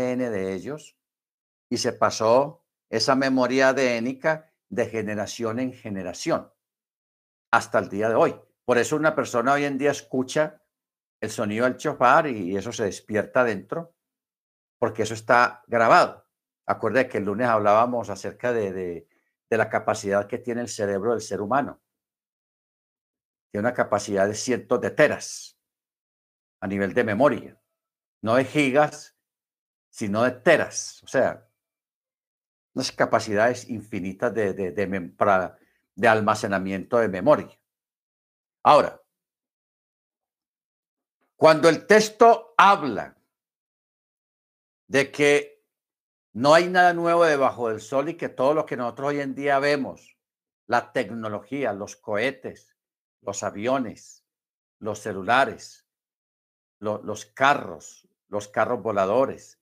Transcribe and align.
de 0.00 0.54
ellos 0.54 0.96
y 1.68 1.76
se 1.76 1.92
pasó 1.92 2.64
esa 2.88 3.14
memoria 3.14 3.68
adénica 3.68 4.52
de 4.68 4.86
generación 4.86 5.60
en 5.60 5.72
generación 5.72 6.50
hasta 7.52 7.78
el 7.78 7.88
día 7.88 8.08
de 8.08 8.14
hoy. 8.14 8.34
Por 8.64 8.78
eso 8.78 8.96
una 8.96 9.14
persona 9.14 9.52
hoy 9.52 9.64
en 9.64 9.78
día 9.78 9.90
escucha 9.90 10.62
el 11.20 11.30
sonido 11.30 11.64
del 11.66 11.76
chofar 11.76 12.26
y 12.28 12.56
eso 12.56 12.72
se 12.72 12.84
despierta 12.84 13.44
dentro, 13.44 13.94
porque 14.78 15.02
eso 15.02 15.14
está 15.14 15.62
grabado. 15.66 16.26
Acuerde 16.66 17.08
que 17.08 17.18
el 17.18 17.24
lunes 17.24 17.48
hablábamos 17.48 18.08
acerca 18.10 18.52
de 18.52 19.06
la 19.50 19.68
capacidad 19.68 20.26
que 20.26 20.38
tiene 20.38 20.62
el 20.62 20.68
cerebro 20.68 21.10
del 21.12 21.20
ser 21.20 21.40
humano. 21.40 21.80
Tiene 23.50 23.66
una 23.66 23.74
capacidad 23.74 24.26
de 24.26 24.34
cientos 24.34 24.80
de 24.80 24.90
teras 24.90 25.58
a 26.60 26.66
nivel 26.66 26.94
de 26.94 27.04
memoria, 27.04 27.60
no 28.22 28.36
de 28.36 28.44
gigas, 28.44 29.09
sino 29.90 30.22
de 30.22 30.30
teras. 30.30 31.02
O 31.02 31.06
sea, 31.06 31.46
unas 32.74 32.92
capacidades 32.92 33.68
infinitas 33.68 34.32
de, 34.32 34.54
de, 34.54 34.72
de, 34.72 35.54
de 35.94 36.08
almacenamiento 36.08 36.98
de 36.98 37.08
memoria. 37.08 37.60
Ahora, 38.62 39.02
cuando 41.36 41.68
el 41.68 41.86
texto 41.86 42.54
habla 42.56 43.16
de 44.86 45.10
que 45.10 45.64
no 46.32 46.54
hay 46.54 46.68
nada 46.68 46.94
nuevo 46.94 47.24
debajo 47.24 47.68
del 47.68 47.80
sol 47.80 48.08
y 48.08 48.16
que 48.16 48.28
todo 48.28 48.54
lo 48.54 48.66
que 48.66 48.76
nosotros 48.76 49.08
hoy 49.08 49.20
en 49.20 49.34
día 49.34 49.58
vemos, 49.58 50.16
la 50.66 50.92
tecnología, 50.92 51.72
los 51.72 51.96
cohetes, 51.96 52.76
los 53.22 53.42
aviones, 53.42 54.24
los 54.78 55.00
celulares, 55.00 55.86
lo, 56.78 57.02
los 57.02 57.26
carros, 57.26 58.08
los 58.28 58.48
carros 58.48 58.82
voladores, 58.82 59.59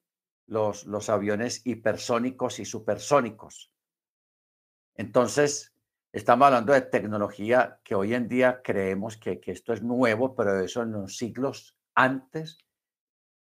los, 0.48 1.08
aviones 1.08 1.64
hipersónicos 1.64 2.58
y 2.58 2.64
supersónicos. 2.64 3.70
Entonces, 4.94 5.74
estamos 6.12 6.46
hablando 6.46 6.72
de 6.72 6.80
tecnología 6.80 7.80
que 7.84 7.94
hoy 7.94 8.14
en 8.14 8.28
día 8.28 8.62
creemos 8.62 9.16
que, 9.16 9.40
que 9.40 9.52
esto 9.52 9.72
es 9.72 9.82
nuevo, 9.82 10.34
pero 10.34 10.58
eso 10.60 10.82
en 10.82 10.92
los 10.92 11.16
siglos 11.16 11.76
antes 11.94 12.58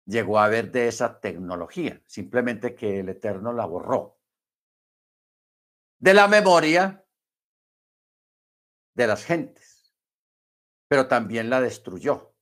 llegó 0.05 0.39
a 0.39 0.45
haber 0.45 0.71
de 0.71 0.89
esa 0.89 1.21
tecnología, 1.21 2.01
simplemente 2.07 2.75
que 2.75 3.01
el 3.01 3.09
Eterno 3.09 3.53
la 3.53 3.67
borró. 3.67 4.19
De 5.99 6.15
la 6.15 6.29
memoria 6.29 7.05
de 8.95 9.07
las 9.07 9.25
gentes, 9.25 9.95
pero 10.89 11.09
también 11.09 11.49
la 11.49 11.61
destruyó. 11.61 12.35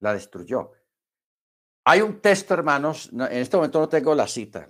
La 0.00 0.14
destruyó. 0.14 0.77
Hay 1.90 2.02
un 2.02 2.20
texto, 2.20 2.52
hermanos, 2.52 3.08
en 3.14 3.32
este 3.32 3.56
momento 3.56 3.80
no 3.80 3.88
tengo 3.88 4.14
la 4.14 4.26
cita, 4.26 4.68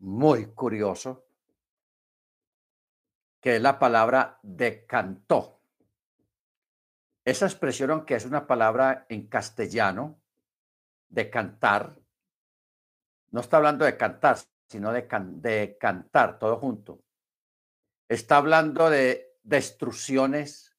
muy 0.00 0.52
curioso, 0.52 1.24
que 3.40 3.56
es 3.56 3.62
la 3.62 3.78
palabra 3.78 4.38
decantó. 4.42 5.62
Esa 7.24 7.46
expresión, 7.46 7.92
aunque 7.92 8.14
es 8.14 8.26
una 8.26 8.46
palabra 8.46 9.06
en 9.08 9.26
castellano, 9.28 10.20
de 11.08 11.30
cantar, 11.30 11.98
no 13.30 13.40
está 13.40 13.56
hablando 13.56 13.86
de 13.86 13.96
cantar, 13.96 14.36
sino 14.68 14.92
de, 14.92 15.06
can, 15.06 15.40
de 15.40 15.78
cantar, 15.80 16.38
todo 16.38 16.58
junto. 16.58 17.00
Está 18.06 18.36
hablando 18.36 18.90
de 18.90 19.38
destrucciones 19.44 20.76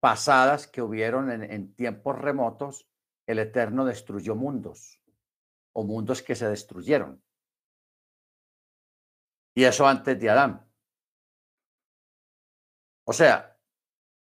pasadas 0.00 0.66
que 0.66 0.82
hubieron 0.82 1.30
en 1.30 1.74
tiempos 1.74 2.18
remotos 2.18 2.87
el 3.28 3.38
Eterno 3.38 3.84
destruyó 3.84 4.34
mundos 4.34 5.02
o 5.74 5.84
mundos 5.84 6.22
que 6.22 6.34
se 6.34 6.48
destruyeron. 6.48 7.22
Y 9.54 9.64
eso 9.64 9.86
antes 9.86 10.18
de 10.18 10.30
Adán. 10.30 10.66
O 13.04 13.12
sea, 13.12 13.60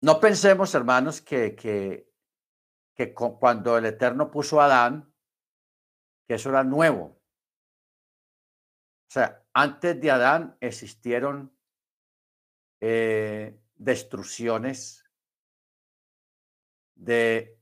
no 0.01 0.19
pensemos, 0.19 0.75
hermanos, 0.75 1.21
que, 1.21 1.55
que, 1.55 2.11
que 2.93 3.13
cuando 3.13 3.77
el 3.77 3.85
Eterno 3.85 4.29
puso 4.29 4.59
a 4.59 4.65
Adán, 4.65 5.13
que 6.27 6.33
eso 6.33 6.49
era 6.49 6.65
nuevo. 6.65 7.21
O 9.07 9.13
sea, 9.13 9.45
antes 9.53 10.01
de 10.01 10.11
Adán 10.11 10.57
existieron 10.59 11.57
eh, 12.81 13.57
destrucciones 13.75 15.09
de 16.95 17.60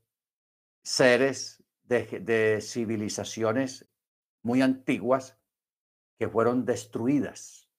seres 0.90 1.64
de, 1.84 2.60
civilizaciones 2.62 3.88
muy 4.42 4.64
antiguas 4.64 5.40
que 6.18 6.28
fueron 6.28 6.66
destruidas 6.66 7.70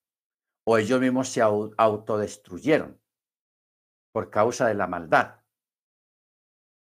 o 0.65 0.79
ellos 0.79 1.01
mismos 1.01 1.29
se 1.29 1.41
autodestruyeron 1.43 3.01
por 4.13 4.31
causa 4.31 4.69
de 4.69 4.75
la 4.75 4.87
maldad. 4.87 5.41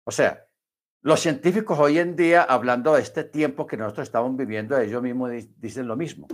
O 0.05 0.11
sea, 0.11 0.47
los 1.01 1.21
científicos 1.21 1.79
hoy 1.79 1.99
en 1.99 2.17
día, 2.17 2.43
hablando 2.43 2.95
de 2.95 3.03
este 3.03 3.25
tiempo 3.25 3.67
que 3.67 3.79
nosotros 3.79 4.09
estamos 4.09 4.37
viviendo, 4.37 4.79
ellos 4.79 5.03
mismos 5.03 5.31
dicen 5.57 5.89
lo 5.89 5.97
mismo, 5.97 6.29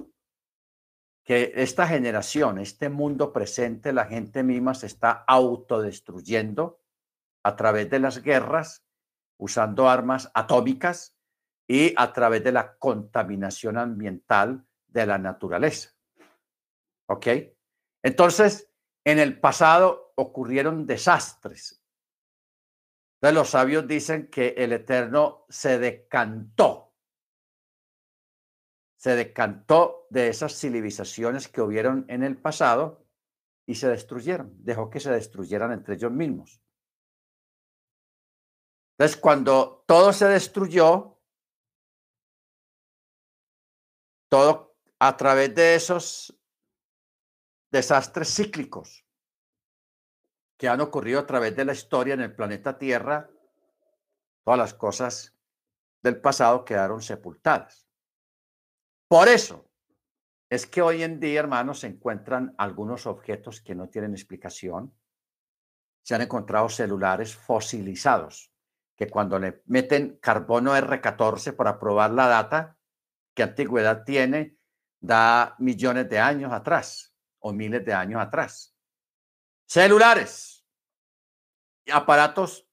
que 1.25 1.53
esta 1.55 1.87
generación, 1.87 2.59
este 2.59 2.89
mundo 2.89 3.33
presente, 3.33 3.93
la 3.93 4.07
gente 4.07 4.43
misma 4.43 4.75
se 4.75 4.87
está 4.87 5.25
autodestruyendo 5.29 6.81
a 7.45 7.55
través 7.55 7.89
de 7.89 8.01
las 8.01 8.23
guerras 8.23 8.86
usando 9.39 9.89
armas 9.89 10.31
atómicas 10.35 11.17
y 11.67 11.95
a 11.97 12.13
través 12.13 12.45
de 12.45 12.53
la 12.53 12.77
contaminación 12.77 13.77
ambiental 13.79 14.65
de 14.87 15.07
la 15.07 15.19
naturaleza. 15.19 15.91
¿Ok? 17.09 17.27
Entonces, 18.03 18.71
en 19.05 19.19
el 19.19 19.39
pasado 19.41 20.13
ocurrieron 20.17 20.87
desastres. 20.87 21.83
Los 23.21 23.51
sabios 23.51 23.87
dicen 23.89 24.29
que 24.29 24.55
el 24.57 24.73
Eterno 24.73 25.47
se 25.49 25.79
decantó, 25.79 26.95
se 28.97 29.17
decantó 29.17 30.07
de 30.11 30.29
esas 30.29 30.59
civilizaciones 30.59 31.49
que 31.49 31.61
hubieron 31.61 32.05
en 32.09 32.23
el 32.23 32.37
pasado 32.37 33.05
y 33.67 33.75
se 33.75 33.89
destruyeron, 33.89 34.55
dejó 34.65 34.91
que 34.91 35.01
se 35.01 35.11
destruyeran 35.11 35.73
entre 35.73 35.95
ellos 35.95 36.13
mismos. 36.13 36.63
Entonces, 38.99 39.21
cuando 39.21 39.84
todo 39.87 40.11
se 40.12 40.25
destruyó, 40.27 41.21
todo 44.31 44.75
a 44.99 45.17
través 45.19 45.55
de 45.55 45.75
esos 45.75 46.34
desastres 47.71 48.35
cíclicos 48.35 49.05
que 50.56 50.69
han 50.69 50.81
ocurrido 50.81 51.21
a 51.21 51.27
través 51.27 51.55
de 51.55 51.67
la 51.67 51.75
historia 51.75 52.15
en 52.15 52.23
el 52.23 52.35
planeta 52.35 52.79
Tierra, 52.79 53.29
todas 54.43 54.59
las 54.59 54.73
cosas 54.73 55.37
del 56.03 56.19
pasado 56.19 56.65
quedaron 56.65 57.03
sepultadas. 57.03 57.87
Por 59.09 59.29
eso 59.29 59.69
es 60.49 60.67
que 60.67 60.81
hoy 60.81 61.03
en 61.03 61.21
día, 61.21 61.41
hermanos, 61.41 61.81
se 61.81 61.89
encuentran 61.89 62.55
algunos 62.56 63.06
objetos 63.06 63.61
que 63.61 63.75
no 63.75 63.91
tienen 63.91 64.12
explicación. 64.12 64.97
Se 66.03 66.15
han 66.15 66.23
encontrado 66.23 66.71
celulares 66.71 67.37
fosilizados 67.37 68.56
que 68.97 69.09
cuando 69.09 69.39
le 69.39 69.62
meten 69.67 70.19
carbono 70.21 70.75
R14 70.75 71.55
para 71.55 71.79
probar 71.79 72.11
la 72.12 72.27
data, 72.27 72.77
qué 73.34 73.43
antigüedad 73.43 74.05
tiene, 74.05 74.57
da 74.99 75.55
millones 75.59 76.09
de 76.09 76.19
años 76.19 76.53
atrás 76.53 77.15
o 77.41 77.53
miles 77.53 77.85
de 77.85 77.93
años 77.93 78.21
atrás. 78.21 78.75
Celulares 79.67 80.56
aparatos 81.93 82.69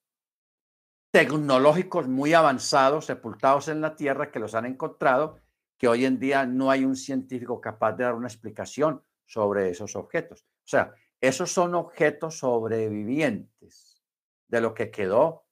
tecnológicos 1.11 2.07
muy 2.07 2.33
avanzados, 2.33 3.05
sepultados 3.05 3.67
en 3.67 3.81
la 3.81 3.95
Tierra, 3.95 4.31
que 4.31 4.39
los 4.39 4.55
han 4.55 4.65
encontrado, 4.65 5.39
que 5.77 5.87
hoy 5.87 6.05
en 6.05 6.19
día 6.19 6.45
no 6.45 6.71
hay 6.71 6.85
un 6.85 6.95
científico 6.95 7.61
capaz 7.61 7.93
de 7.93 8.05
dar 8.05 8.15
una 8.15 8.27
explicación 8.27 9.03
sobre 9.25 9.69
esos 9.69 9.95
objetos. 9.95 10.41
O 10.41 10.67
sea, 10.67 10.93
esos 11.21 11.51
son 11.51 11.75
objetos 11.75 12.39
sobrevivientes 12.39 14.03
de 14.47 14.61
lo 14.61 14.73
que 14.73 14.89
quedó 14.89 15.42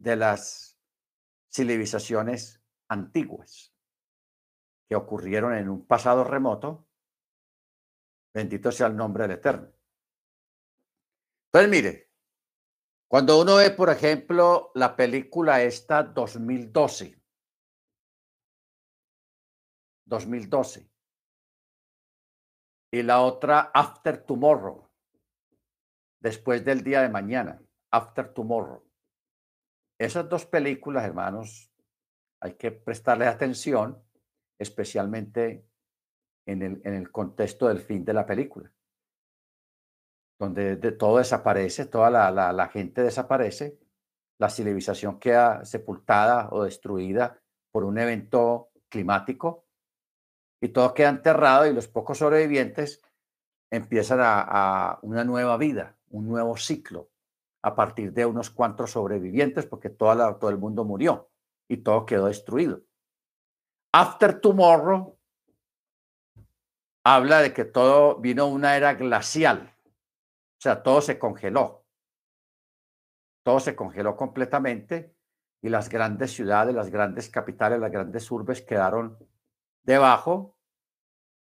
de 0.00 0.16
las 0.16 0.78
civilizaciones 1.52 2.62
antiguas 2.88 3.74
que 4.88 4.96
ocurrieron 4.96 5.54
en 5.54 5.68
un 5.68 5.86
pasado 5.86 6.24
remoto. 6.24 6.88
Bendito 8.34 8.72
sea 8.72 8.86
el 8.86 8.96
nombre 8.96 9.24
del 9.24 9.32
Eterno. 9.32 9.70
Entonces, 11.46 11.70
mire, 11.70 12.10
cuando 13.08 13.40
uno 13.40 13.56
ve, 13.56 13.70
por 13.70 13.90
ejemplo, 13.90 14.72
la 14.74 14.96
película 14.96 15.62
esta 15.62 16.02
2012, 16.02 17.20
2012, 20.06 20.90
y 22.92 23.02
la 23.02 23.20
otra 23.20 23.70
After 23.74 24.24
Tomorrow, 24.24 24.88
después 26.20 26.64
del 26.64 26.82
día 26.82 27.02
de 27.02 27.10
mañana, 27.10 27.62
After 27.90 28.32
Tomorrow. 28.32 28.89
Esas 30.00 30.30
dos 30.30 30.46
películas, 30.46 31.04
hermanos, 31.04 31.70
hay 32.40 32.54
que 32.54 32.72
prestarle 32.72 33.26
atención, 33.26 34.02
especialmente 34.58 35.66
en 36.46 36.62
el, 36.62 36.80
en 36.84 36.94
el 36.94 37.12
contexto 37.12 37.68
del 37.68 37.80
fin 37.80 38.02
de 38.02 38.14
la 38.14 38.24
película, 38.24 38.72
donde 40.38 40.76
de, 40.76 40.92
todo 40.92 41.18
desaparece, 41.18 41.84
toda 41.84 42.08
la, 42.08 42.30
la, 42.30 42.68
gente 42.68 43.02
desaparece, 43.02 43.78
la 44.38 44.48
civilización 44.48 45.20
queda 45.20 45.66
sepultada 45.66 46.48
o 46.50 46.64
destruida 46.64 47.38
por 47.70 47.84
un 47.84 47.98
evento 47.98 48.70
climático 48.88 49.66
y 50.62 50.70
todo 50.70 50.94
queda 50.94 51.10
enterrado 51.10 51.66
y 51.66 51.74
los 51.74 51.88
pocos 51.88 52.16
sobrevivientes 52.16 53.02
empiezan 53.70 54.20
a, 54.22 54.98
una 55.02 55.24
nueva 55.24 55.58
vida, 55.58 55.98
un 56.08 56.26
nuevo 56.26 56.56
ciclo 56.56 57.10
a 57.62 57.74
partir 57.74 58.12
de 58.12 58.26
unos 58.26 58.50
cuantos 58.50 58.92
sobrevivientes 58.92 59.66
porque 59.66 59.90
todo 59.90 60.48
el 60.48 60.58
mundo 60.58 60.84
murió 60.84 61.30
y 61.68 61.78
todo 61.78 62.06
quedó 62.06 62.26
destruido. 62.26 62.82
After 63.92 64.40
Tomorrow 64.40 65.18
habla 67.04 67.40
de 67.40 67.52
que 67.52 67.64
todo 67.64 68.16
vino 68.20 68.46
una 68.46 68.76
era 68.76 68.94
glacial, 68.94 69.74
o 70.60 70.62
sea, 70.62 70.82
todo 70.82 71.00
se 71.00 71.18
congeló. 71.18 71.86
Todo 73.42 73.60
se 73.60 73.74
congeló 73.74 74.14
completamente 74.14 75.16
y 75.62 75.70
las 75.70 75.88
grandes 75.88 76.32
ciudades, 76.32 76.74
las 76.74 76.90
grandes 76.90 77.30
capitales, 77.30 77.80
las 77.80 77.90
grandes 77.90 78.30
urbes 78.30 78.60
quedaron 78.60 79.18
debajo 79.82 80.58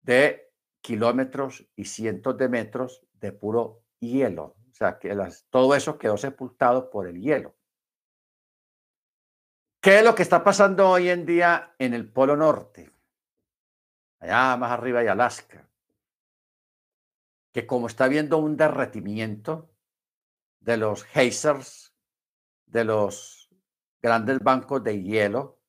de 0.01 0.51
kilómetros 0.81 1.65
y 1.77 1.85
cientos 1.85 2.37
de 2.37 2.49
metros 2.49 3.01
de 3.13 3.31
puro 3.31 3.83
hielo. 3.99 4.56
Sea, 4.77 4.99
que 4.99 5.17
todo 5.49 5.73
eso 5.73 5.97
quedó 5.97 6.17
sepultado 6.17 6.91
por 6.91 7.07
el 7.07 7.19
hielo. 7.19 7.55
¿Qué 9.81 9.97
es 9.97 10.03
lo 10.03 10.13
que 10.13 10.21
está 10.21 10.43
pasando 10.43 10.87
hoy 10.87 11.09
en 11.09 11.25
día 11.25 11.73
en 11.79 11.95
el 11.95 12.11
Polo 12.11 12.37
Norte? 12.37 12.93
Allá 14.19 14.55
más 14.55 14.71
arriba 14.71 14.99
hay 14.99 15.07
Alaska. 15.07 15.67
Que 17.51 17.65
como 17.65 17.87
está 17.87 18.05
habiendo 18.05 18.37
un 18.37 18.55
derretimiento 18.55 19.71
de 20.59 20.77
los 20.77 21.03
geysers, 21.05 21.95
de 22.67 22.83
los 22.83 23.49
grandes 23.99 24.37
bancos 24.41 24.83
de 24.83 25.01
hielo, 25.01 25.59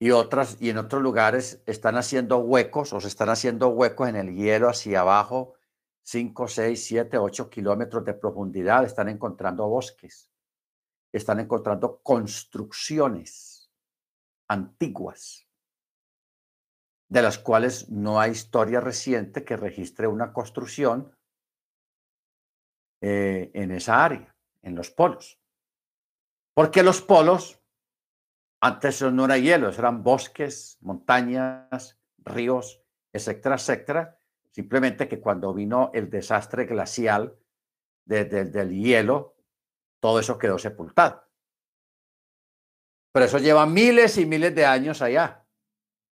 y 0.00 0.10
otras 0.10 0.60
y 0.60 0.70
en 0.70 0.78
otros 0.78 1.00
lugares 1.00 1.62
están 1.66 1.96
haciendo 1.96 2.38
huecos 2.38 2.92
o 2.92 3.00
se 3.00 3.06
están 3.06 3.28
haciendo 3.28 3.68
huecos 3.68 4.08
en 4.08 4.16
el 4.16 4.34
hielo 4.34 4.68
hacia 4.68 5.02
abajo, 5.02 5.53
5, 6.04 6.48
6, 6.48 6.84
7, 6.84 7.18
8 7.18 7.50
kilómetros 7.50 8.04
de 8.04 8.14
profundidad, 8.14 8.84
están 8.84 9.08
encontrando 9.08 9.66
bosques, 9.66 10.30
están 11.12 11.40
encontrando 11.40 12.00
construcciones 12.02 13.72
antiguas, 14.48 15.48
de 17.08 17.22
las 17.22 17.38
cuales 17.38 17.88
no 17.88 18.20
hay 18.20 18.32
historia 18.32 18.80
reciente 18.80 19.44
que 19.44 19.56
registre 19.56 20.06
una 20.06 20.32
construcción 20.32 21.16
eh, 23.00 23.50
en 23.54 23.70
esa 23.70 24.04
área, 24.04 24.36
en 24.62 24.74
los 24.74 24.90
polos. 24.90 25.40
Porque 26.54 26.82
los 26.82 27.00
polos 27.00 27.60
antes 28.60 29.02
no 29.02 29.24
era 29.24 29.38
hielo, 29.38 29.68
eran 29.70 30.02
bosques, 30.02 30.78
montañas, 30.80 31.98
ríos, 32.18 32.82
etcétera, 33.12 33.56
etcétera. 33.56 34.18
Simplemente 34.54 35.08
que 35.08 35.18
cuando 35.18 35.52
vino 35.52 35.90
el 35.92 36.08
desastre 36.08 36.64
glacial 36.64 37.36
del 38.04 38.70
hielo, 38.70 39.34
todo 39.98 40.20
eso 40.20 40.38
quedó 40.38 40.58
sepultado. 40.58 41.24
Pero 43.12 43.26
eso 43.26 43.38
lleva 43.38 43.66
miles 43.66 44.16
y 44.16 44.26
miles 44.26 44.54
de 44.54 44.64
años 44.64 45.02
allá, 45.02 45.44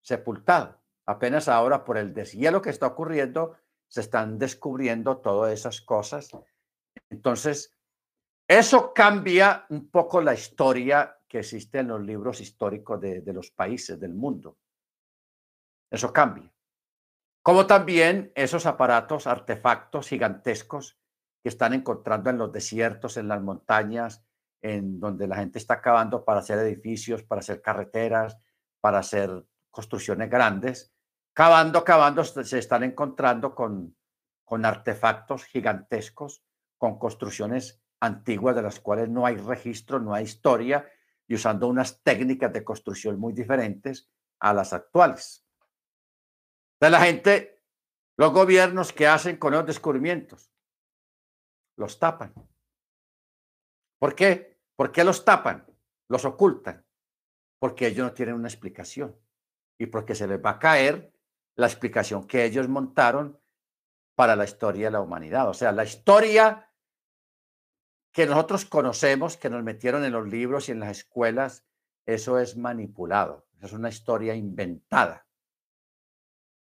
sepultado. 0.02 0.82
Apenas 1.06 1.48
ahora 1.48 1.82
por 1.82 1.96
el 1.96 2.12
deshielo 2.12 2.60
que 2.60 2.68
está 2.68 2.88
ocurriendo, 2.88 3.56
se 3.88 4.02
están 4.02 4.38
descubriendo 4.38 5.16
todas 5.16 5.54
esas 5.54 5.80
cosas. 5.80 6.30
Entonces, 7.08 7.74
eso 8.46 8.92
cambia 8.92 9.64
un 9.70 9.88
poco 9.88 10.20
la 10.20 10.34
historia 10.34 11.18
que 11.26 11.38
existe 11.38 11.78
en 11.78 11.88
los 11.88 12.02
libros 12.02 12.42
históricos 12.42 13.00
de, 13.00 13.22
de 13.22 13.32
los 13.32 13.50
países 13.50 13.98
del 13.98 14.12
mundo. 14.12 14.58
Eso 15.90 16.12
cambia. 16.12 16.52
Como 17.46 17.68
también 17.68 18.32
esos 18.34 18.66
aparatos, 18.66 19.28
artefactos 19.28 20.08
gigantescos 20.08 20.98
que 21.44 21.48
están 21.48 21.74
encontrando 21.74 22.28
en 22.28 22.38
los 22.38 22.50
desiertos, 22.50 23.16
en 23.16 23.28
las 23.28 23.40
montañas, 23.40 24.24
en 24.62 24.98
donde 24.98 25.28
la 25.28 25.36
gente 25.36 25.60
está 25.60 25.80
cavando 25.80 26.24
para 26.24 26.40
hacer 26.40 26.58
edificios, 26.58 27.22
para 27.22 27.38
hacer 27.38 27.62
carreteras, 27.62 28.36
para 28.80 28.98
hacer 28.98 29.46
construcciones 29.70 30.28
grandes. 30.28 30.92
Cavando, 31.34 31.84
cavando, 31.84 32.24
se 32.24 32.58
están 32.58 32.82
encontrando 32.82 33.54
con, 33.54 33.96
con 34.44 34.64
artefactos 34.64 35.44
gigantescos, 35.44 36.42
con 36.76 36.98
construcciones 36.98 37.80
antiguas 38.00 38.56
de 38.56 38.62
las 38.62 38.80
cuales 38.80 39.08
no 39.08 39.24
hay 39.24 39.36
registro, 39.36 40.00
no 40.00 40.14
hay 40.14 40.24
historia, 40.24 40.84
y 41.28 41.36
usando 41.36 41.68
unas 41.68 42.02
técnicas 42.02 42.52
de 42.52 42.64
construcción 42.64 43.20
muy 43.20 43.32
diferentes 43.32 44.10
a 44.40 44.52
las 44.52 44.72
actuales. 44.72 45.45
De 46.80 46.90
la 46.90 47.00
gente, 47.00 47.62
los 48.16 48.32
gobiernos 48.32 48.92
que 48.92 49.06
hacen 49.06 49.36
con 49.36 49.52
los 49.52 49.66
descubrimientos, 49.66 50.50
los 51.76 51.98
tapan. 51.98 52.34
¿Por 53.98 54.14
qué? 54.14 54.58
¿Por 54.76 54.92
qué 54.92 55.04
los 55.04 55.24
tapan? 55.24 55.66
Los 56.08 56.24
ocultan. 56.24 56.84
Porque 57.58 57.86
ellos 57.86 58.06
no 58.06 58.12
tienen 58.12 58.34
una 58.34 58.48
explicación 58.48 59.18
y 59.78 59.86
porque 59.86 60.14
se 60.14 60.26
les 60.26 60.42
va 60.42 60.50
a 60.50 60.58
caer 60.58 61.12
la 61.56 61.66
explicación 61.66 62.26
que 62.26 62.44
ellos 62.44 62.68
montaron 62.68 63.40
para 64.14 64.36
la 64.36 64.44
historia 64.44 64.86
de 64.86 64.92
la 64.92 65.00
humanidad. 65.00 65.48
O 65.48 65.54
sea, 65.54 65.72
la 65.72 65.84
historia 65.84 66.70
que 68.12 68.26
nosotros 68.26 68.64
conocemos, 68.64 69.36
que 69.36 69.50
nos 69.50 69.62
metieron 69.62 70.04
en 70.04 70.12
los 70.12 70.26
libros 70.28 70.68
y 70.68 70.72
en 70.72 70.80
las 70.80 70.98
escuelas, 70.98 71.66
eso 72.06 72.38
es 72.38 72.56
manipulado, 72.56 73.46
es 73.60 73.72
una 73.72 73.88
historia 73.88 74.34
inventada. 74.34 75.25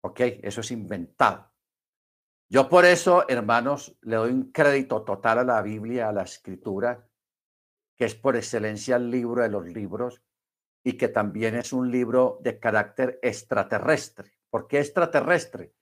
¿Ok? 0.09 0.21
Eso 0.43 0.63
es 0.63 0.71
inventado. 0.71 1.53
Yo 2.49 2.71
por 2.71 2.87
eso, 2.87 3.29
hermanos, 3.29 3.95
le 4.01 4.17
doy 4.17 4.33
un 4.33 4.51
crédito 4.53 5.03
total 5.03 5.41
a 5.41 5.45
la 5.45 5.61
Biblia, 5.61 6.09
a 6.09 6.13
la 6.13 6.23
escritura, 6.23 7.07
que 7.95 8.07
es 8.07 8.15
por 8.15 8.35
excelencia 8.35 8.97
el 8.97 9.11
libro 9.11 9.43
de 9.43 9.51
los 9.51 9.67
libros 9.67 10.23
y 10.83 10.95
que 10.95 11.09
también 11.09 11.57
es 11.57 11.75
un 11.75 11.91
libro 11.91 12.39
de 12.41 12.59
carácter 12.59 13.19
extraterrestre. 13.21 14.33
¿Por 14.49 14.67
qué 14.67 14.79
extraterrestre? 14.79 15.75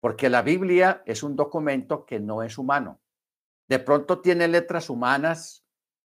Porque 0.00 0.30
la 0.30 0.40
Biblia 0.40 1.02
es 1.04 1.22
un 1.22 1.36
documento 1.36 2.06
que 2.06 2.18
no 2.18 2.42
es 2.42 2.56
humano. 2.56 3.02
De 3.68 3.78
pronto 3.78 4.22
tiene 4.22 4.48
letras 4.48 4.88
humanas 4.88 5.66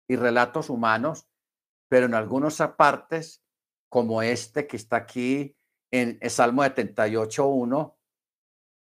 y 0.07 0.17
relatos 0.17 0.69
humanos, 0.69 1.27
pero 1.89 2.05
en 2.05 2.13
algunos 2.13 2.61
apartes, 2.61 3.43
como 3.89 4.21
este 4.21 4.67
que 4.67 4.77
está 4.77 4.97
aquí 4.97 5.56
en 5.91 6.19
el 6.21 6.31
Salmo 6.31 6.63
78.1, 6.63 7.95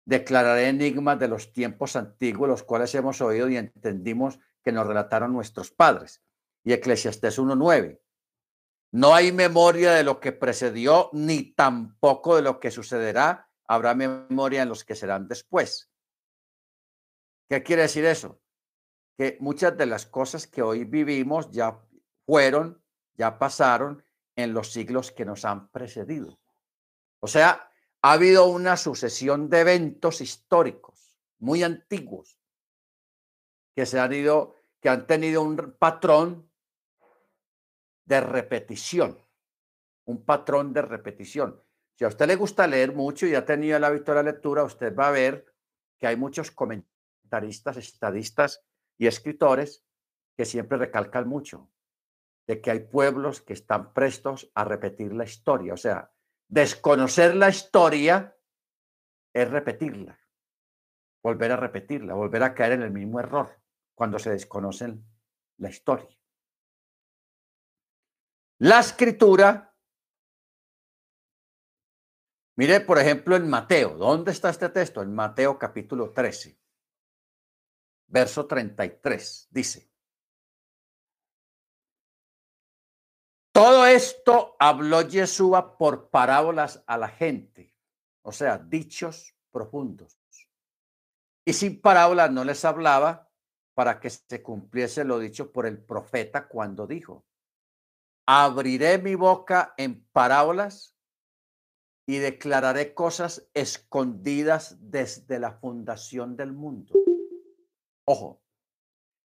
declararé 0.05 0.69
enigmas 0.69 1.19
de 1.19 1.29
los 1.29 1.53
tiempos 1.53 1.97
antiguos, 1.97 2.49
los 2.49 2.63
cuales 2.63 2.95
hemos 2.95 3.21
oído 3.21 3.49
y 3.49 3.57
entendimos 3.57 4.39
que 4.63 4.73
nos 4.73 4.87
relataron 4.87 5.33
nuestros 5.33 5.71
padres. 5.71 6.23
Y 6.65 6.73
Eclesiastés 6.73 7.39
1.9. 7.39 8.01
No 8.93 9.15
hay 9.15 9.33
memoria 9.33 9.93
de 9.93 10.05
lo 10.05 10.21
que 10.21 10.33
precedió, 10.33 11.09
ni 11.13 11.55
tampoco 11.55 12.37
de 12.37 12.43
lo 12.43 12.61
que 12.61 12.71
sucederá. 12.71 13.49
Habrá 13.67 13.95
memoria 13.95 14.63
en 14.63 14.69
los 14.69 14.85
que 14.85 14.95
serán 14.95 15.29
después. 15.29 15.91
¿Qué 17.49 17.63
quiere 17.63 17.83
decir 17.83 18.05
eso? 18.05 18.41
Que 19.17 19.39
muchas 19.41 19.77
de 19.77 19.87
las 19.87 20.07
cosas 20.07 20.47
que 20.47 20.63
hoy 20.63 20.85
vivimos 20.85 21.51
ya 21.51 21.81
fueron, 22.27 22.83
ya 23.15 23.39
pasaron 23.39 24.05
en 24.37 24.53
los 24.53 24.73
siglos 24.73 25.11
que 25.11 25.25
nos 25.25 25.45
han 25.45 25.69
precedido. 25.69 26.39
O 27.25 27.29
sea, 27.29 27.71
ha 28.03 28.13
habido 28.13 28.47
una 28.47 28.77
sucesión 28.77 29.49
de 29.49 29.61
eventos 29.61 30.21
históricos 30.21 31.17
muy 31.39 31.63
antiguos 31.63 32.37
que 33.77 33.87
se 33.87 34.01
han 34.01 34.13
ido, 34.13 34.57
que 34.81 34.89
han 34.89 35.07
tenido 35.07 35.43
un 35.43 35.57
patrón 35.79 36.51
de 38.05 38.21
repetición, 38.21 39.25
un 40.05 40.25
patrón 40.25 40.73
de 40.73 40.83
repetición. 40.83 41.63
Si 41.95 42.05
a 42.05 42.09
usted 42.09 42.27
le 42.27 42.35
gusta 42.35 42.67
leer 42.67 42.93
mucho 42.93 43.25
y 43.29 43.37
ha 43.37 43.45
tenido 43.45 43.77
el 43.77 43.85
hábito 43.85 44.11
de 44.11 44.17
la 44.17 44.33
lectura, 44.33 44.65
usted 44.65 44.93
va 44.95 45.07
a 45.07 45.13
ver 45.13 45.47
que 46.01 46.09
hay 46.09 46.17
muchos 46.17 46.51
comentarios 46.51 47.65
estadistas 47.77 48.65
y 48.99 49.07
escritores 49.07 49.85
que 50.37 50.45
siempre 50.45 50.77
recalcan 50.77 51.29
mucho 51.29 51.71
de 52.49 52.61
que 52.61 52.73
hay 52.73 52.81
pueblos 52.81 53.41
que 53.41 53.53
están 53.53 53.93
prestos 53.95 54.51
a 54.57 54.65
repetir 54.65 55.13
la 55.13 55.23
historia. 55.23 55.73
O 55.73 55.77
sea, 55.77 56.13
desconocer 56.53 57.35
la 57.35 57.49
historia 57.49 58.37
es 59.33 59.51
repetirla, 59.51 60.21
volver 61.23 61.53
a 61.53 61.57
repetirla, 61.57 62.13
volver 62.13 62.43
a 62.43 62.53
caer 62.53 62.73
en 62.73 62.83
el 62.83 62.91
mismo 62.91 63.21
error 63.21 63.59
cuando 63.95 64.19
se 64.19 64.33
desconocen 64.33 65.03
la 65.57 65.71
historia. 65.71 66.15
La 68.59 68.81
escritura, 68.81 69.75
mire 72.57 72.81
por 72.81 72.99
ejemplo 72.99 73.35
en 73.35 73.49
Mateo, 73.49 73.97
¿dónde 73.97 74.33
está 74.33 74.51
este 74.51 74.69
texto? 74.69 75.01
En 75.01 75.15
Mateo 75.15 75.59
capítulo 75.59 76.13
13, 76.13 76.61
verso 78.09 78.47
33, 78.47 79.49
dice. 79.51 79.92
Todo 83.53 83.85
esto 83.87 84.57
habló 84.59 85.03
Yeshua 85.03 85.77
por 85.77 86.09
parábolas 86.09 86.83
a 86.87 86.97
la 86.97 87.09
gente, 87.09 87.77
o 88.23 88.33
sea, 88.33 88.57
dichos 88.57 89.37
profundos. 89.51 90.19
Y 91.45 91.53
sin 91.53 91.81
parábolas 91.81 92.31
no 92.31 92.45
les 92.45 92.65
hablaba 92.65 93.31
para 93.75 94.01
que 94.01 94.09
se 94.09 94.43
cumpliese 94.43 95.05
lo 95.05 95.19
dicho 95.19 95.53
por 95.53 95.67
el 95.67 95.83
profeta 95.83 96.49
cuando 96.49 96.87
dijo, 96.87 97.27
abriré 98.27 98.99
mi 98.99 99.17
boca 99.17 99.75
en 99.77 100.07
parábolas 100.13 100.97
y 102.07 102.19
declararé 102.19 102.95
cosas 102.95 103.49
escondidas 103.55 104.77
desde 104.81 105.39
la 105.39 105.53
fundación 105.53 106.37
del 106.37 106.53
mundo. 106.53 106.95
Ojo, 108.07 108.43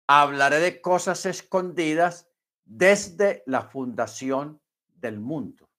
hablaré 0.07 0.59
de 0.59 0.81
cosas 0.81 1.25
escondidas 1.25 2.30
desde 2.65 3.44
la 3.46 3.63
fundación 3.63 4.62
del 4.96 5.20
mundo. 5.20 5.70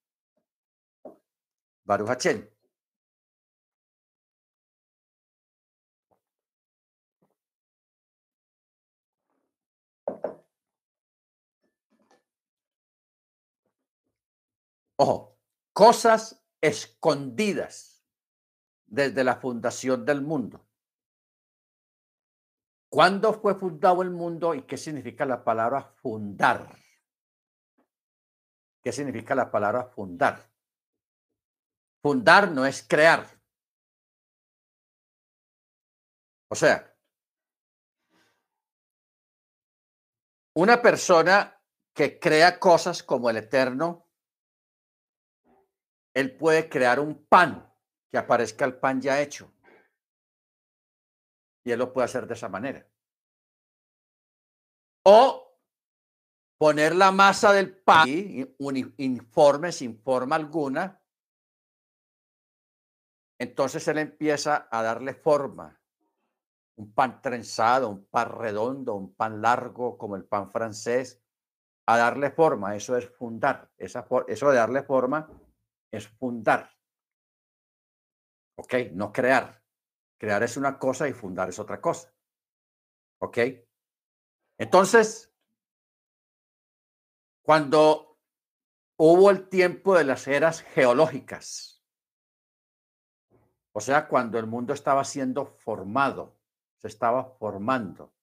Baruch 1.85 2.27
Ojo, 14.97 15.37
cosas 15.73 16.45
escondidas 16.61 18.05
desde 18.87 19.25
la 19.25 19.35
fundación 19.37 20.05
del 20.05 20.23
mundo. 20.23 20.65
¿Cuándo 22.93 23.33
fue 23.33 23.55
fundado 23.55 24.03
el 24.03 24.11
mundo 24.11 24.55
y 24.55 24.67
qué 24.67 24.77
significa 24.77 25.25
la 25.25 25.43
palabra 25.43 25.81
fundar? 26.03 26.77
¿Qué 28.83 28.93
significa 28.93 29.35
la 29.35 29.51
palabra 29.51 29.87
fundar? 29.87 30.47
Fundar 32.03 32.51
no 32.51 32.67
es 32.67 32.87
crear. 32.87 33.27
O 36.51 36.55
sea, 36.55 36.95
una 40.55 40.83
persona 40.83 41.59
que 41.95 42.19
crea 42.19 42.61
cosas 42.61 43.03
como 43.03 43.31
el 43.31 43.39
eterno, 43.39 44.07
él 46.13 46.37
puede 46.37 46.69
crear 46.69 47.01
un 47.01 47.25
pan, 47.25 47.75
que 48.11 48.19
aparezca 48.19 48.67
el 48.67 48.79
pan 48.79 49.01
ya 49.01 49.19
hecho. 49.23 49.51
Y 51.65 51.71
él 51.71 51.79
lo 51.79 51.93
puede 51.93 52.07
hacer 52.07 52.27
de 52.27 52.35
esa 52.35 52.49
manera. 52.49 52.87
O 55.05 55.43
poner 56.59 56.95
la 56.95 57.11
masa 57.11 57.53
del 57.53 57.77
pan, 57.77 58.09
informe, 58.09 59.73
sin 59.73 59.99
forma 60.01 60.37
alguna. 60.37 61.03
Entonces 63.41 63.87
él 63.89 63.99
empieza 63.99 64.69
a 64.71 64.83
darle 64.83 65.15
forma. 65.15 65.81
Un 66.77 66.95
pan 66.95 67.21
trenzado, 67.21 67.91
un 67.91 68.07
pan 68.07 68.31
redondo, 68.31 68.95
un 68.95 69.15
pan 69.15 69.43
largo 69.43 69.99
como 69.99 70.15
el 70.15 70.25
pan 70.25 70.51
francés. 70.51 71.21
A 71.89 71.97
darle 71.97 72.31
forma, 72.31 72.77
eso 72.77 72.97
es 72.97 73.09
fundar. 73.09 73.73
Esa, 73.77 74.07
eso 74.29 74.51
de 74.51 74.57
darle 74.57 74.85
forma 74.85 75.29
es 75.91 76.07
fundar. 76.07 76.71
¿Ok? 78.57 78.75
No 78.93 79.13
crear. 79.13 79.62
Crear 80.23 80.45
es 80.45 80.57
una 80.57 80.79
cosa 80.79 81.09
y 81.09 81.13
fundar 81.13 81.49
es 81.49 81.59
otra 81.59 81.81
cosa. 81.81 82.15
¿Ok? 83.19 83.39
Entonces, 84.57 85.35
cuando 87.43 88.21
hubo 88.99 89.31
el 89.31 89.49
tiempo 89.49 89.99
de 89.99 90.05
las 90.05 90.29
eras 90.29 90.63
geológicas, 90.63 91.83
o 93.73 93.81
sea, 93.81 94.07
cuando 94.07 94.39
el 94.39 94.47
mundo 94.47 94.73
estaba 94.75 95.03
siendo 95.03 95.45
formado, 95.45 96.39
se 96.79 96.87
estaba 96.87 97.25
formando. 97.25 98.15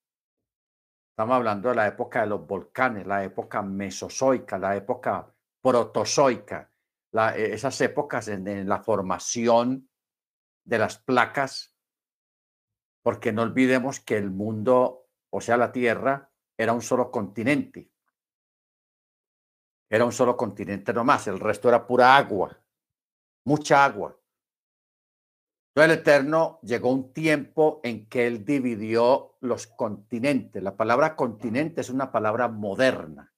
Estamos 1.10 1.36
hablando 1.36 1.68
de 1.68 1.76
la 1.76 1.88
época 1.88 2.22
de 2.22 2.28
los 2.28 2.48
volcanes, 2.48 3.06
la 3.06 3.26
época 3.26 3.62
mesozoica, 3.62 4.58
la 4.58 4.74
época 4.78 5.36
protozoica, 5.62 6.72
esas 7.36 7.82
épocas 7.82 8.30
en 8.30 8.70
la 8.70 8.82
formación 8.82 9.90
de 10.64 10.78
las 10.78 10.98
placas 10.98 11.76
porque 13.02 13.32
no 13.32 13.44
olvidemos 13.44 14.00
que 14.00 14.18
el 14.18 14.30
mundo, 14.32 15.08
o 15.30 15.42
sea, 15.42 15.58
la 15.58 15.72
Tierra, 15.72 16.32
era 16.58 16.74
un 16.74 16.82
solo 16.82 17.12
continente. 17.12 17.90
Era 19.90 20.06
un 20.06 20.12
solo 20.12 20.38
continente 20.38 20.94
nomás, 20.94 21.28
el 21.28 21.40
resto 21.40 21.70
era 21.70 21.88
pura 21.88 22.16
agua, 22.16 22.62
mucha 23.46 23.84
agua. 23.84 24.20
Entonces 25.70 25.94
el 25.94 26.00
Eterno 26.00 26.60
llegó 26.62 26.92
un 26.92 27.14
tiempo 27.14 27.80
en 27.84 28.08
que 28.08 28.28
Él 28.28 28.44
dividió 28.44 29.38
los 29.40 29.68
continentes. 29.68 30.62
La 30.62 30.76
palabra 30.76 31.16
continente 31.16 31.82
es 31.82 31.90
una 31.90 32.12
palabra 32.12 32.48
moderna. 32.48 33.34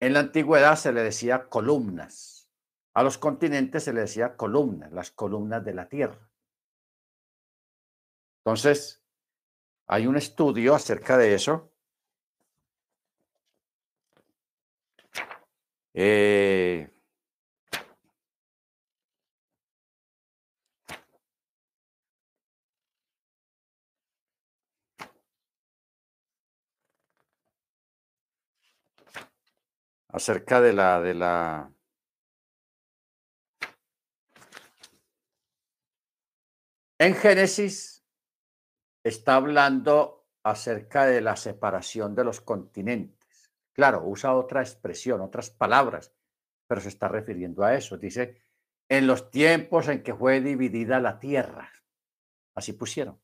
En 0.00 0.12
la 0.12 0.20
antigüedad 0.20 0.76
se 0.76 0.92
le 0.92 1.02
decía 1.02 1.48
columnas. 1.48 2.48
A 2.94 3.02
los 3.02 3.18
continentes 3.18 3.84
se 3.84 3.92
le 3.92 4.02
decía 4.02 4.36
columnas, 4.36 4.92
las 4.92 5.10
columnas 5.10 5.64
de 5.64 5.74
la 5.74 5.88
Tierra. 5.88 6.27
Entonces, 8.48 9.02
hay 9.86 10.06
un 10.06 10.16
estudio 10.16 10.74
acerca 10.74 11.18
de 11.18 11.34
eso. 11.34 11.70
Eh, 15.92 16.88
acerca 30.08 30.62
de 30.62 30.72
la 30.72 31.00
de 31.02 31.14
la 31.14 31.70
en 36.98 37.14
Génesis 37.14 37.97
está 39.04 39.36
hablando 39.36 40.26
acerca 40.44 41.06
de 41.06 41.20
la 41.20 41.36
separación 41.36 42.14
de 42.14 42.24
los 42.24 42.40
continentes. 42.40 43.52
Claro, 43.72 44.02
usa 44.04 44.34
otra 44.34 44.60
expresión, 44.60 45.20
otras 45.20 45.50
palabras, 45.50 46.14
pero 46.66 46.80
se 46.80 46.88
está 46.88 47.08
refiriendo 47.08 47.64
a 47.64 47.74
eso. 47.74 47.96
Dice, 47.96 48.42
en 48.88 49.06
los 49.06 49.30
tiempos 49.30 49.88
en 49.88 50.02
que 50.02 50.14
fue 50.14 50.40
dividida 50.40 51.00
la 51.00 51.18
tierra. 51.20 51.72
Así 52.54 52.72
pusieron. 52.72 53.20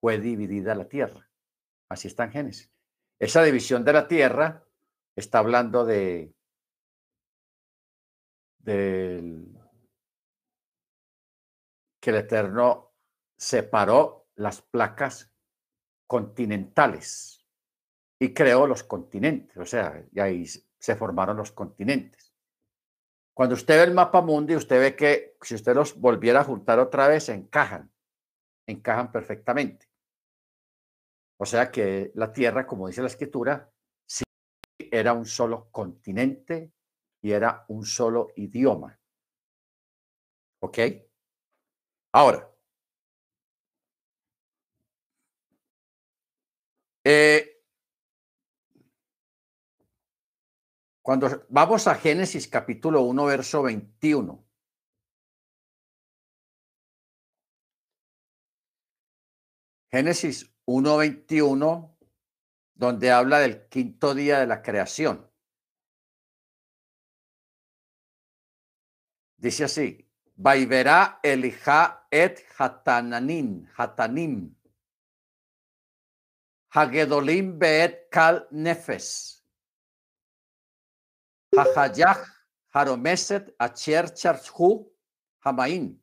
Fue 0.00 0.18
dividida 0.18 0.74
la 0.74 0.88
tierra. 0.88 1.30
Así 1.88 2.08
está 2.08 2.24
en 2.24 2.32
Génesis. 2.32 2.72
Esa 3.18 3.42
división 3.42 3.84
de 3.84 3.92
la 3.92 4.08
tierra 4.08 4.64
está 5.14 5.38
hablando 5.38 5.84
de 5.84 6.34
que 12.00 12.10
el 12.10 12.16
Eterno 12.16 12.94
separó 13.38 14.25
las 14.36 14.62
placas 14.62 15.32
continentales 16.06 17.46
y 18.20 18.32
creó 18.32 18.66
los 18.66 18.82
continentes, 18.82 19.56
o 19.56 19.66
sea, 19.66 20.04
y 20.12 20.20
ahí 20.20 20.46
se 20.46 20.96
formaron 20.96 21.36
los 21.36 21.52
continentes. 21.52 22.34
Cuando 23.34 23.54
usted 23.54 23.76
ve 23.76 23.84
el 23.84 23.94
mapa 23.94 24.22
mundi, 24.22 24.56
usted 24.56 24.80
ve 24.80 24.96
que 24.96 25.36
si 25.42 25.54
usted 25.54 25.74
los 25.74 25.98
volviera 26.00 26.40
a 26.40 26.44
juntar 26.44 26.78
otra 26.78 27.08
vez, 27.08 27.28
encajan, 27.28 27.92
encajan 28.66 29.12
perfectamente. 29.12 29.90
O 31.38 31.44
sea 31.44 31.70
que 31.70 32.12
la 32.14 32.32
Tierra, 32.32 32.66
como 32.66 32.86
dice 32.86 33.02
la 33.02 33.08
escritura, 33.08 33.70
sí 34.06 34.24
era 34.78 35.12
un 35.12 35.26
solo 35.26 35.68
continente 35.70 36.72
y 37.20 37.32
era 37.32 37.66
un 37.68 37.84
solo 37.84 38.28
idioma. 38.36 38.98
¿Ok? 40.62 40.78
Ahora, 42.12 42.50
Eh, 47.08 47.62
cuando 51.02 51.46
vamos 51.50 51.86
a 51.86 51.94
Génesis 51.94 52.48
capítulo 52.48 53.02
1, 53.02 53.26
verso 53.26 53.62
21. 53.62 54.44
Génesis 59.88 60.52
1.21, 60.66 61.96
donde 62.74 63.12
habla 63.12 63.38
del 63.38 63.68
quinto 63.68 64.12
día 64.12 64.40
de 64.40 64.48
la 64.48 64.62
creación. 64.62 65.30
Dice 69.36 69.62
así, 69.62 70.10
Vaivera 70.34 71.20
Elija 71.22 72.08
et 72.10 72.44
Hatananin, 72.58 73.70
Hatanim, 73.76 74.55
Hagedolim 76.76 77.58
Beet 77.58 78.10
Kal 78.10 78.46
Nefes, 78.52 79.42
Hahayach 81.56 82.22
Haromeset 82.74 83.54
Acher 83.58 84.12
Charhu 84.14 84.84
Hamain, 85.42 85.96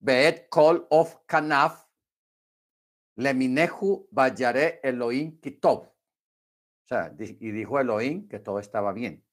Beet 0.00 0.48
Kol 0.48 0.86
of 0.90 1.26
Kanaf, 1.26 1.84
Leminehu 3.18 4.06
Bayare 4.12 4.78
Elohim 4.84 5.40
Kitov. 5.40 5.88
O 5.88 6.86
sea, 6.86 7.12
y 7.18 7.50
dijo 7.50 7.80
Elohim 7.80 8.28
que 8.28 8.38
todo 8.38 8.60
estaba 8.60 8.92
bien. 8.92 9.24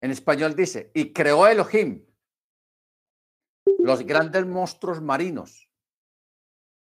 En 0.00 0.10
español 0.10 0.56
dice, 0.56 0.90
y 0.92 1.12
creó 1.12 1.46
Elohim 1.46 2.04
los 3.78 4.02
grandes 4.04 4.44
monstruos 4.44 5.00
marinos 5.00 5.70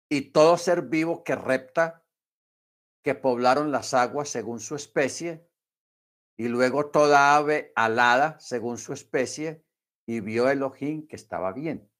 y 0.09 0.33
todo 0.33 0.57
ser 0.57 0.83
vivo 0.83 1.23
que 1.23 1.35
repta, 1.35 2.02
que 3.03 3.15
poblaron 3.15 3.73
las 3.73 3.95
aguas 3.95 4.29
según 4.29 4.61
su 4.61 4.77
especie, 4.77 5.47
y 6.37 6.49
luego 6.49 6.91
toda 6.91 7.37
ave 7.37 7.73
alada 7.77 8.39
según 8.41 8.79
su 8.79 8.93
especie, 8.93 9.65
y 10.07 10.21
vio 10.21 10.49
Elohim 10.49 11.07
que 11.07 11.17
estaba 11.17 11.53
bien. 11.53 11.91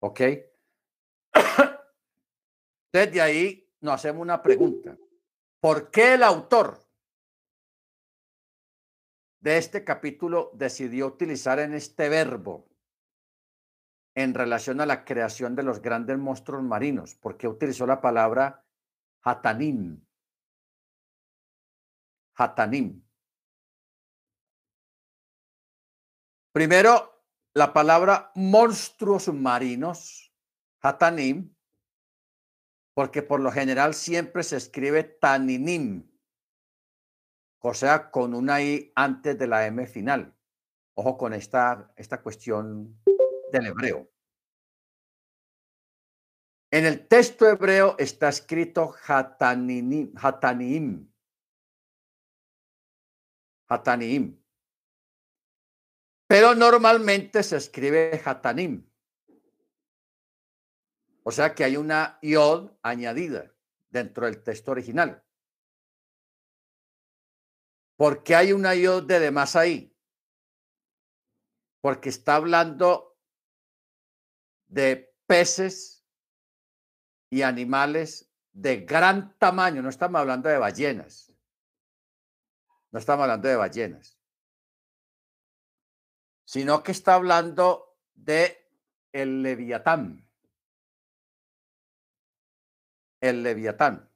¿Ok? 0.00 0.20
Desde 2.92 3.20
ahí 3.20 3.70
nos 3.80 3.94
hacemos 3.94 4.22
una 4.22 4.42
pregunta. 4.42 4.96
¿Por 5.60 5.90
qué 5.90 6.14
el 6.14 6.22
autor 6.22 6.84
de 9.40 9.58
este 9.58 9.84
capítulo 9.84 10.50
decidió 10.54 11.06
utilizar 11.06 11.58
en 11.60 11.74
este 11.74 12.08
verbo 12.08 12.68
en 14.14 14.34
relación 14.34 14.80
a 14.80 14.86
la 14.86 15.04
creación 15.04 15.54
de 15.56 15.62
los 15.62 15.80
grandes 15.80 16.18
monstruos 16.18 16.62
marinos? 16.62 17.14
¿Por 17.14 17.36
qué 17.36 17.48
utilizó 17.48 17.86
la 17.86 18.00
palabra 18.00 18.61
hatanim? 19.22 20.04
Hatanim. 22.34 23.02
Primero, 26.52 27.24
la 27.54 27.72
palabra 27.72 28.30
monstruos 28.34 29.32
marinos, 29.32 30.32
hatanim, 30.80 31.54
porque 32.94 33.22
por 33.22 33.40
lo 33.40 33.50
general 33.50 33.94
siempre 33.94 34.42
se 34.42 34.56
escribe 34.56 35.04
taninim, 35.04 36.10
o 37.60 37.74
sea, 37.74 38.10
con 38.10 38.34
una 38.34 38.60
I 38.60 38.92
antes 38.94 39.38
de 39.38 39.46
la 39.46 39.66
M 39.66 39.86
final. 39.86 40.36
Ojo 40.94 41.16
con 41.16 41.32
esta, 41.32 41.92
esta 41.96 42.20
cuestión 42.20 43.00
del 43.52 43.66
hebreo. 43.66 44.11
En 46.72 46.86
el 46.86 47.06
texto 47.06 47.46
hebreo 47.46 47.96
está 47.98 48.30
escrito 48.30 48.94
hatanim, 49.06 50.10
hatanim, 50.16 51.12
hatanim, 53.68 54.42
pero 56.26 56.54
normalmente 56.54 57.42
se 57.42 57.58
escribe 57.58 58.18
hatanim. 58.24 58.90
O 61.24 61.30
sea 61.30 61.54
que 61.54 61.62
hay 61.62 61.76
una 61.76 62.18
iod 62.22 62.72
añadida 62.82 63.54
dentro 63.90 64.24
del 64.24 64.42
texto 64.42 64.70
original. 64.70 65.22
¿Por 67.98 68.22
qué 68.22 68.34
hay 68.34 68.54
una 68.54 68.74
iod 68.74 69.04
de 69.04 69.20
demás 69.20 69.56
ahí? 69.56 69.94
Porque 71.82 72.08
está 72.08 72.36
hablando 72.36 73.18
de 74.68 75.14
peces 75.26 76.01
y 77.32 77.40
animales 77.40 78.30
de 78.52 78.82
gran 78.82 79.36
tamaño. 79.38 79.80
No 79.80 79.88
estamos 79.88 80.20
hablando 80.20 80.48
de 80.48 80.58
ballenas. 80.58 81.32
No 82.90 82.98
estamos 82.98 83.22
hablando 83.24 83.48
de 83.48 83.56
ballenas. 83.56 84.18
Sino 86.44 86.82
que 86.82 86.92
está 86.92 87.14
hablando 87.14 87.96
de 88.14 88.68
el 89.12 89.42
leviatán 89.42 90.28
el 93.22 93.44
leviatán. 93.44 94.10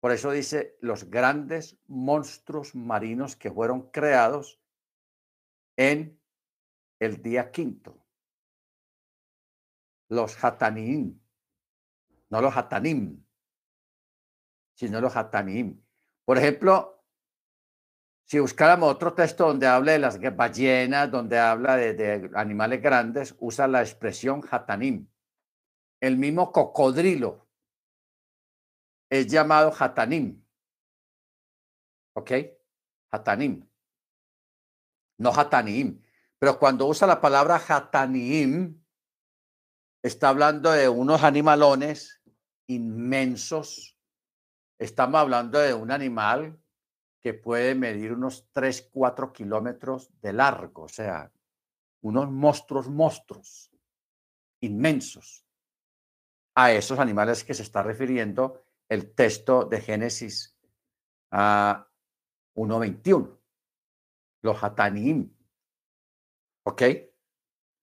Por 0.00 0.10
eso 0.12 0.30
dice 0.32 0.76
los 0.80 1.10
grandes 1.10 1.78
monstruos 1.86 2.74
marinos 2.74 3.36
que 3.36 3.52
fueron 3.52 3.90
creados 3.90 4.60
en 5.76 6.20
el 6.98 7.22
día 7.22 7.50
quinto. 7.50 8.02
Los 10.08 10.42
hatanim, 10.42 11.20
no 12.34 12.42
los 12.42 12.56
hatanim, 12.56 13.24
sino 14.74 15.00
los 15.00 15.16
hatanim. 15.16 15.80
Por 16.24 16.36
ejemplo, 16.38 17.04
si 18.26 18.40
buscáramos 18.40 18.92
otro 18.92 19.14
texto 19.14 19.46
donde 19.46 19.66
habla 19.66 19.92
de 19.92 19.98
las 19.98 20.18
ballenas, 20.36 21.10
donde 21.10 21.38
habla 21.38 21.76
de, 21.76 21.94
de 21.94 22.30
animales 22.34 22.82
grandes, 22.82 23.34
usa 23.38 23.66
la 23.68 23.82
expresión 23.82 24.42
hatanim 24.50 25.08
el 26.04 26.18
mismo 26.18 26.52
cocodrilo 26.52 27.48
es 29.10 29.26
llamado 29.26 29.72
Hatanim. 29.78 30.44
¿Ok? 32.14 32.30
Hatanim. 33.10 33.66
No 35.18 35.30
Hatanim. 35.30 36.02
Pero 36.38 36.58
cuando 36.58 36.86
usa 36.86 37.06
la 37.06 37.22
palabra 37.22 37.56
Hatanim, 37.56 38.84
está 40.02 40.28
hablando 40.28 40.72
de 40.72 40.90
unos 40.90 41.22
animalones 41.22 42.20
inmensos. 42.66 43.98
Estamos 44.78 45.20
hablando 45.20 45.58
de 45.58 45.74
un 45.74 45.90
animal 45.90 46.58
que 47.20 47.34
puede 47.34 47.74
medir 47.74 48.12
unos 48.12 48.48
3, 48.52 48.90
4 48.92 49.32
kilómetros 49.32 50.10
de 50.20 50.32
largo, 50.32 50.82
o 50.82 50.88
sea, 50.88 51.32
unos 52.02 52.30
monstruos, 52.30 52.88
monstruos 52.88 53.70
inmensos 54.60 55.46
a 56.54 56.72
esos 56.72 56.98
animales 56.98 57.44
que 57.44 57.54
se 57.54 57.62
está 57.62 57.82
refiriendo 57.82 58.62
el 58.88 59.14
texto 59.14 59.64
de 59.64 59.80
Génesis 59.80 60.56
a 61.30 61.88
1.21, 62.54 63.38
los 64.42 64.62
hatanim. 64.62 65.34
¿Ok? 66.64 66.82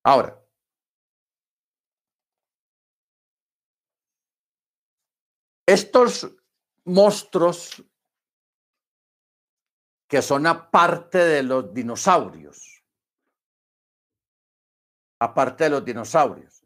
Ahora, 0.04 0.41
estos 5.66 6.30
monstruos 6.84 7.82
que 10.08 10.20
son 10.20 10.46
aparte 10.46 11.18
de 11.18 11.42
los 11.42 11.72
dinosaurios, 11.72 12.84
aparte 15.18 15.64
de 15.64 15.70
los 15.70 15.84
dinosaurios, 15.84 16.62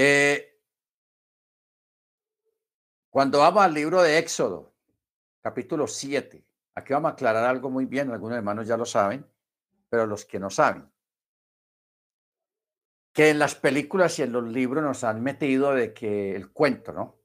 Eh, 0.00 0.56
cuando 3.10 3.40
vamos 3.40 3.64
al 3.64 3.74
libro 3.74 4.00
de 4.00 4.16
Éxodo, 4.16 4.72
capítulo 5.40 5.88
7, 5.88 6.46
aquí 6.76 6.92
vamos 6.92 7.10
a 7.10 7.12
aclarar 7.14 7.44
algo 7.46 7.68
muy 7.68 7.84
bien, 7.84 8.12
algunos 8.12 8.38
hermanos 8.38 8.68
ya 8.68 8.76
lo 8.76 8.84
saben, 8.84 9.28
pero 9.88 10.06
los 10.06 10.24
que 10.24 10.38
no 10.38 10.50
saben, 10.50 10.88
que 13.12 13.30
en 13.30 13.38
las 13.38 13.54
películas 13.54 14.18
y 14.18 14.22
en 14.22 14.32
los 14.32 14.44
libros 14.44 14.82
nos 14.82 15.04
han 15.04 15.22
metido 15.22 15.74
de 15.74 15.92
que 15.92 16.36
el 16.36 16.52
cuento, 16.52 16.92
¿no? 16.92 17.18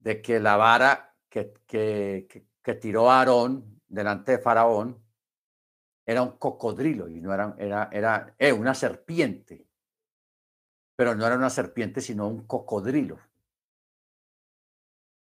De 0.00 0.20
que 0.22 0.40
la 0.40 0.56
vara 0.56 1.16
que, 1.28 1.54
que, 1.66 2.26
que, 2.62 2.74
tiró 2.74 3.10
Aarón 3.10 3.80
delante 3.88 4.32
de 4.32 4.38
Faraón 4.38 5.02
era 6.04 6.22
un 6.22 6.38
cocodrilo 6.38 7.08
y 7.08 7.20
no 7.20 7.34
era, 7.34 7.54
era, 7.58 7.88
era 7.92 8.34
eh, 8.38 8.52
una 8.52 8.74
serpiente 8.74 9.66
pero 10.96 11.14
no 11.14 11.26
era 11.26 11.36
una 11.36 11.50
serpiente, 11.50 12.00
sino 12.00 12.26
un 12.26 12.46
cocodrilo. 12.46 13.20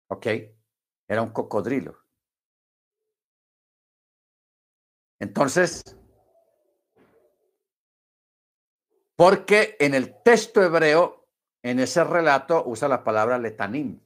¿Ok? 0.09 0.27
Era 1.09 1.23
un 1.23 1.31
cocodrilo. 1.31 1.97
Entonces, 5.21 5.83
porque 9.23 9.77
en 9.79 9.95
el 9.95 10.21
texto 10.25 10.61
hebreo, 10.61 11.29
en 11.63 11.79
ese 11.79 12.03
relato, 12.03 12.65
usa 12.67 12.89
la 12.89 13.05
palabra 13.05 13.39
letanim. 13.39 14.01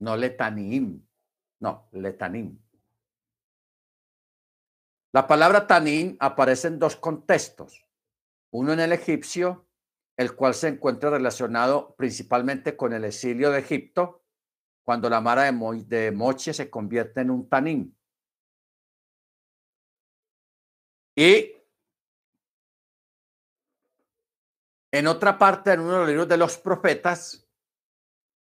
No 0.00 0.16
letanim, 0.16 1.06
no, 1.60 1.88
letanim. 1.92 2.58
La 5.12 5.28
palabra 5.28 5.68
tanim 5.68 6.16
aparece 6.18 6.66
en 6.66 6.80
dos 6.80 6.96
contextos. 6.96 7.86
Uno 8.50 8.72
en 8.72 8.80
el 8.80 8.92
egipcio 8.92 9.68
el 10.16 10.34
cual 10.34 10.54
se 10.54 10.66
encuentra 10.66 11.08
relacionado 11.08 11.94
principalmente 11.94 12.76
con 12.76 12.92
el 12.92 13.04
exilio 13.04 13.52
de 13.52 13.60
Egipto, 13.60 14.24
cuando 14.82 15.08
la 15.08 15.20
mara 15.20 15.44
de, 15.44 16.10
moche 16.10 16.52
se 16.52 16.68
convierte 16.68 17.20
en 17.20 17.30
un 17.30 17.48
tanín. 17.48 17.96
Y 21.14 21.57
en 24.90 25.06
otra 25.06 25.38
parte, 25.38 25.72
en 25.72 25.80
uno 25.80 25.92
de 25.92 25.98
los 25.98 26.08
libros 26.08 26.28
de 26.28 26.36
los 26.36 26.58
profetas, 26.58 27.46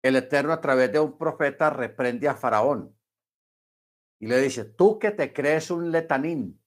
el 0.01 0.15
Eterno 0.15 0.53
a 0.53 0.61
través 0.61 0.91
de 0.91 0.99
un 0.99 1.17
profeta 1.17 1.69
reprende 1.69 2.27
a 2.27 2.35
Faraón 2.35 2.97
y 4.19 4.27
le 4.27 4.39
dice, 4.41 4.65
tú 4.65 4.97
que 4.97 5.11
te 5.11 5.33
crees 5.33 5.69
un 5.69 5.91
letanín, 5.91 6.61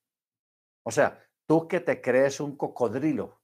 o 0.84 0.90
sea, 0.90 1.26
tú 1.46 1.66
que 1.66 1.80
te 1.80 2.00
crees 2.00 2.40
un 2.40 2.56
cocodrilo. 2.56 3.40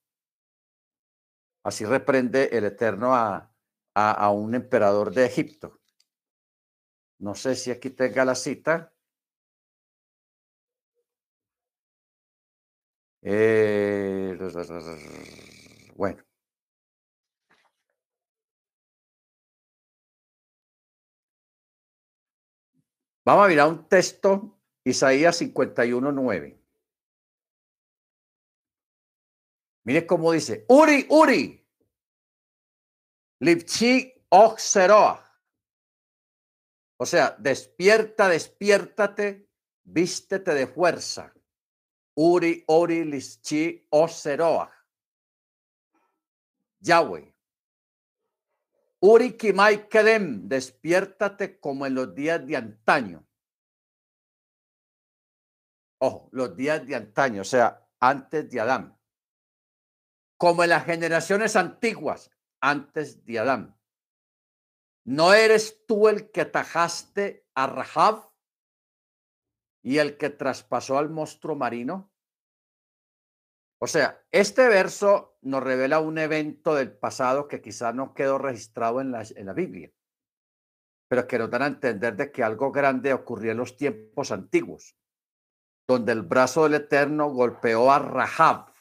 Así 1.65 1.85
reprende 1.85 2.51
el 2.53 2.65
Eterno 2.65 3.15
a, 3.15 3.53
a, 3.95 4.31
un 4.31 4.55
emperador 4.55 5.13
de 5.13 5.27
Egipto. 5.27 5.81
No 7.19 7.35
sé 7.35 7.57
si 7.57 7.73
aquí 7.73 7.91
tenga 7.91 8.25
la 8.25 8.37
cita. 8.37 8.93
Eh, 13.23 14.37
bueno. 15.97 16.23
Vamos 23.25 23.45
a 23.45 23.49
mirar 23.49 23.69
un 23.69 23.89
texto, 23.89 24.57
Isaías 24.85 25.41
51.9. 25.41 26.57
Mire 29.85 30.07
cómo 30.07 30.31
dice, 30.33 30.65
Uri, 30.69 31.07
Uri, 31.11 31.67
Lipchi 33.41 34.13
Oxeroa. 34.29 35.23
O 36.99 37.05
sea, 37.05 37.37
despierta, 37.39 38.29
despiértate, 38.29 39.49
vístete 39.83 40.55
de 40.55 40.67
fuerza. 40.67 41.35
Uri, 42.15 42.65
Uri, 42.69 43.05
Lipchi 43.05 43.87
Oxeroa. 43.91 44.76
Yahweh. 46.87 47.35
Uri 49.01 49.37
Kimai 49.37 49.89
Kedem, 49.89 50.49
despiértate 50.49 51.61
como 51.61 51.85
en 51.87 51.95
los 51.95 52.15
días 52.15 52.47
de 52.47 52.57
antaño. 52.57 53.27
Ojo, 55.99 56.29
los 56.33 56.57
días 56.57 56.87
de 56.87 56.95
antaño, 56.95 57.43
o 57.43 57.45
sea, 57.45 57.89
antes 58.01 58.51
de 58.51 58.61
Adán. 58.61 58.99
Como 60.39 60.63
en 60.63 60.71
las 60.71 60.85
generaciones 60.85 61.57
antiguas, 61.57 62.31
antes 62.61 63.25
de 63.25 63.39
Adán. 63.39 63.79
¿No 65.05 65.35
eres 65.35 65.85
tú 65.87 66.09
el 66.09 66.31
que 66.31 66.45
tajaste 66.45 67.47
a 67.55 67.67
Rahab 67.67 68.31
y 69.83 69.99
el 69.99 70.17
que 70.19 70.31
traspasó 70.31 70.99
al 70.99 71.11
monstruo 71.11 71.55
marino? 71.57 72.13
O 73.79 73.87
sea, 73.87 74.23
este 74.31 74.69
verso 74.69 75.37
nos 75.43 75.63
revela 75.63 76.01
un 76.01 76.19
evento 76.19 76.75
del 76.75 76.93
pasado 76.93 77.47
que 77.47 77.61
quizás 77.61 77.95
no 77.95 78.15
quedó 78.15 78.39
registrado 78.39 79.01
en 79.01 79.13
la, 79.13 79.23
en 79.35 79.47
la 79.47 79.53
Biblia, 79.53 79.93
pero 81.09 81.27
que 81.27 81.39
nos 81.39 81.51
dan 81.51 81.63
a 81.63 81.67
entender 81.67 82.17
de 82.17 82.33
que 82.33 82.43
algo 82.43 82.73
grande 82.73 83.13
ocurrió 83.13 83.53
en 83.53 83.59
los 83.59 83.77
tiempos 83.77 84.33
antiguos, 84.33 84.97
donde 85.87 86.13
el 86.13 86.23
brazo 86.23 86.65
del 86.65 86.75
Eterno 86.75 87.29
golpeó 87.29 87.93
a 87.93 87.99
Rahab, 87.99 88.73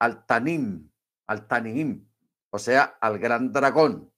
al 0.00 0.24
Tanim, 0.24 0.90
al 1.26 1.48
Tanim, 1.48 2.08
o 2.50 2.58
sea, 2.58 2.96
al 3.00 3.18
gran 3.18 3.52
dragón. 3.52 4.12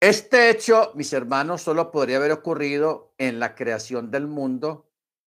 Este 0.00 0.50
hecho, 0.50 0.92
mis 0.94 1.12
hermanos, 1.12 1.62
solo 1.62 1.90
podría 1.90 2.18
haber 2.18 2.32
ocurrido 2.32 3.14
en 3.18 3.40
la 3.40 3.54
creación 3.54 4.10
del 4.10 4.26
mundo 4.26 4.87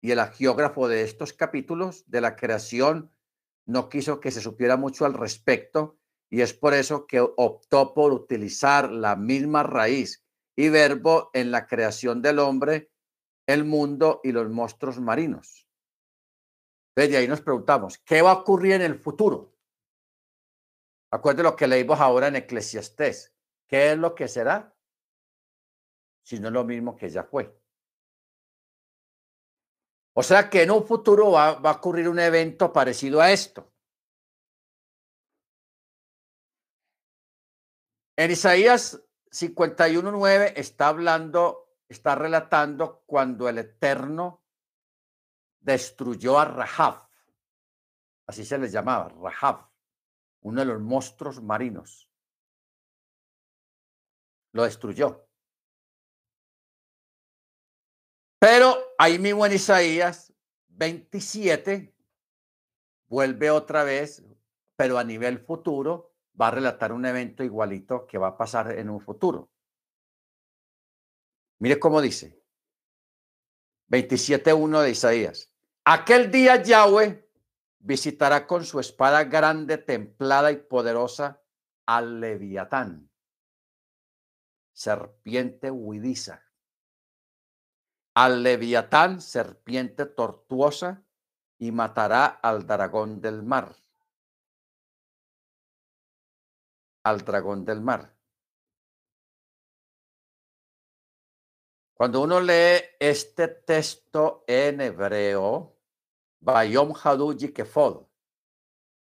y 0.04 0.12
el 0.12 0.20
geógrafo 0.20 0.90
de 0.90 1.02
estos 1.04 1.32
capítulos 1.32 2.04
de 2.08 2.20
la 2.20 2.36
creación 2.36 3.10
no 3.66 3.88
quiso 3.88 4.20
que 4.20 4.32
se 4.32 4.42
supiera 4.42 4.76
mucho 4.76 5.06
al 5.06 5.14
respecto 5.14 5.98
y 6.30 6.42
es 6.42 6.54
por 6.54 6.74
eso 6.74 7.08
que 7.08 7.22
optó 7.22 7.94
por 7.94 8.12
utilizar 8.12 8.92
la 8.92 9.16
misma 9.16 9.64
raíz 9.64 10.22
y 10.58 10.68
verbo 10.68 11.30
en 11.34 11.52
la 11.52 11.68
creación 11.68 12.22
del 12.22 12.40
hombre, 12.40 12.92
el 13.48 13.64
mundo 13.64 14.20
y 14.26 14.34
los 14.34 14.50
monstruos 14.50 15.00
marinos. 15.00 15.70
Desde 16.98 17.16
ahí 17.16 17.28
nos 17.30 17.40
preguntamos, 17.40 17.98
¿qué 18.00 18.22
va 18.22 18.32
a 18.32 18.40
ocurrir 18.42 18.74
en 18.74 18.82
el 18.82 19.00
futuro? 19.00 19.56
Acuérdense 21.12 21.44
lo 21.44 21.56
que 21.56 21.68
leímos 21.68 22.02
ahora 22.02 22.28
en 22.28 22.36
Eclesiastés. 22.36 23.34
¿Qué 23.68 23.94
es 23.94 23.98
lo 23.98 24.14
que 24.16 24.28
será? 24.28 24.76
Si 26.26 26.42
no 26.42 26.50
es 26.50 26.54
lo 26.54 26.66
mismo 26.66 26.98
que 26.98 27.10
ya 27.10 27.24
fue. 27.24 27.63
O 30.14 30.22
sea 30.22 30.50
que 30.50 30.62
en 30.62 30.72
un 30.72 30.86
futuro 30.86 31.32
va, 31.32 31.50
a 31.50 31.72
ocurrir 31.72 32.08
un 32.08 32.20
evento 32.20 32.72
parecido 32.72 33.20
a 33.20 33.32
esto. 33.32 33.72
En 38.16 38.30
Isaías 38.30 39.04
51.9 39.32 40.54
está 40.56 40.90
hablando, 40.90 41.78
está 41.90 42.14
relatando 42.14 43.04
cuando 43.08 43.50
el 43.50 43.58
Eterno 43.58 44.44
destruyó 45.60 46.38
a 46.38 46.46
Rahab. 46.46 47.10
Así 48.28 48.46
se 48.46 48.60
les 48.60 48.72
llamaba, 48.72 49.10
Rahab, 49.10 49.68
uno 50.42 50.60
de 50.60 50.66
los 50.66 50.80
monstruos 50.80 51.42
marinos. 51.42 52.08
Lo 54.52 54.64
destruyó. 54.64 55.28
Pero 58.38 58.93
ahí 59.04 59.20
mismo 59.20 59.46
en 59.46 59.52
Isaías 59.52 60.34
27 60.70 61.94
vuelve 63.10 63.52
otra 63.52 63.84
vez, 63.84 64.24
pero 64.78 64.98
a 64.98 65.04
nivel 65.04 65.40
futuro, 65.40 66.16
va 66.40 66.48
a 66.48 66.52
relatar 66.52 66.94
un 66.94 67.06
evento 67.06 67.44
igualito 67.44 68.08
que 68.08 68.18
va 68.18 68.30
a 68.30 68.38
pasar 68.38 68.72
en 68.72 68.90
un 68.90 69.02
futuro. 69.02 69.52
Mire 71.60 71.80
cómo 71.80 72.00
dice. 72.02 72.42
27.1 73.90 74.82
de 74.82 74.90
Isaías. 74.92 75.52
Aquel 75.84 76.32
día 76.32 76.64
Yahweh 76.64 77.30
visitará 77.80 78.48
con 78.48 78.64
su 78.64 78.80
espada 78.80 79.26
grande, 79.26 79.78
templada 79.78 80.50
y 80.50 80.58
poderosa 80.58 81.42
al 81.86 82.22
Leviatán, 82.22 83.12
serpiente 84.72 85.70
huidiza 85.70 86.43
al 88.14 88.44
leviatán, 88.44 89.22
serpiente 89.22 90.06
tortuosa, 90.06 91.04
y 91.58 91.72
matará 91.72 92.26
al 92.26 92.68
dragón 92.68 93.22
del 93.22 93.44
mar. 93.44 93.76
Al 97.04 97.22
dragón 97.22 97.66
del 97.66 97.82
mar. 97.82 98.14
Cuando 101.94 102.22
uno 102.22 102.42
lee 102.42 102.82
este 103.00 103.48
texto 103.48 104.44
en 104.48 104.82
hebreo, 104.82 105.78
Bayom 106.40 106.94
Hadu 107.02 107.34
Yikefod, 107.34 108.06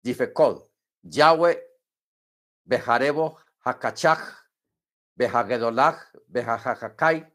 Yifekod, 0.03 0.69
Yahweh 1.03 1.61
Bejarebo 2.65 3.39
Hakachach, 3.65 4.49
Behagedolach, 5.17 6.15
Behajakai, 6.29 7.27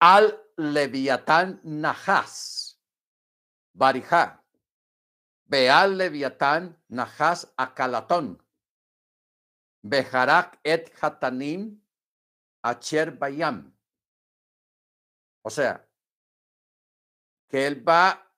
al 0.00 0.43
Leviatán 0.56 1.60
Najas, 1.64 2.80
Barijá, 3.72 4.44
Beal 5.44 5.98
Leviatán 5.98 6.82
Najas 6.88 7.52
Akalatón, 7.56 8.42
Bejarak 9.82 10.60
et 10.62 10.92
Hatanim 11.00 11.82
Acher 12.62 13.10
Bayam. 13.18 13.76
O 15.42 15.50
sea, 15.50 15.86
que 17.48 17.66
él 17.66 17.86
va 17.86 18.32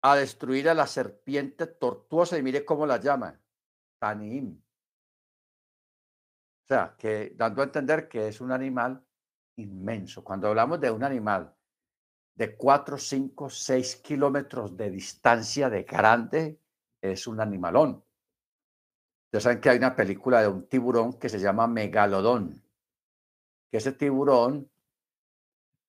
a 0.00 0.16
destruir 0.16 0.68
a 0.68 0.74
la 0.74 0.86
serpiente 0.86 1.66
tortuosa 1.66 2.38
y 2.38 2.42
mire 2.42 2.64
cómo 2.64 2.86
la 2.86 2.98
llama, 2.98 3.40
Tanim. 3.98 4.62
O 6.64 6.66
sea, 6.66 6.96
que 6.96 7.32
dando 7.36 7.60
a 7.60 7.64
entender 7.64 8.08
que 8.08 8.28
es 8.28 8.40
un 8.40 8.50
animal 8.50 9.04
inmenso. 9.56 10.24
Cuando 10.24 10.48
hablamos 10.48 10.80
de 10.80 10.90
un 10.90 11.04
animal 11.04 11.54
de 12.34 12.56
4, 12.56 12.98
5, 12.98 13.50
6 13.50 13.96
kilómetros 13.96 14.76
de 14.76 14.90
distancia 14.90 15.68
de 15.68 15.82
grande, 15.82 16.60
es 17.00 17.26
un 17.26 17.40
animalón. 17.40 18.02
Ustedes 19.26 19.44
saben 19.44 19.60
que 19.60 19.70
hay 19.70 19.78
una 19.78 19.96
película 19.96 20.40
de 20.42 20.48
un 20.48 20.68
tiburón 20.68 21.14
que 21.14 21.28
se 21.28 21.38
llama 21.38 21.66
Megalodón, 21.66 22.62
que 23.70 23.78
ese 23.78 23.92
tiburón 23.92 24.70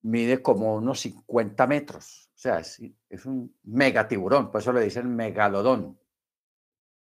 mide 0.02 0.42
como 0.42 0.74
unos 0.76 1.00
50 1.00 1.66
metros. 1.66 2.30
O 2.34 2.38
sea, 2.38 2.58
es, 2.58 2.80
es 3.08 3.26
un 3.26 3.56
megatiburón, 3.62 4.50
por 4.50 4.60
eso 4.60 4.72
le 4.72 4.82
dicen 4.82 5.14
Megalodón. 5.14 5.98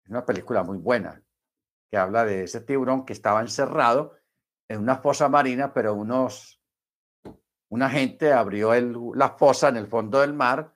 Es 0.05 0.11
una 0.11 0.25
película 0.25 0.63
muy 0.63 0.79
buena. 0.79 1.23
que 1.91 1.97
habla 1.97 2.25
de 2.25 2.45
ese 2.45 2.61
tiburón 2.61 3.05
que 3.05 3.13
estaba 3.13 3.41
encerrado 3.41 4.20
en 4.71 4.79
una 4.79 4.99
fosa 4.99 5.29
marina, 5.29 5.75
pero 5.75 5.95
unos, 5.95 6.63
una 7.71 7.91
gente 7.91 8.33
abrió 8.33 8.73
el, 8.73 8.97
la 9.15 9.31
fosa 9.31 9.69
en 9.69 9.77
el 9.77 9.89
fondo 9.89 10.21
del 10.21 10.33
mar 10.33 10.73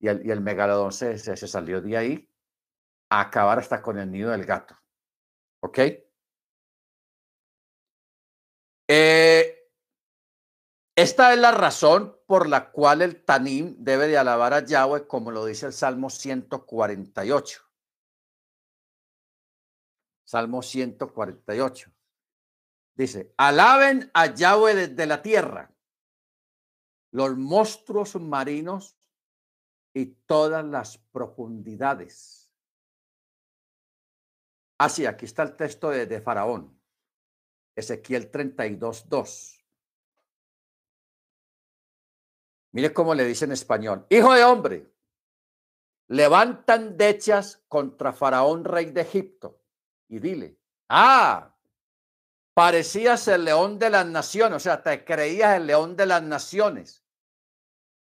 y 0.00 0.08
el, 0.08 0.26
y 0.26 0.30
el 0.32 0.40
megalodón 0.40 0.90
se, 0.90 1.16
se, 1.16 1.36
salió 1.36 1.80
de 1.80 1.96
ahí 1.96 2.28
a 3.10 3.20
acabar 3.20 3.60
hasta 3.60 3.80
con 3.80 3.96
el 3.96 4.10
nido 4.10 4.32
del 4.32 4.44
gato. 4.44 4.76
¿Ok? 5.60 5.78
Eh, 8.88 9.70
esta 10.96 11.32
es 11.32 11.38
la 11.38 11.52
razón 11.52 12.18
por 12.26 12.48
la 12.48 12.72
cual 12.72 13.02
el 13.02 13.24
Tanim 13.24 13.76
debe 13.78 14.08
de 14.08 14.18
alabar 14.18 14.52
a 14.52 14.64
Yahweh, 14.64 15.06
como 15.06 15.30
lo 15.30 15.44
dice 15.44 15.66
el 15.66 15.72
Salmo 15.72 16.10
148. 16.10 17.62
Salmo 20.24 20.60
148. 20.60 21.92
Dice, 23.00 23.32
alaben 23.38 24.10
a 24.12 24.26
Yahweh 24.26 24.74
desde 24.74 25.06
la 25.06 25.22
tierra, 25.22 25.74
los 27.12 27.34
monstruos 27.34 28.10
submarinos 28.10 28.94
y 29.94 30.04
todas 30.26 30.62
las 30.66 30.98
profundidades. 30.98 32.52
Así, 34.76 35.06
aquí 35.06 35.24
está 35.24 35.44
el 35.44 35.56
texto 35.56 35.88
de, 35.88 36.04
de 36.04 36.20
Faraón, 36.20 36.78
Ezequiel 37.74 38.30
32, 38.30 39.08
2. 39.08 39.66
Mire 42.72 42.92
cómo 42.92 43.14
le 43.14 43.24
dice 43.24 43.46
en 43.46 43.52
español. 43.52 44.06
Hijo 44.10 44.34
de 44.34 44.44
hombre, 44.44 44.92
levantan 46.08 46.98
dechas 46.98 47.64
contra 47.66 48.12
Faraón, 48.12 48.62
rey 48.62 48.90
de 48.90 49.00
Egipto, 49.00 49.58
y 50.06 50.18
dile, 50.18 50.58
ah, 50.90 51.56
parecías 52.60 53.26
el 53.26 53.46
león 53.46 53.78
de 53.78 53.88
las 53.88 54.04
naciones, 54.04 54.56
o 54.56 54.60
sea, 54.60 54.82
te 54.82 55.02
creías 55.02 55.56
el 55.56 55.66
león 55.66 55.96
de 55.96 56.04
las 56.04 56.22
naciones, 56.22 57.02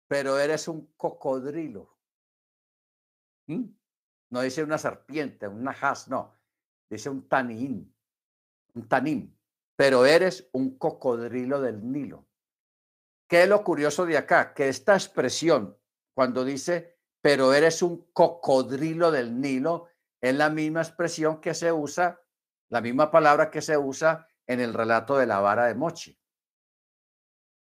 pero 0.08 0.36
eres 0.36 0.66
un 0.66 0.92
cocodrilo. 0.96 1.96
¿Mm? 3.46 3.66
No 4.30 4.40
dice 4.40 4.64
una 4.64 4.76
serpiente, 4.76 5.46
una 5.46 5.70
has, 5.70 6.08
no, 6.08 6.34
dice 6.90 7.08
un 7.08 7.28
tanín, 7.28 7.94
un 8.74 8.88
tanín, 8.88 9.38
pero 9.76 10.04
eres 10.04 10.48
un 10.50 10.76
cocodrilo 10.76 11.60
del 11.60 11.92
Nilo. 11.92 12.26
¿Qué 13.28 13.44
es 13.44 13.48
lo 13.48 13.62
curioso 13.62 14.06
de 14.06 14.18
acá? 14.18 14.54
Que 14.54 14.68
esta 14.68 14.94
expresión, 14.94 15.78
cuando 16.14 16.44
dice, 16.44 16.98
pero 17.20 17.54
eres 17.54 17.80
un 17.80 18.10
cocodrilo 18.12 19.12
del 19.12 19.40
Nilo, 19.40 19.86
es 20.20 20.34
la 20.34 20.50
misma 20.50 20.80
expresión 20.80 21.40
que 21.40 21.54
se 21.54 21.70
usa, 21.70 22.20
la 22.70 22.80
misma 22.80 23.12
palabra 23.12 23.52
que 23.52 23.62
se 23.62 23.78
usa 23.78 24.27
en 24.48 24.60
el 24.60 24.74
relato 24.74 25.16
de 25.18 25.26
la 25.26 25.40
vara 25.40 25.66
de 25.66 25.74
Mochi, 25.74 26.18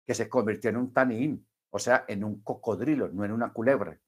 que 0.07 0.14
se 0.14 0.29
convirtió 0.29 0.70
en 0.70 0.77
un 0.77 0.92
tanín, 0.92 1.49
o 1.70 1.79
sea, 1.79 2.05
en 2.07 2.23
un 2.23 2.42
cocodrilo, 2.42 3.09
no 3.09 3.25
en 3.25 3.33
una 3.33 3.53
culebra. 3.53 3.99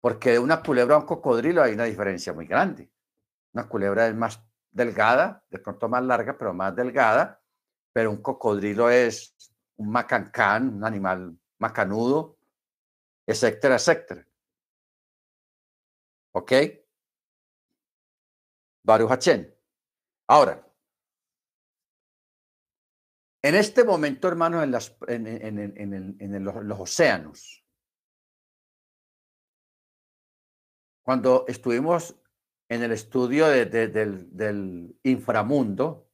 Porque 0.00 0.32
de 0.32 0.38
una 0.38 0.62
culebra 0.62 0.96
a 0.96 0.98
un 0.98 1.06
cocodrilo 1.06 1.62
hay 1.62 1.74
una 1.74 1.84
diferencia 1.84 2.32
muy 2.32 2.46
grande. 2.46 2.90
Una 3.52 3.68
culebra 3.68 4.08
es 4.08 4.14
más 4.14 4.42
delgada, 4.70 5.44
de 5.50 5.58
pronto 5.58 5.88
más 5.88 6.02
larga, 6.02 6.36
pero 6.36 6.54
más 6.54 6.74
delgada, 6.74 7.40
pero 7.92 8.10
un 8.10 8.22
cocodrilo 8.22 8.90
es 8.90 9.36
un 9.76 9.90
macancán, 9.90 10.76
un 10.76 10.84
animal 10.84 11.38
macanudo, 11.58 12.38
etcétera, 13.26 13.76
etcétera. 13.76 14.26
¿Ok? 16.32 16.52
Baruch 18.82 19.28
Ahora, 20.26 20.63
en 23.44 23.54
este 23.56 23.84
momento, 23.84 24.26
hermanos, 24.26 24.96
en, 25.06 26.44
los, 26.44 26.80
océanos, 26.80 27.62
cuando 31.02 31.44
estuvimos 31.46 32.16
en 32.70 32.82
el 32.84 32.92
estudio 32.92 33.46
del, 33.48 34.34
del 34.34 34.98
inframundo, 35.02 36.08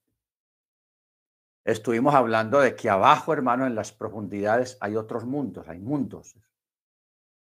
estuvimos 1.64 2.16
hablando 2.16 2.58
de 2.58 2.74
que 2.74 2.90
abajo, 2.90 3.32
hermano, 3.32 3.64
en 3.64 3.76
las 3.76 3.92
profundidades 3.92 4.76
hay 4.80 4.96
otros 4.96 5.24
mundos, 5.24 5.68
hay 5.68 5.78
mundos 5.78 6.34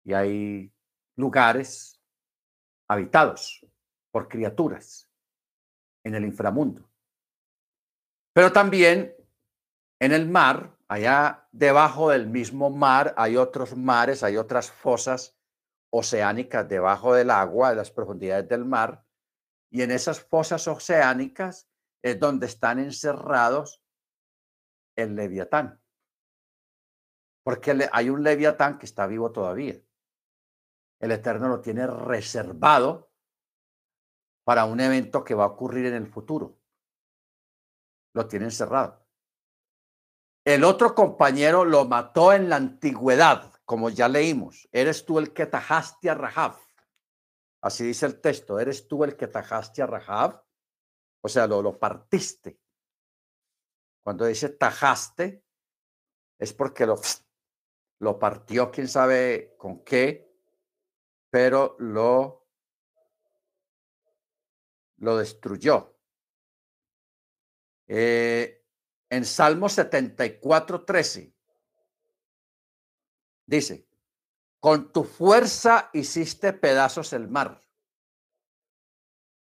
y 0.04 0.14
hay 0.14 0.74
lugares 1.16 2.02
habitados 2.88 3.64
por 4.10 4.28
criaturas 4.30 5.08
en 6.04 6.16
el 6.16 6.26
inframundo. 6.26 6.90
Pero 8.34 8.52
también 8.52 9.16
en 10.00 10.12
el 10.12 10.28
mar, 10.28 10.78
allá 10.88 11.48
debajo 11.52 12.10
del 12.10 12.28
mismo 12.28 12.70
mar, 12.70 13.14
hay 13.18 13.38
otros 13.38 13.76
mares, 13.76 14.24
hay 14.24 14.38
otras 14.38 14.72
fosas 14.72 15.38
oceánicas 15.92 16.68
debajo 16.68 17.14
del 17.14 17.30
agua, 17.30 17.70
de 17.70 17.78
las 17.78 17.92
profundidades 17.92 18.48
del 18.50 18.66
mar, 18.66 19.06
y 19.72 19.82
en 19.82 19.92
esas 19.92 20.22
fosas 20.22 20.68
oceánicas 20.68 21.70
es 22.02 22.20
donde 22.20 22.46
están 22.46 22.80
encerrados 22.80 23.84
el 24.98 25.16
leviatán. 25.16 25.82
Porque 27.44 27.90
hay 27.92 28.10
un 28.10 28.24
leviatán 28.24 28.78
que 28.78 28.86
está 28.86 29.08
vivo 29.08 29.32
todavía. 29.32 29.80
El 31.00 31.12
Eterno 31.12 31.48
lo 31.48 31.62
tiene 31.62 31.86
reservado 31.88 33.12
para 34.44 34.66
un 34.66 34.80
evento 34.80 35.24
que 35.24 35.36
va 35.36 35.44
a 35.44 35.48
ocurrir 35.48 35.86
en 35.88 35.94
el 35.96 36.08
futuro. 36.08 36.60
Lo 38.14 38.28
tiene 38.28 38.46
encerrado. 38.46 39.05
El 40.46 40.64
otro 40.64 40.94
compañero 40.94 41.66
lo 41.66 41.86
mató 41.86 42.32
en 42.32 42.50
la 42.50 42.58
antigüedad, 42.58 43.52
como 43.66 43.90
ya 43.90 44.08
leímos. 44.08 44.70
Eres 44.72 45.04
tú 45.04 45.18
el 45.18 45.34
que 45.34 45.48
tajaste 45.48 46.08
a 46.08 46.14
Rahab. 46.14 46.56
Así 47.62 47.84
dice 47.84 48.06
el 48.06 48.22
texto. 48.22 48.60
Eres 48.60 48.88
tú 48.88 49.04
el 49.04 49.18
que 49.18 49.26
tajaste 49.26 49.82
a 49.82 49.88
Rahab. 49.88 50.44
O 51.22 51.28
sea, 51.28 51.48
lo, 51.48 51.64
lo 51.64 51.80
partiste. 51.80 52.60
Cuando 54.04 54.26
dice 54.26 54.50
tajaste, 54.50 55.44
es 56.38 56.54
porque 56.54 56.86
lo, 56.86 57.02
lo 58.00 58.20
partió, 58.20 58.70
quién 58.70 58.88
sabe 58.88 59.56
con 59.58 59.84
qué, 59.84 60.32
pero 61.32 61.76
lo, 61.80 62.48
lo 64.98 65.18
destruyó. 65.18 65.98
Eh, 67.88 68.65
en 69.10 69.26
Salmo 69.26 69.70
74, 69.70 70.84
13, 70.84 71.34
dice, 73.46 73.88
con 74.60 74.92
tu 74.92 75.04
fuerza 75.04 75.90
hiciste 75.94 76.54
pedazos 76.54 77.14
el 77.14 77.28
mar, 77.28 77.62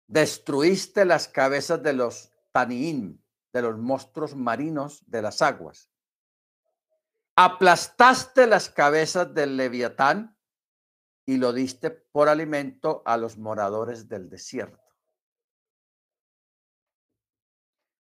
destruiste 0.08 1.06
las 1.06 1.28
cabezas 1.28 1.82
de 1.82 1.94
los 1.94 2.32
Taniín 2.52 3.26
de 3.56 3.62
los 3.62 3.78
monstruos 3.78 4.36
marinos 4.36 5.02
de 5.08 5.22
las 5.22 5.42
aguas. 5.42 5.90
Aplastaste 7.38 8.48
las 8.48 8.70
cabezas 8.70 9.34
del 9.34 9.56
leviatán 9.56 10.38
y 11.26 11.38
lo 11.38 11.54
diste 11.54 11.90
por 11.90 12.28
alimento 12.28 13.02
a 13.06 13.16
los 13.16 13.38
moradores 13.38 14.10
del 14.10 14.30
desierto. 14.30 14.85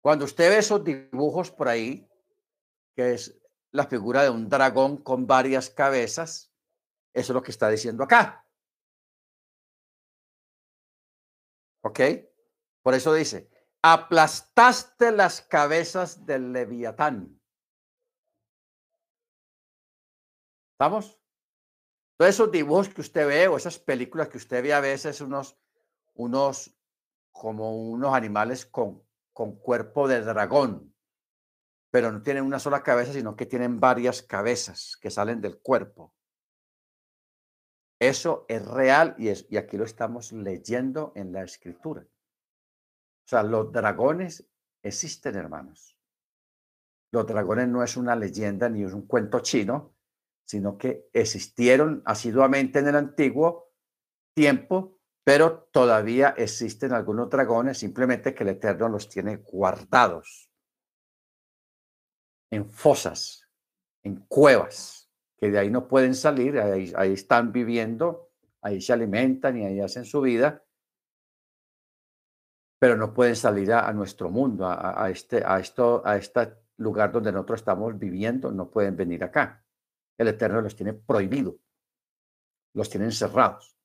Cuando 0.10 0.26
usted 0.26 0.50
ve 0.50 0.58
esos 0.58 0.84
dibujos 0.84 1.52
por 1.52 1.68
ahí, 1.68 2.10
que 2.96 3.14
es 3.14 3.40
la 3.70 3.86
figura 3.86 4.24
de 4.24 4.32
un 4.32 4.50
dragón 4.50 4.98
con 5.04 5.28
varias 5.28 5.70
cabezas, 5.70 6.52
eso 7.14 7.32
es 7.32 7.36
lo 7.36 7.44
que 7.44 7.52
está 7.52 7.70
diciendo 7.70 8.04
acá. 8.04 8.44
¿Ok? 11.84 12.00
Por 12.82 12.96
eso 12.96 13.14
dice, 13.14 13.52
aplastaste 13.84 15.12
las 15.12 15.44
cabezas 15.44 16.26
del 16.26 16.54
leviatán. 16.54 17.40
¿Estamos? 20.72 21.22
Todos 22.18 22.32
esos 22.32 22.52
dibujos 22.52 22.90
que 22.90 23.02
usted 23.02 23.28
ve 23.28 23.48
o 23.48 23.58
esas 23.58 23.78
películas 23.78 24.30
que 24.30 24.38
usted 24.38 24.64
ve 24.64 24.74
a 24.74 24.80
veces, 24.80 25.22
unos, 25.22 25.56
unos 26.16 26.76
como 27.32 27.92
unos 27.92 28.16
animales 28.16 28.66
con, 28.66 29.08
con 29.40 29.56
cuerpo 29.56 30.10
de 30.10 30.20
dragón, 30.20 30.94
pero 31.90 32.12
no 32.12 32.22
tienen 32.22 32.44
una 32.44 32.60
sola 32.60 32.84
cabeza, 32.84 33.14
sino 33.14 33.38
que 33.38 33.46
tienen 33.46 33.80
varias 33.80 34.22
cabezas 34.22 34.98
que 35.00 35.10
salen 35.10 35.40
del 35.40 35.62
cuerpo. 35.62 36.14
Eso 38.02 38.44
es 38.50 38.68
real 38.68 39.16
y, 39.18 39.30
es, 39.30 39.48
y 39.50 39.56
aquí 39.56 39.78
lo 39.78 39.86
estamos 39.86 40.34
leyendo 40.34 41.14
en 41.16 41.32
la 41.32 41.44
escritura. 41.44 42.02
O 42.02 43.28
sea, 43.30 43.42
los 43.44 43.72
dragones 43.72 44.46
existen, 44.84 45.36
hermanos. 45.38 45.98
Los 47.10 47.26
dragones 47.26 47.70
no 47.70 47.82
es 47.82 47.96
una 47.96 48.18
leyenda 48.18 48.68
ni 48.68 48.84
es 48.84 48.92
un 48.92 49.08
cuento 49.08 49.40
chino, 49.40 49.96
sino 50.44 50.78
que 50.78 51.08
existieron 51.14 52.04
asiduamente 52.04 52.80
en 52.80 52.90
el 52.90 52.96
antiguo 52.98 53.72
tiempo, 54.34 54.99
pero 55.30 55.70
todavía 55.72 56.34
existen 56.36 56.92
algunos 56.92 57.30
dragones, 57.30 57.78
simplemente 57.78 58.34
que 58.34 58.42
el 58.42 58.50
Eterno 58.50 58.90
los 58.90 59.08
tiene 59.08 59.36
guardados 59.36 60.50
en 62.50 62.68
fosas, 62.68 63.48
en 64.02 64.26
cuevas, 64.28 65.12
que 65.38 65.52
de 65.52 65.60
ahí 65.60 65.70
no 65.70 65.88
pueden 65.88 66.16
salir, 66.16 66.60
ahí, 66.60 67.14
están 67.14 67.52
viviendo, 67.52 68.32
ahí 68.64 68.82
se 68.82 68.92
alimentan 68.92 69.56
y 69.56 69.66
ahí 69.68 69.80
hacen 69.80 70.04
su 70.04 70.20
vida, 70.22 70.66
pero 72.80 72.98
no 72.98 73.14
pueden 73.14 73.36
salir 73.36 73.72
a, 73.72 73.94
nuestro 73.94 74.32
mundo, 74.32 74.66
a, 74.66 75.12
este, 75.12 75.44
a, 75.46 75.60
esto, 75.60 76.02
a 76.04 76.18
este 76.18 76.56
lugar 76.78 77.12
donde 77.12 77.32
nosotros 77.32 77.60
estamos 77.60 78.00
viviendo, 78.00 78.52
no 78.52 78.72
pueden 78.72 78.96
venir 78.96 79.24
acá. 79.24 79.64
El 80.18 80.30
Eterno 80.30 80.60
los 80.60 80.76
tiene 80.76 80.94
prohibido, 80.94 81.56
los 82.74 82.90
tiene 82.90 83.06
encerrados. 83.06 83.79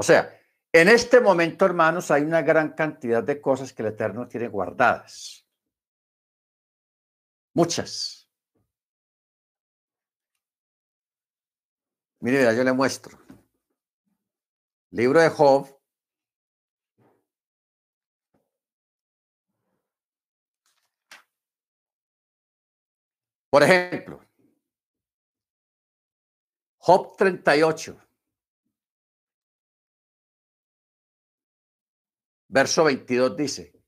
O 0.00 0.02
sea, 0.04 0.32
en 0.72 0.88
este 0.88 1.20
momento, 1.20 1.66
hermanos, 1.66 2.10
hay 2.12 2.22
una 2.22 2.42
gran 2.42 2.72
cantidad 2.74 3.22
de 3.22 3.40
cosas 3.40 3.72
que 3.72 3.82
el 3.82 3.88
Eterno 3.88 4.28
tiene 4.28 4.46
guardadas. 4.46 5.44
Muchas. 7.52 8.30
Mire, 12.20 12.44
yo 12.56 12.62
le 12.62 12.72
muestro. 12.72 13.18
Libro 14.90 15.20
de 15.20 15.28
Job, 15.30 15.78
Por 23.50 23.62
ejemplo, 23.62 24.20
Job 26.76 27.16
38, 27.16 28.07
verso 32.48 32.84
22 32.84 33.36
dice, 33.36 33.82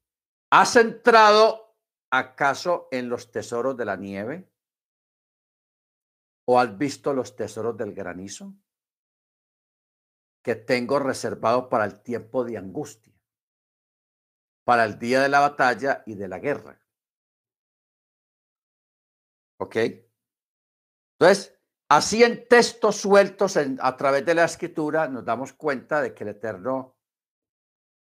¿has 0.51 0.77
entrado 0.77 1.77
acaso 2.11 2.89
en 2.91 3.09
los 3.09 3.31
tesoros 3.31 3.77
de 3.77 3.85
la 3.85 3.97
nieve? 3.97 4.51
¿O 6.47 6.59
has 6.59 6.77
visto 6.77 7.13
los 7.13 7.37
tesoros 7.37 7.77
del 7.77 7.93
granizo? 7.93 8.55
Que 10.43 10.55
tengo 10.57 10.99
reservado 10.99 11.69
para 11.69 11.85
el 11.85 12.03
tiempo 12.03 12.45
de 12.45 12.57
angustia, 12.57 13.15
para 14.65 14.85
el 14.85 14.99
día 14.99 15.21
de 15.21 15.29
la 15.29 15.41
batalla 15.41 16.03
y 16.07 16.15
de 16.15 16.29
la 16.29 16.39
guerra 16.39 16.81
¿Ok? 19.61 19.77
Entonces, 21.19 21.61
así 21.91 22.25
en 22.25 22.49
textos 22.49 22.97
sueltos 22.97 23.59
a 23.59 23.97
través 23.97 24.25
de 24.25 24.35
la 24.35 24.45
escritura 24.45 25.07
nos 25.07 25.25
damos 25.25 25.53
cuenta 25.53 26.01
de 26.01 26.15
que 26.15 26.25
el 26.25 26.31
Eterno, 26.31 26.97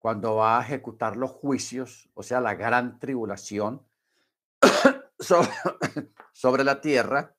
cuando 0.03 0.35
va 0.35 0.59
a 0.59 0.63
ejecutar 0.63 1.17
los 1.17 1.31
juicios, 1.31 2.11
o 2.15 2.25
sea, 2.25 2.41
la 2.41 2.55
gran 2.55 2.99
tribulación 2.99 3.87
sobre, 6.33 6.65
la 6.65 6.81
tierra, 6.81 7.37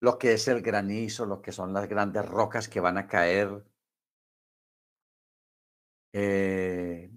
lo 0.00 0.18
que 0.18 0.34
es 0.34 0.46
el 0.48 0.60
granizo, 0.60 1.24
lo 1.24 1.40
que 1.40 1.50
son 1.50 1.72
las 1.72 1.88
grandes 1.88 2.26
rocas 2.26 2.68
que 2.68 2.80
van 2.80 2.98
a 2.98 3.06
caer, 3.08 3.64
eh, 6.12 7.10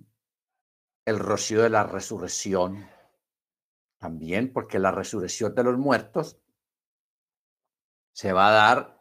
el 1.06 1.20
rocío 1.20 1.62
de 1.62 1.70
la 1.70 1.84
resurrección 1.84 2.88
también, 4.00 4.54
porque 4.54 4.80
la 4.80 4.92
resurrección 4.92 5.54
de 5.54 5.64
los 5.66 5.78
muertos 5.78 6.40
se 8.14 8.32
va 8.32 8.48
a 8.48 8.52
dar 8.52 8.95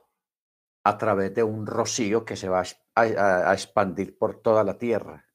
a 0.85 0.99
través 0.99 1.35
de 1.35 1.43
un 1.43 1.67
rocío 1.67 2.25
que 2.25 2.37
se 2.37 2.49
va 2.49 2.63
a, 2.95 3.53
expandir 3.55 4.19
por 4.19 4.43
toda 4.43 4.63
la 4.63 4.77
tierra. 4.77 5.27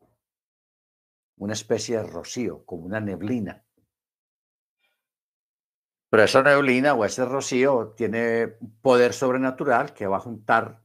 Una 1.38 1.54
especie 1.54 1.98
de 1.98 2.04
rocío, 2.04 2.64
como 2.66 2.86
una 2.86 3.00
neblina. 3.00 3.66
Pero 6.10 6.24
esa 6.24 6.44
neblina 6.44 6.94
o 6.94 7.04
ese 7.04 7.26
rocío 7.26 7.94
tiene 7.98 8.48
poder 8.82 9.14
sobrenatural 9.14 9.94
que 9.94 10.08
va 10.08 10.18
a 10.18 10.22
juntar 10.22 10.84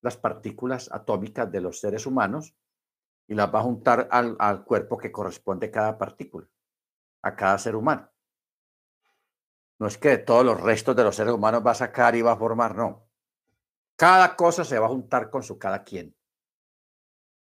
las 0.00 0.16
partículas 0.16 0.90
atómicas 0.92 1.50
de 1.50 1.60
los 1.60 1.80
seres 1.80 2.06
humanos 2.06 2.56
y 3.26 3.34
las 3.34 3.54
va 3.54 3.60
a 3.60 3.64
juntar 3.64 4.08
al, 4.10 4.36
al 4.38 4.64
cuerpo 4.64 4.96
que 4.96 5.12
corresponde 5.12 5.66
a 5.66 5.70
cada 5.70 5.98
partícula, 5.98 6.48
a 7.22 7.36
cada 7.36 7.58
ser 7.58 7.76
humano. 7.76 8.10
No 9.78 9.86
es 9.86 9.98
que 9.98 10.16
todos 10.16 10.44
los 10.44 10.58
restos 10.60 10.96
de 10.96 11.04
los 11.04 11.16
seres 11.16 11.34
humanos 11.34 11.62
va 11.66 11.72
a 11.72 11.74
sacar 11.74 12.16
y 12.16 12.22
va 12.22 12.32
a 12.32 12.36
formar, 12.36 12.76
no. 12.76 13.05
Cada 13.96 14.36
cosa 14.36 14.64
se 14.64 14.78
va 14.78 14.86
a 14.86 14.90
juntar 14.90 15.30
con 15.30 15.42
su 15.42 15.58
cada 15.58 15.82
quien. 15.82 16.14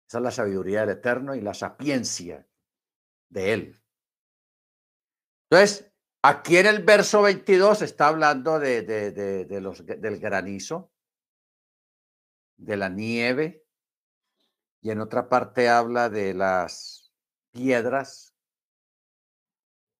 Esa 0.08 0.18
es 0.18 0.24
la 0.24 0.30
sabiduría 0.30 0.80
del 0.80 0.96
Eterno 0.96 1.34
y 1.34 1.40
la 1.40 1.54
sapiencia 1.54 2.46
de 3.28 3.52
Él. 3.52 3.82
Entonces, 5.48 5.92
aquí 6.22 6.56
en 6.56 6.66
el 6.66 6.82
verso 6.82 7.22
22 7.22 7.82
está 7.82 8.08
hablando 8.08 8.58
de, 8.58 8.82
de, 8.82 9.12
de, 9.12 9.44
de 9.44 9.60
los, 9.60 9.84
del 9.84 10.18
granizo, 10.18 10.90
de 12.56 12.76
la 12.76 12.88
nieve, 12.88 13.66
y 14.82 14.90
en 14.90 15.00
otra 15.00 15.28
parte 15.28 15.68
habla 15.68 16.08
de 16.08 16.34
las 16.34 17.12
piedras, 17.50 18.34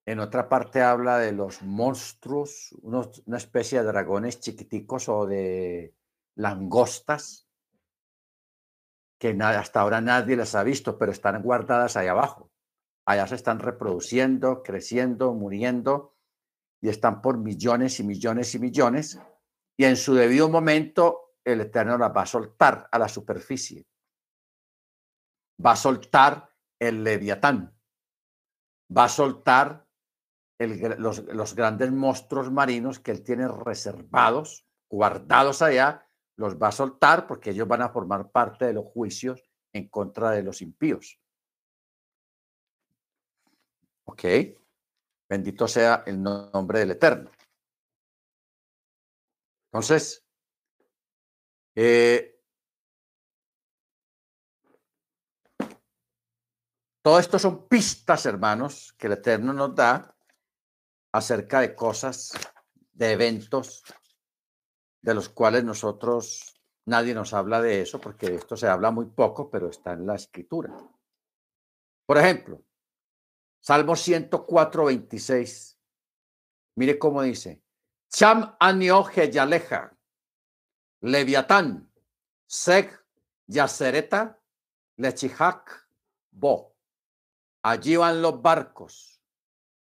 en 0.07 0.19
otra 0.19 0.49
parte 0.49 0.81
habla 0.81 1.19
de 1.19 1.33
los 1.33 1.63
monstruos, 1.63 2.75
una 2.83 3.37
especie 3.37 3.79
de 3.79 3.85
dragones 3.85 4.41
chiquiticos 4.41 5.09
o 5.09 5.27
de 5.27 5.95
langostas, 6.37 7.49
que 9.19 9.37
hasta 9.43 9.81
ahora 9.81 10.01
nadie 10.01 10.37
las 10.37 10.55
ha 10.55 10.63
visto, 10.63 10.99
pero 10.99 11.13
están 11.13 11.43
guardadas 11.43 11.97
ahí 11.97 12.09
abajo. 12.09 12.51
Allá 13.07 13.27
se 13.27 13.35
están 13.35 13.59
reproduciendo, 13.59 14.63
creciendo, 14.63 15.35
muriendo, 15.35 16.17
y 16.81 16.89
están 16.89 17.21
por 17.21 17.39
millones 17.39 18.01
y 18.01 18.05
millones 18.05 18.55
y 18.55 18.59
millones, 18.59 19.21
y 19.77 19.85
en 19.85 19.97
su 19.97 20.15
debido 20.15 20.49
momento 20.49 21.35
el 21.45 21.61
Eterno 21.61 21.99
las 21.99 22.17
va 22.17 22.23
a 22.23 22.27
soltar 22.27 22.89
a 22.91 22.99
la 22.99 23.09
superficie 23.09 23.87
va 25.65 25.73
a 25.73 25.77
soltar 25.77 26.51
el 26.79 27.05
leviatán, 27.05 27.77
va 28.97 29.05
a 29.05 29.09
soltar 29.09 29.87
los, 30.59 31.55
grandes 31.55 31.91
monstruos 31.93 32.51
marinos 32.51 33.01
que 33.01 33.11
él 33.11 33.23
tiene 33.23 33.49
reservados, 33.49 34.67
guardados 34.91 35.63
allá, 35.63 36.07
los 36.41 36.57
va 36.57 36.69
a 36.69 36.73
soltar 36.73 37.27
porque 37.27 37.51
ellos 37.51 37.69
van 37.69 37.83
a 37.83 37.91
formar 37.91 38.31
parte 38.31 38.65
de 38.65 38.73
los 38.73 38.87
juicios 38.87 39.53
en 39.75 39.89
contra 39.91 40.31
de 40.31 40.43
los 40.43 40.63
impíos. 40.63 41.21
¿Ok? 44.05 44.25
Bendito 45.29 45.69
sea 45.69 46.03
el 46.07 46.21
nombre 46.23 46.79
del 46.81 46.93
Eterno. 46.93 47.31
Entonces, 49.67 50.25
eh, 51.77 52.41
Todo 57.03 57.19
esto 57.19 57.39
son 57.39 57.67
pistas, 57.67 58.27
hermanos, 58.27 58.95
que 58.99 59.07
el 59.07 59.15
Eterno 59.15 59.55
nos 59.55 59.75
da 59.75 60.15
acerca 61.13 61.61
de 61.61 61.75
cosas, 61.75 62.33
de 62.93 63.13
eventos, 63.13 63.83
de 65.03 65.15
los 65.15 65.29
cuales 65.29 65.65
nosotros, 65.65 66.61
nadie 66.87 67.15
nos 67.15 67.33
habla 67.33 67.61
de 67.61 67.83
eso, 67.83 68.01
porque 68.01 68.31
de 68.31 68.37
esto 68.37 68.57
se 68.57 68.69
habla 68.69 68.91
muy 68.91 69.07
poco, 69.07 69.51
pero 69.51 69.69
está 69.69 69.93
en 69.93 70.07
la 70.07 70.15
escritura. 70.15 70.75
Por 72.07 72.19
ejemplo, 72.19 72.63
Salmo 73.61 73.95
104, 73.95 74.87
26. 74.87 75.79
Mire 76.77 76.99
cómo 76.99 77.23
dice. 77.23 77.63
Cham 78.09 78.57
anioje 78.59 79.31
yaleja, 79.31 79.97
leviatán, 81.01 81.93
seg 82.47 82.91
yacereta, 83.47 84.41
lechihak, 84.97 85.89
bo. 86.31 86.75
Allí 87.63 87.97
van 87.97 88.23
los 88.23 88.41
barcos 88.43 89.23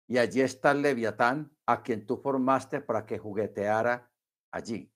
y 0.06 0.18
allí 0.18 0.42
está 0.42 0.72
el 0.72 0.82
leviatán 0.82 1.56
a 1.66 1.82
quien 1.82 2.04
tú 2.04 2.18
formaste 2.18 2.80
para 2.80 3.06
que 3.06 3.18
jugueteara 3.18 4.10
allí. 4.50 4.92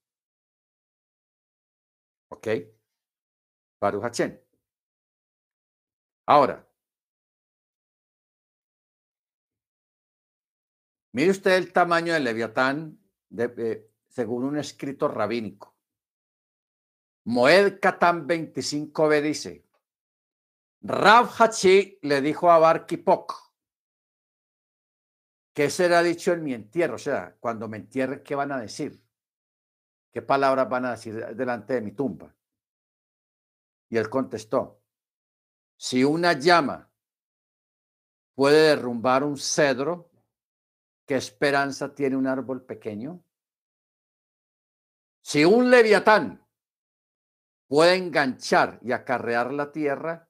¿Ok? 2.34 2.48
Baruch 3.80 4.02
Ahora, 6.26 6.68
mire 11.12 11.30
usted 11.30 11.52
el 11.52 11.72
tamaño 11.72 12.12
del 12.12 12.24
leviatán 12.24 12.98
de, 13.28 13.88
según 14.08 14.44
un 14.44 14.58
escrito 14.58 15.06
rabínico. 15.06 15.76
Moed 17.26 17.78
Catán 17.80 18.26
25b 18.26 19.22
dice, 19.22 19.64
Rav 20.80 21.30
Hachi 21.38 21.98
le 22.02 22.20
dijo 22.20 22.50
a 22.50 22.58
Bar 22.58 22.84
Kipok 22.86 23.44
que 25.54 25.70
será 25.70 26.02
dicho 26.02 26.32
en 26.32 26.42
mi 26.42 26.52
entierro, 26.52 26.96
o 26.96 26.98
sea, 26.98 27.36
cuando 27.38 27.68
me 27.68 27.76
entierren, 27.76 28.24
¿qué 28.24 28.34
van 28.34 28.50
a 28.50 28.58
decir? 28.58 29.03
¿Qué 30.14 30.22
palabras 30.22 30.68
van 30.68 30.84
a 30.84 30.92
decir 30.92 31.14
delante 31.34 31.74
de 31.74 31.80
mi 31.80 31.90
tumba? 31.90 32.32
Y 33.90 33.96
él 33.96 34.08
contestó, 34.08 34.80
si 35.76 36.04
una 36.04 36.34
llama 36.34 36.88
puede 38.36 38.68
derrumbar 38.68 39.24
un 39.24 39.36
cedro, 39.36 40.12
¿qué 41.04 41.16
esperanza 41.16 41.92
tiene 41.92 42.14
un 42.16 42.28
árbol 42.28 42.64
pequeño? 42.64 43.24
Si 45.20 45.44
un 45.44 45.68
leviatán 45.68 46.46
puede 47.66 47.96
enganchar 47.96 48.78
y 48.82 48.92
acarrear 48.92 49.52
la 49.52 49.72
tierra, 49.72 50.28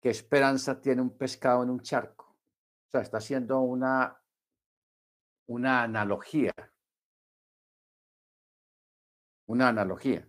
¿qué 0.00 0.10
esperanza 0.10 0.80
tiene 0.80 1.00
un 1.00 1.16
pescado 1.16 1.62
en 1.62 1.70
un 1.70 1.80
charco? 1.80 2.24
O 2.88 2.90
sea, 2.90 3.02
está 3.02 3.18
haciendo 3.18 3.60
una, 3.60 4.20
una 5.46 5.84
analogía. 5.84 6.52
Una 9.46 9.68
analogía. 9.68 10.28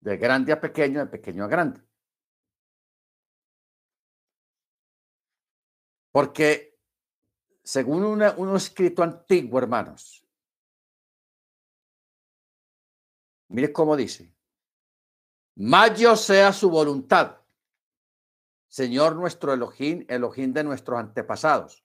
De 0.00 0.16
grande 0.16 0.52
a 0.52 0.60
pequeño, 0.60 1.00
de 1.00 1.06
pequeño 1.06 1.44
a 1.44 1.48
grande. 1.48 1.80
Porque 6.10 6.78
según 7.62 8.04
un 8.04 8.56
escrito 8.56 9.02
antiguo, 9.02 9.58
hermanos, 9.58 10.26
mire 13.48 13.72
cómo 13.72 13.96
dice, 13.96 14.34
mayo 15.54 16.16
sea 16.16 16.52
su 16.52 16.68
voluntad, 16.70 17.38
Señor 18.68 19.16
nuestro 19.16 19.52
Elohim, 19.52 20.04
Elohim 20.08 20.52
de 20.52 20.64
nuestros 20.64 20.98
antepasados, 20.98 21.81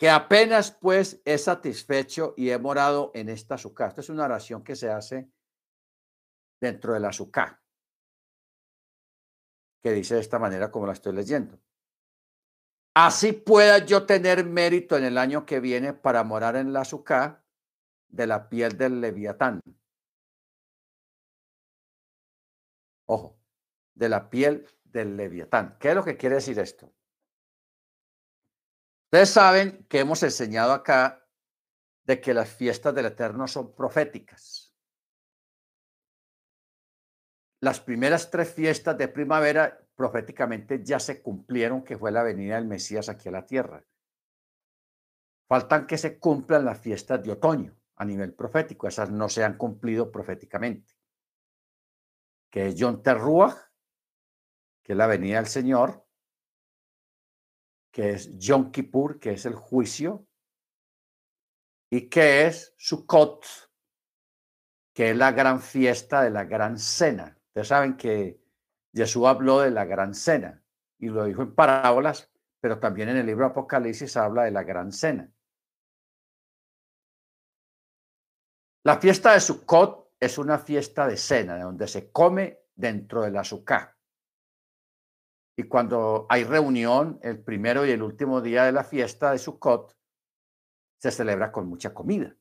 que 0.00 0.08
apenas 0.08 0.72
pues 0.72 1.20
he 1.26 1.36
satisfecho 1.36 2.32
y 2.34 2.48
he 2.48 2.58
morado 2.58 3.10
en 3.12 3.28
esta 3.28 3.56
azúcar. 3.56 3.90
Esta 3.90 4.00
es 4.00 4.08
una 4.08 4.24
oración 4.24 4.64
que 4.64 4.74
se 4.74 4.90
hace 4.90 5.30
dentro 6.58 6.94
del 6.94 7.04
azúcar, 7.04 7.60
que 9.82 9.92
dice 9.92 10.14
de 10.14 10.20
esta 10.20 10.38
manera 10.38 10.70
como 10.70 10.86
la 10.86 10.94
estoy 10.94 11.12
leyendo. 11.12 11.60
Así 12.94 13.32
pueda 13.32 13.84
yo 13.84 14.06
tener 14.06 14.46
mérito 14.46 14.96
en 14.96 15.04
el 15.04 15.18
año 15.18 15.44
que 15.44 15.60
viene 15.60 15.92
para 15.92 16.24
morar 16.24 16.56
en 16.56 16.72
la 16.72 16.80
azúcar 16.80 17.44
de 18.08 18.26
la 18.26 18.48
piel 18.48 18.78
del 18.78 19.02
leviatán. 19.02 19.60
Ojo, 23.04 23.38
de 23.94 24.08
la 24.08 24.30
piel 24.30 24.66
del 24.82 25.18
leviatán. 25.18 25.76
¿Qué 25.78 25.90
es 25.90 25.94
lo 25.94 26.04
que 26.04 26.16
quiere 26.16 26.36
decir 26.36 26.58
esto? 26.58 26.90
Ustedes 29.12 29.30
saben 29.30 29.84
que 29.88 29.98
hemos 29.98 30.22
enseñado 30.22 30.70
acá 30.70 31.26
de 32.04 32.20
que 32.20 32.32
las 32.32 32.48
fiestas 32.48 32.94
del 32.94 33.06
Eterno 33.06 33.48
son 33.48 33.74
proféticas. 33.74 34.72
Las 37.60 37.80
primeras 37.80 38.30
tres 38.30 38.54
fiestas 38.54 38.96
de 38.96 39.08
primavera 39.08 39.84
proféticamente 39.96 40.84
ya 40.84 41.00
se 41.00 41.22
cumplieron, 41.22 41.82
que 41.82 41.98
fue 41.98 42.12
la 42.12 42.22
venida 42.22 42.54
del 42.54 42.68
Mesías 42.68 43.08
aquí 43.08 43.28
a 43.28 43.32
la 43.32 43.44
tierra. 43.44 43.84
Faltan 45.48 45.88
que 45.88 45.98
se 45.98 46.20
cumplan 46.20 46.64
las 46.64 46.78
fiestas 46.78 47.20
de 47.20 47.32
otoño 47.32 47.76
a 47.96 48.04
nivel 48.04 48.32
profético. 48.32 48.86
Esas 48.86 49.10
no 49.10 49.28
se 49.28 49.42
han 49.42 49.58
cumplido 49.58 50.12
proféticamente. 50.12 50.94
Que 52.48 52.68
es 52.68 52.76
Yom 52.76 53.02
Teruah, 53.02 53.56
que 54.84 54.92
es 54.92 54.96
la 54.96 55.08
venida 55.08 55.38
del 55.38 55.48
Señor, 55.48 56.06
que 57.90 58.10
es 58.10 58.36
Yom 58.38 58.70
Kippur, 58.70 59.18
que 59.18 59.32
es 59.32 59.46
el 59.46 59.54
juicio, 59.54 60.26
y 61.90 62.08
que 62.08 62.46
es 62.46 62.74
Sukkot, 62.78 63.44
que 64.94 65.10
es 65.10 65.16
la 65.16 65.32
gran 65.32 65.60
fiesta 65.60 66.22
de 66.22 66.30
la 66.30 66.44
gran 66.44 66.78
cena. 66.78 67.36
Ustedes 67.48 67.68
saben 67.68 67.96
que 67.96 68.40
Jesús 68.94 69.26
habló 69.26 69.60
de 69.60 69.70
la 69.70 69.84
gran 69.84 70.14
cena 70.14 70.62
y 70.98 71.08
lo 71.08 71.24
dijo 71.24 71.42
en 71.42 71.54
parábolas, 71.54 72.30
pero 72.60 72.78
también 72.78 73.08
en 73.08 73.16
el 73.16 73.26
libro 73.26 73.46
Apocalipsis 73.46 74.16
habla 74.16 74.44
de 74.44 74.50
la 74.50 74.62
gran 74.62 74.92
cena. 74.92 75.32
La 78.84 78.98
fiesta 78.98 79.32
de 79.32 79.40
Sukkot 79.40 80.14
es 80.18 80.38
una 80.38 80.58
fiesta 80.58 81.06
de 81.06 81.16
cena, 81.16 81.58
donde 81.58 81.88
se 81.88 82.10
come 82.10 82.60
dentro 82.74 83.22
del 83.22 83.36
azúcar. 83.36 83.96
Y 85.60 85.64
cuando 85.64 86.24
hay 86.30 86.44
reunión, 86.44 87.20
el 87.22 87.44
primero 87.44 87.84
y 87.84 87.90
el 87.90 88.02
último 88.02 88.40
día 88.40 88.64
de 88.64 88.72
la 88.72 88.82
fiesta 88.82 89.30
de 89.30 89.38
Sukkot, 89.38 89.94
se 90.98 91.10
celebra 91.10 91.52
con 91.52 91.68
mucha 91.68 91.92
comida. 91.92 92.34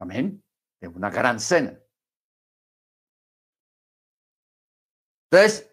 Amén. 0.00 0.42
Es 0.80 0.88
una 0.88 1.08
gran 1.08 1.38
cena. 1.38 1.78
Entonces, 5.30 5.72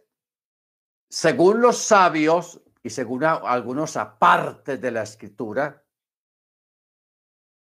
según 1.09 1.59
los 1.59 1.79
sabios 1.79 2.61
y 2.83 2.91
según 2.91 3.23
algunos 3.23 3.97
apartes 3.97 4.79
de 4.79 4.91
la 4.91 5.01
escritura, 5.01 5.83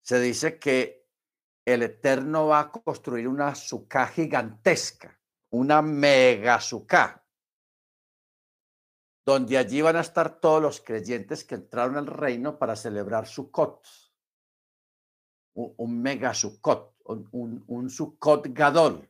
se 0.01 0.19
dice 0.19 0.59
que 0.59 1.07
el 1.65 1.83
Eterno 1.83 2.47
va 2.47 2.59
a 2.59 2.69
construir 2.69 3.29
una 3.29 3.47
azúcar 3.47 4.09
gigantesca, 4.09 5.17
una 5.51 5.81
mega 5.81 6.55
azúcar, 6.55 7.20
donde 9.25 9.57
allí 9.57 9.81
van 9.81 9.95
a 9.95 10.01
estar 10.01 10.39
todos 10.39 10.61
los 10.61 10.81
creyentes 10.81 11.43
que 11.43 11.55
entraron 11.55 11.97
al 11.97 12.07
reino 12.07 12.57
para 12.57 12.75
celebrar 12.75 13.27
Sukkot, 13.27 13.85
un, 15.53 15.73
un 15.77 16.01
mega 16.01 16.33
Sukkot, 16.33 16.95
un, 17.05 17.63
un 17.67 17.89
Sukkot 17.89 18.47
Gadol. 18.49 19.07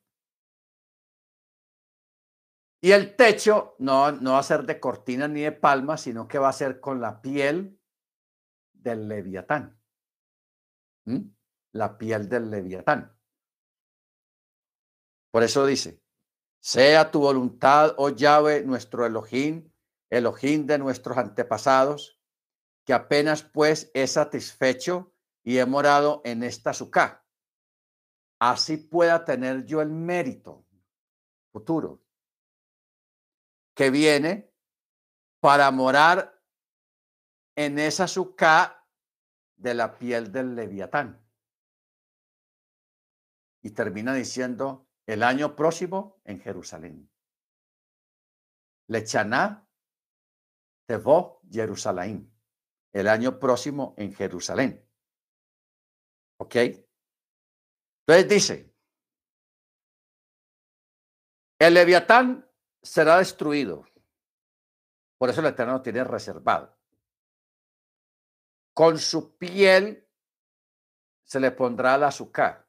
Y 2.84 2.92
el 2.92 3.16
techo 3.16 3.76
no, 3.78 4.12
no 4.12 4.34
va 4.34 4.40
a 4.40 4.44
ser 4.44 4.64
de 4.66 4.80
cortina 4.80 5.28
ni 5.28 5.42
de 5.42 5.52
palma, 5.52 5.98
sino 5.98 6.28
que 6.28 6.40
va 6.40 6.50
a 6.50 6.54
ser 6.54 6.80
con 6.80 7.00
la 7.00 7.22
piel 7.22 7.80
del 8.74 9.08
leviatán. 9.08 9.80
La 11.74 11.98
piel 11.98 12.28
del 12.28 12.50
leviatán. 12.50 13.16
Por 15.32 15.44
eso 15.44 15.66
dice, 15.66 16.04
sea 16.60 17.12
tu 17.12 17.22
voluntad, 17.22 17.94
oh 17.98 18.10
Yahweh, 18.10 18.64
nuestro 18.66 19.06
Elohim, 19.06 19.71
Elohim 20.12 20.68
de 20.68 20.78
nuestros 20.78 21.18
antepasados, 21.18 22.22
que 22.86 22.94
apenas 22.94 23.44
pues 23.44 23.90
he 23.94 24.06
satisfecho 24.06 25.16
y 25.44 25.58
he 25.58 25.66
morado 25.66 26.22
en 26.26 26.44
esta 26.44 26.74
suká. 26.74 27.26
Así 28.40 28.78
pueda 28.78 29.24
tener 29.24 29.66
yo 29.66 29.82
el 29.82 29.90
mérito 29.90 30.68
futuro 31.52 32.04
que 33.74 33.90
viene 33.90 34.54
para 35.40 35.72
morar 35.72 36.40
en 37.56 37.80
esa 37.80 38.08
suká 38.08 38.86
de 39.56 39.74
la 39.74 39.98
piel 39.98 40.32
del 40.32 40.56
leviatán. 40.56 41.24
Y 43.64 43.72
termina 43.72 44.14
diciendo 44.14 44.90
el 45.06 45.24
año 45.24 45.56
próximo 45.56 46.20
en 46.26 46.42
Jerusalén. 46.42 47.10
Lechaná 48.88 49.71
Tevo 50.92 51.42
Jerusalén. 51.50 52.30
El 52.92 53.08
año 53.08 53.40
próximo 53.40 53.96
en 53.98 54.14
Jerusalén. 54.14 54.86
¿Ok? 56.38 56.56
Entonces 58.06 58.28
dice, 58.28 58.76
el 61.60 61.74
leviatán 61.74 62.46
será 62.82 63.20
destruido. 63.20 63.86
Por 65.18 65.30
eso 65.30 65.40
el 65.40 65.48
Eterno 65.48 65.82
tiene 65.82 66.04
reservado. 66.04 66.78
Con 68.74 69.00
su 69.00 69.38
piel 69.38 70.10
se 71.24 71.40
le 71.40 71.52
pondrá 71.52 71.96
el 71.96 72.04
azúcar 72.04 72.68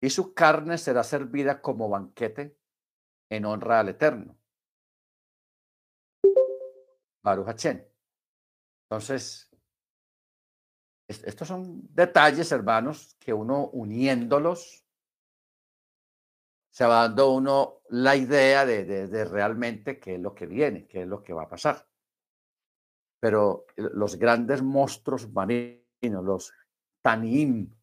y 0.00 0.08
su 0.08 0.32
carne 0.32 0.78
será 0.78 1.04
servida 1.04 1.60
como 1.60 1.90
banquete 1.90 2.58
en 3.28 3.44
honra 3.44 3.80
al 3.80 3.90
Eterno. 3.90 4.39
Baruch 7.22 7.64
Entonces, 8.88 9.50
estos 11.08 11.48
son 11.48 11.82
detalles, 11.92 12.52
hermanos, 12.52 13.16
que 13.18 13.32
uno 13.32 13.68
uniéndolos 13.72 14.86
se 16.70 16.86
va 16.86 17.08
dando 17.08 17.32
uno 17.32 17.82
la 17.88 18.14
idea 18.14 18.64
de, 18.64 19.24
realmente 19.24 19.98
qué 19.98 20.14
es 20.14 20.20
lo 20.20 20.34
que 20.34 20.46
viene, 20.46 20.86
qué 20.86 21.02
es 21.02 21.08
lo 21.08 21.22
que 21.22 21.32
va 21.32 21.42
a 21.42 21.48
pasar. 21.48 21.86
Pero 23.20 23.66
los 23.76 24.16
grandes 24.16 24.62
monstruos 24.62 25.30
marinos, 25.32 26.24
los 26.24 26.54
Tanim, 27.02 27.74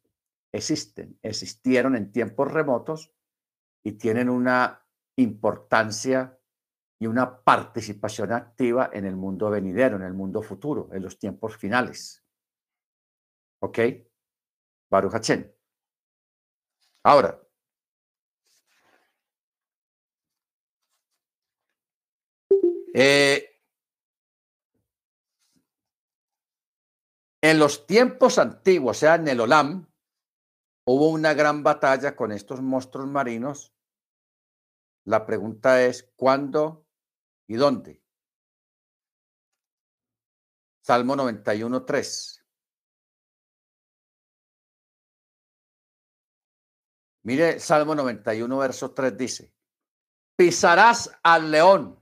existen, 0.54 1.20
existieron 1.22 1.96
en 1.96 2.12
tiempos 2.12 2.52
remotos 2.52 3.14
y 3.84 3.94
tienen 3.94 4.30
una 4.30 4.84
importancia 5.18 6.37
y 7.00 7.08
una 7.08 7.44
participación 7.44 8.32
activa 8.32 8.90
en 8.92 9.06
el 9.06 9.16
mundo 9.16 9.50
venidero, 9.50 9.98
en 9.98 10.04
el 10.04 10.14
mundo 10.14 10.42
futuro, 10.42 10.90
en 10.92 11.04
los 11.04 11.20
tiempos 11.20 11.56
finales. 11.58 12.24
¿Ok? 13.60 13.80
Baruch 14.90 15.14
Ahora, 17.04 17.40
eh, 22.94 23.62
en 27.42 27.60
los 27.60 27.86
tiempos 27.86 28.40
antiguos, 28.40 28.98
o 28.98 29.00
sea, 29.00 29.16
en 29.16 29.28
el 29.28 29.40
Olam, 29.40 29.88
hubo 30.86 31.10
una 31.10 31.34
gran 31.34 31.64
batalla 31.64 32.16
con 32.16 32.32
estos 32.32 32.62
monstruos 32.62 33.08
marinos. 33.08 33.74
La 35.06 35.26
pregunta 35.26 35.84
es, 35.84 36.12
¿cuándo 36.16 36.87
y 37.48 37.56
dónde? 37.56 38.04
Salmo 40.82 41.16
91, 41.16 41.86
3. 41.86 42.46
Mire, 47.24 47.60
Salmo 47.60 47.94
91, 47.94 48.58
verso 48.58 48.94
3 48.94 49.18
dice, 49.18 49.54
pisarás 50.38 51.12
al 51.24 51.52
león 51.52 52.02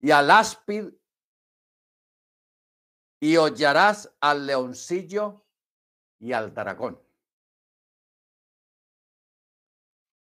y 0.00 0.10
al 0.10 0.30
áspid 0.30 0.88
y 3.20 3.36
hollarás 3.36 4.16
al 4.20 4.46
leoncillo 4.46 5.44
y 6.18 6.32
al 6.32 6.54
dragón. 6.54 6.98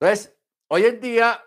Entonces, 0.01 0.35
hoy 0.69 0.85
en 0.85 1.01
día, 1.01 1.45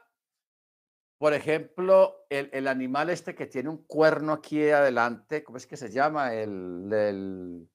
por 1.17 1.33
ejemplo, 1.33 2.25
el, 2.29 2.67
animal 2.67 3.09
este 3.09 3.35
que 3.35 3.45
tiene 3.45 3.69
un 3.69 3.85
cuerno 3.85 4.33
aquí 4.33 4.69
adelante, 4.69 5.43
¿cómo 5.43 5.57
es 5.57 5.65
que 5.65 5.77
se 5.77 5.89
llama? 5.89 6.33
El, 6.33 6.91
el... 6.91 7.69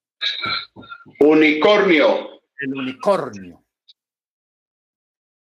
unicornio. 1.20 2.42
El 2.58 2.74
unicornio. 2.74 3.64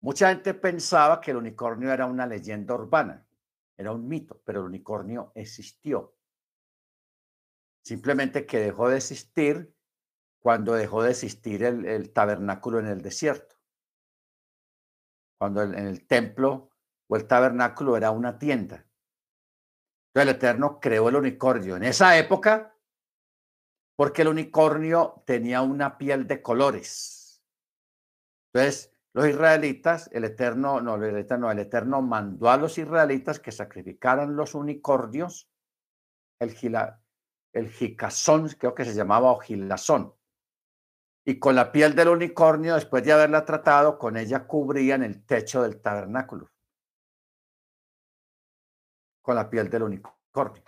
Mucha 0.00 0.28
gente 0.28 0.54
pensaba 0.54 1.20
que 1.20 1.30
el 1.30 1.38
unicornio 1.38 1.90
era 1.90 2.06
una 2.06 2.26
leyenda 2.26 2.74
urbana, 2.74 3.26
era 3.76 3.92
un 3.92 4.06
mito, 4.06 4.40
pero 4.44 4.60
el 4.60 4.66
unicornio 4.66 5.32
existió. 5.34 6.14
Simplemente 7.82 8.44
que 8.44 8.58
dejó 8.58 8.90
de 8.90 8.98
existir 8.98 9.74
cuando 10.40 10.74
dejó 10.74 11.02
de 11.02 11.10
existir 11.10 11.64
el, 11.64 12.12
tabernáculo 12.12 12.78
en 12.78 12.86
el 12.86 13.00
desierto. 13.00 13.56
Cuando 15.38 15.62
en 15.62 15.74
el 15.74 16.06
templo 16.06 16.70
o 17.08 17.16
el 17.16 17.26
tabernáculo 17.26 17.96
era 17.96 18.10
una 18.10 18.38
tienda. 18.38 18.86
Entonces 20.08 20.30
el 20.30 20.36
Eterno 20.36 20.80
creó 20.80 21.08
el 21.08 21.16
unicornio 21.16 21.76
en 21.76 21.84
esa 21.84 22.16
época 22.18 22.74
porque 23.96 24.22
el 24.22 24.28
unicornio 24.28 25.24
tenía 25.26 25.60
una 25.60 25.98
piel 25.98 26.28
de 26.28 26.40
colores. 26.40 27.42
Entonces, 28.52 28.94
los 29.12 29.26
israelitas, 29.26 30.08
el 30.12 30.24
Eterno, 30.24 30.80
no, 30.80 30.94
el 30.94 31.16
Eterno, 31.16 31.50
el 31.50 31.58
Eterno 31.58 32.00
mandó 32.00 32.48
a 32.48 32.56
los 32.56 32.78
israelitas 32.78 33.40
que 33.40 33.50
sacrificaran 33.50 34.36
los 34.36 34.54
unicornios, 34.54 35.50
el, 36.38 36.52
gila, 36.52 37.02
el 37.52 37.68
jicazón, 37.70 38.48
creo 38.50 38.72
que 38.72 38.84
se 38.84 38.94
llamaba 38.94 39.32
o 39.32 39.40
gilazón. 39.40 40.14
Y 41.26 41.40
con 41.40 41.56
la 41.56 41.72
piel 41.72 41.96
del 41.96 42.08
unicornio, 42.08 42.76
después 42.76 43.02
de 43.02 43.12
haberla 43.12 43.44
tratado, 43.44 43.98
con 43.98 44.16
ella 44.16 44.46
cubrían 44.46 45.02
el 45.02 45.26
techo 45.26 45.62
del 45.62 45.80
tabernáculo. 45.80 46.50
Con 49.28 49.36
la 49.36 49.50
piel 49.50 49.68
del 49.68 49.82
unicornio. 49.82 50.64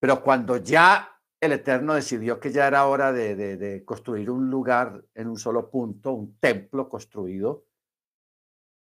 Pero 0.00 0.22
cuando 0.22 0.56
ya 0.56 1.20
el 1.38 1.52
Eterno 1.52 1.92
decidió 1.92 2.40
que 2.40 2.50
ya 2.50 2.66
era 2.66 2.86
hora 2.86 3.12
de, 3.12 3.82
construir 3.84 4.30
un 4.30 4.48
lugar 4.48 5.04
en 5.12 5.28
un 5.28 5.36
solo 5.36 5.70
punto, 5.70 6.12
un 6.12 6.38
templo 6.38 6.88
construido, 6.88 7.66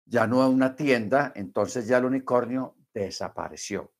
ya 0.06 0.26
no 0.26 0.48
una 0.48 0.74
tienda, 0.74 1.34
entonces 1.36 1.86
ya 1.86 1.98
el 1.98 2.06
unicornio 2.06 2.78
desapareció. 2.94 3.92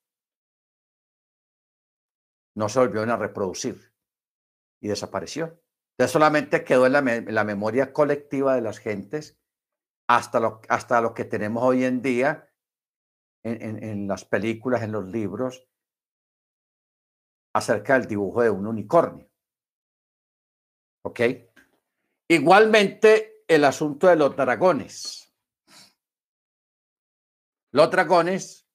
No 2.55 2.71
se 2.71 2.79
volvió 2.79 3.03
a 3.03 3.17
reproducir 3.19 3.93
y 4.81 4.89
desapareció. 4.89 5.61
Entonces 5.99 6.13
solamente 6.13 6.65
quedó 6.65 6.87
en 6.87 6.95
la, 7.35 7.45
memoria 7.45 7.93
colectiva 7.93 8.55
de 8.55 8.63
las 8.63 8.79
gentes 8.79 9.39
hasta 10.09 10.41
lo, 10.41 10.63
hasta 10.71 11.03
lo 11.03 11.13
que 11.13 11.27
tenemos 11.27 11.63
hoy 11.63 11.85
en 11.85 12.01
día 12.01 12.50
en, 13.43 13.83
en 13.83 14.09
las 14.09 14.25
películas, 14.25 14.83
en 14.83 14.93
los 14.93 15.07
libros, 15.07 15.67
acerca 17.55 17.99
del 17.99 18.09
dibujo 18.09 18.43
de 18.43 18.51
un 18.51 18.67
unicornio. 18.67 19.29
¿Ok? 21.03 21.21
Igualmente 22.29 23.45
el 23.49 23.65
asunto 23.65 24.07
de 24.07 24.17
los 24.17 24.37
dragones. 24.37 25.35
Los 27.73 27.91
dragones 27.91 28.69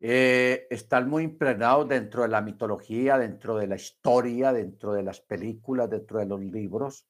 eh, 0.00 0.66
están 0.70 1.08
muy 1.08 1.24
impregnados 1.24 1.88
dentro 1.88 2.22
de 2.22 2.28
la 2.28 2.40
mitología, 2.40 3.18
dentro 3.18 3.56
de 3.56 3.66
la 3.66 3.76
historia, 3.76 4.52
dentro 4.52 4.92
de 4.92 5.02
las 5.02 5.20
películas, 5.20 5.90
dentro 5.90 6.18
de 6.18 6.26
los 6.26 6.40
libros. 6.40 7.06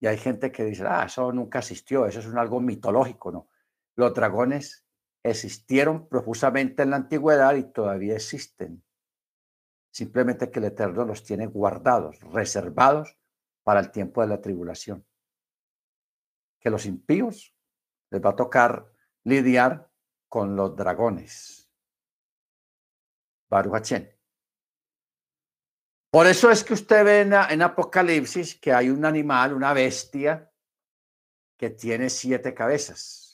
Y 0.00 0.06
hay 0.06 0.16
gente 0.16 0.52
que 0.52 0.64
dice, 0.64 0.84
ah, 0.86 1.04
eso 1.06 1.32
nunca 1.32 1.58
existió, 1.58 2.06
eso 2.06 2.20
es 2.20 2.26
un 2.26 2.38
algo 2.38 2.60
mitológico, 2.60 3.32
¿no? 3.32 3.47
Los 3.98 4.14
dragones 4.14 4.86
existieron 5.24 6.08
profusamente 6.08 6.84
en 6.84 6.90
la 6.90 6.96
antigüedad 6.96 7.56
y 7.56 7.64
todavía 7.64 8.14
existen. 8.14 8.84
Simplemente 9.90 10.52
que 10.52 10.60
el 10.60 10.66
Eterno 10.66 11.04
los 11.04 11.24
tiene 11.24 11.48
guardados, 11.48 12.20
reservados 12.20 13.18
para 13.64 13.80
el 13.80 13.90
tiempo 13.90 14.20
de 14.20 14.28
la 14.28 14.40
tribulación. 14.40 15.04
Que 16.60 16.70
los 16.70 16.86
impíos 16.86 17.56
les 18.10 18.24
va 18.24 18.30
a 18.30 18.36
tocar 18.36 18.86
lidiar 19.24 19.90
con 20.28 20.54
los 20.54 20.76
dragones. 20.76 21.68
Baruch 23.50 23.94
Por 26.12 26.28
eso 26.28 26.52
es 26.52 26.62
que 26.62 26.74
usted 26.74 27.04
ve 27.04 27.20
en, 27.22 27.62
Apocalipsis 27.62 28.60
que 28.60 28.72
hay 28.72 28.90
un 28.90 29.04
animal, 29.04 29.54
una 29.54 29.72
bestia, 29.72 30.52
que 31.56 31.70
tiene 31.70 32.08
siete 32.08 32.54
cabezas. 32.54 33.27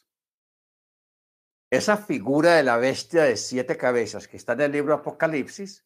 Esa 1.75 1.97
figura 1.97 2.55
de 2.55 2.63
la 2.63 2.77
bestia 2.77 3.25
de 3.25 3.37
siete 3.37 3.77
cabezas 3.77 4.29
que 4.29 4.37
está 4.37 4.53
en 4.53 4.61
el 4.61 4.71
libro 4.71 4.95
Apocalipsis 4.95 5.85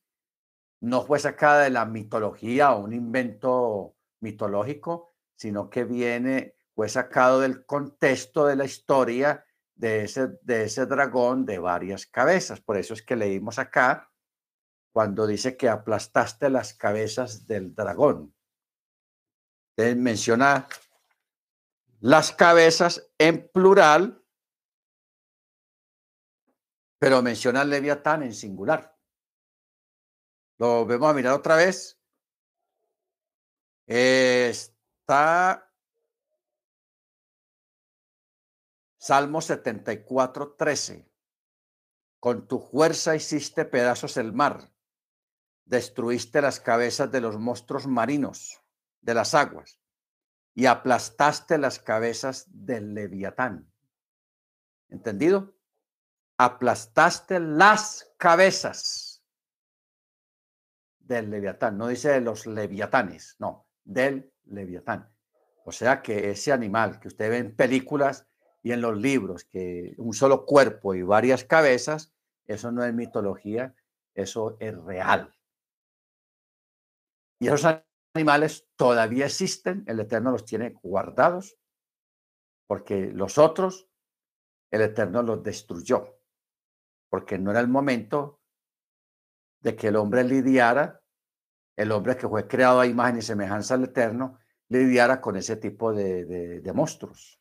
no 0.82 1.01
fue 1.07 1.18
sacada 1.18 1.62
de 1.62 1.70
la 1.70 1.86
mitología 1.86 2.72
o 2.72 2.84
un 2.84 2.93
invento 2.93 3.97
mitológico, 4.20 5.14
sino 5.34 5.70
que 5.70 5.84
viene 5.84 6.57
fue 6.74 6.91
sacado 6.91 7.41
del 7.41 7.64
contexto 7.64 8.45
de 8.45 8.57
la 8.57 8.66
historia 8.66 9.47
de 9.76 10.05
ese, 10.05 10.39
de 10.43 10.64
ese 10.64 10.84
dragón 10.84 11.47
de 11.47 11.59
varias 11.59 12.05
cabezas. 12.05 12.61
Por 12.61 12.76
eso 12.76 12.93
es 12.93 13.01
que 13.01 13.16
leímos 13.16 13.59
acá 13.59 14.12
cuando 14.93 15.26
dice 15.26 15.57
que 15.57 15.70
aplastaste 15.70 16.51
las 16.51 16.74
cabezas 16.74 17.47
del 17.47 17.74
dragón. 17.74 18.34
Él 19.78 19.97
menciona 19.97 20.68
las 22.01 22.30
cabezas 22.32 23.11
en 23.16 23.49
plural, 23.49 24.22
pero 26.99 27.22
menciona 27.22 27.64
Leviatán 27.64 28.22
en 28.22 28.34
singular. 28.34 28.96
Lo 30.59 30.84
vemos 30.84 31.11
a 31.11 31.14
mirar 31.14 31.34
otra 31.34 31.57
vez. 31.57 32.01
Está 33.86 35.68
Salmo 38.99 39.40
74, 39.40 40.55
13. 40.59 41.09
Con 42.20 42.49
tu 42.49 42.59
fuerza 42.59 43.14
hiciste 43.14 43.64
pedazos 43.64 44.16
el 44.16 44.32
mar, 44.32 44.72
destruiste 45.64 46.42
las 46.42 46.59
cabezas 46.59 47.11
de 47.12 47.20
los 47.20 47.38
monstruos 47.38 47.86
marinos 47.86 48.61
de 49.01 49.14
las 49.14 49.34
aguas 49.34 49.80
y 50.55 50.66
aplastaste 50.66 51.57
las 51.59 51.78
cabezas 51.78 52.46
del 52.49 52.92
leviatán. 52.94 53.72
¿Entendido? 54.88 55.57
Aplastaste 56.39 57.41
las 57.41 58.14
cabezas 58.16 59.24
del 61.01 61.30
leviatán. 61.30 61.76
No 61.76 61.89
dice 61.89 62.11
de 62.11 62.20
los 62.20 62.47
leviatanes, 62.47 63.36
no, 63.39 63.68
del 63.84 64.32
leviatán. 64.45 65.12
O 65.64 65.72
sea 65.72 66.01
que 66.01 66.30
ese 66.30 66.53
animal 66.53 67.01
que 67.01 67.09
usted 67.09 67.28
ve 67.28 67.39
en 67.39 67.57
películas 67.57 68.26
y 68.62 68.72
en 68.72 68.80
los 68.80 68.97
libros 68.97 69.45
que 69.45 69.95
un 69.99 70.14
solo 70.14 70.47
cuerpo 70.47 70.95
y 70.95 71.03
varias 71.03 71.45
cabezas, 71.45 72.14
eso 72.47 72.70
no 72.70 72.84
es 72.84 72.95
mitología, 72.95 73.74
eso 74.14 74.57
es 74.61 74.76
real. 74.76 75.34
Y 77.41 77.49
esos 77.49 77.82
animales 78.14 78.66
todavía 78.76 79.26
existen, 79.26 79.84
el 79.86 80.01
Eterno 80.01 80.30
los 80.30 80.45
tiene 80.45 80.70
guardados, 80.82 81.57
porque 82.66 83.07
los 83.12 83.39
otros, 83.39 83.89
el 84.70 84.82
Eterno 84.82 85.22
los 85.22 85.43
destruyó, 85.43 86.18
porque 87.09 87.38
no 87.38 87.50
era 87.50 87.61
el 87.61 87.68
momento 87.68 88.40
de 89.61 89.76
que 89.76 89.88
el 89.88 89.96
hombre 89.96 90.24
lidiara, 90.24 91.02
el 91.76 91.92
hombre 91.92 92.16
que 92.16 92.28
fue 92.28 92.46
creado 92.46 92.80
a 92.80 92.86
imagen 92.86 93.18
y 93.18 93.22
semejanza 93.22 93.74
al 93.74 93.84
Eterno, 93.84 94.38
lidiara 94.68 95.20
con 95.20 95.36
ese 95.36 95.56
tipo 95.56 95.92
de, 95.92 96.24
de 96.24 96.72
monstruos. 96.72 97.40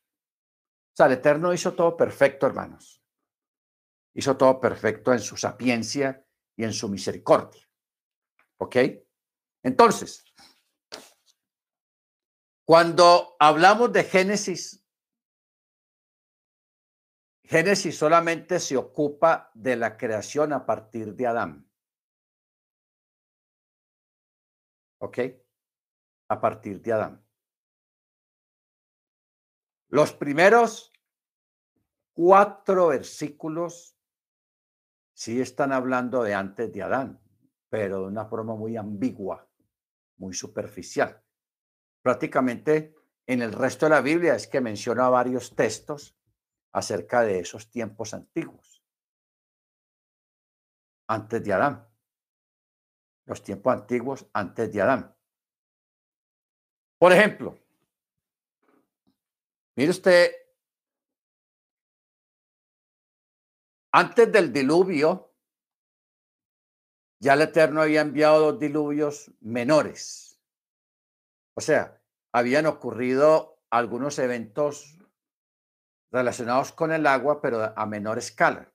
O 0.94 0.96
sea, 0.96 1.08
el 1.08 1.14
Eterno 1.14 1.54
hizo 1.54 1.74
todo 1.74 1.96
perfecto, 1.96 2.48
hermanos. 2.48 3.04
Hizo 4.16 4.36
todo 4.36 4.60
perfecto 4.60 5.14
en 5.14 5.20
su 5.20 5.38
sapiencia 5.38 6.26
y 6.56 6.64
en 6.64 6.74
su 6.74 6.90
misericordia. 6.90 7.68
¿Ok? 8.58 8.78
Entonces, 9.64 10.24
cuando 12.66 13.36
hablamos 13.40 13.94
de 13.94 14.04
Génesis, 14.04 14.87
Génesis 17.48 17.98
solamente 17.98 18.60
se 18.60 18.76
ocupa 18.76 19.52
de 19.54 19.78
la 19.78 19.96
creación 19.96 20.52
a 20.52 20.66
partir 20.66 21.16
de 21.16 21.28
Adán. 21.28 21.72
¿Ok? 25.00 25.20
A 26.28 26.42
partir 26.42 26.82
de 26.82 26.92
Adán. 26.92 27.26
Los 29.88 30.12
primeros 30.12 30.92
cuatro 32.14 32.88
versículos 32.88 33.98
sí 35.14 35.40
están 35.40 35.72
hablando 35.72 36.24
de 36.24 36.34
antes 36.34 36.74
de 36.74 36.84
Adán, 36.84 37.22
pero 37.70 38.02
de 38.02 38.08
una 38.08 38.26
forma 38.26 38.56
muy 38.56 38.76
ambigua, 38.76 39.50
muy 40.18 40.34
superficial. 40.34 41.24
Prácticamente 42.02 42.94
en 43.26 43.42
el 43.42 43.54
resto 43.54 43.86
de 43.86 43.92
la 43.92 44.02
Biblia 44.02 44.36
es 44.36 44.48
que 44.48 44.60
menciona 44.60 45.08
varios 45.08 45.56
textos 45.56 46.17
acerca 46.78 47.24
de 47.24 47.40
esos 47.40 47.72
tiempos 47.72 48.14
antiguos, 48.14 48.84
antes 51.08 51.44
de 51.44 51.52
Adán. 51.52 51.90
Los 53.26 53.42
tiempos 53.42 53.74
antiguos 53.74 54.28
antes 54.32 54.72
de 54.72 54.82
Adán. 54.82 55.18
Por 57.00 57.12
ejemplo, 57.14 57.60
mire 59.76 59.90
usted, 59.90 60.32
antes 63.92 64.32
del 64.32 64.54
diluvio, 64.54 65.34
ya 67.20 67.34
el 67.34 67.42
Eterno 67.42 67.82
había 67.82 68.02
enviado 68.02 68.52
dos 68.52 68.60
diluvios 68.60 69.32
menores. 69.40 70.40
O 71.56 71.62
sea, 71.62 72.00
habían 72.32 72.68
ocurrido 72.68 73.64
algunos 73.72 74.20
eventos 74.20 74.97
relacionados 76.12 76.72
con 76.72 76.92
el 76.92 77.06
agua, 77.06 77.42
pero 77.42 77.74
a 77.78 77.86
menor 77.86 78.18
escala, 78.18 78.72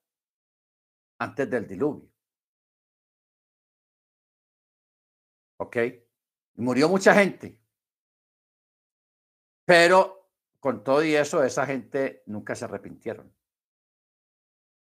antes 1.19 1.49
del 1.49 1.67
diluvio. 1.67 2.11
¿Ok? 5.59 5.77
Murió 6.57 6.89
mucha 6.89 7.15
gente. 7.15 7.59
Pero 9.65 10.31
con 10.61 10.85
todo 10.85 11.03
y 11.05 11.15
eso, 11.15 11.43
esa 11.43 11.67
gente 11.67 12.23
nunca 12.27 12.55
se 12.55 12.65
arrepintieron. 12.65 13.35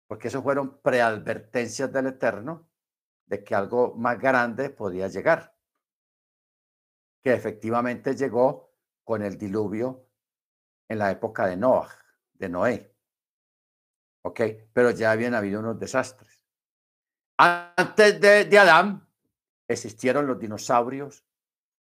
Porque 0.06 0.28
eso 0.28 0.42
fueron 0.42 0.80
preadvertencias 0.80 1.92
del 1.92 2.06
Eterno 2.06 2.70
de 3.26 3.44
que 3.44 3.54
algo 3.54 3.94
más 3.94 4.18
grande 4.18 4.70
podía 4.70 5.08
llegar. 5.08 5.54
Que 7.22 7.34
efectivamente 7.34 8.16
llegó 8.16 8.72
con 9.04 9.22
el 9.22 9.36
diluvio 9.36 10.08
en 10.88 10.98
la 10.98 11.10
época 11.10 11.46
de 11.46 11.56
Noah 11.56 12.07
de 12.38 12.48
Noé. 12.48 12.94
¿Ok? 14.22 14.40
Pero 14.72 14.90
ya 14.90 15.12
habían 15.12 15.34
habido 15.34 15.60
unos 15.60 15.78
desastres. 15.78 16.44
Antes 17.36 18.20
de, 18.20 18.58
Adán 18.58 19.06
existieron 19.68 20.26
los 20.26 20.40
dinosaurios, 20.40 21.24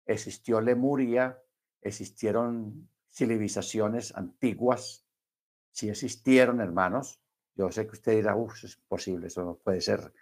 existió 0.04 0.60
Lemuria, 0.60 1.40
existieron 1.80 2.88
civilizaciones 3.12 4.14
antiguas. 4.16 5.06
Si 5.70 5.88
existieron, 5.88 6.60
hermanos, 6.60 7.20
yo 7.54 7.70
sé 7.70 7.86
que 7.86 7.92
usted 7.92 8.12
dirá, 8.16 8.34
uff, 8.34 8.64
es 8.64 8.76
posible, 8.76 9.28
eso 9.28 9.44
no 9.44 9.56
puede 9.56 9.80
ser. 9.80 10.12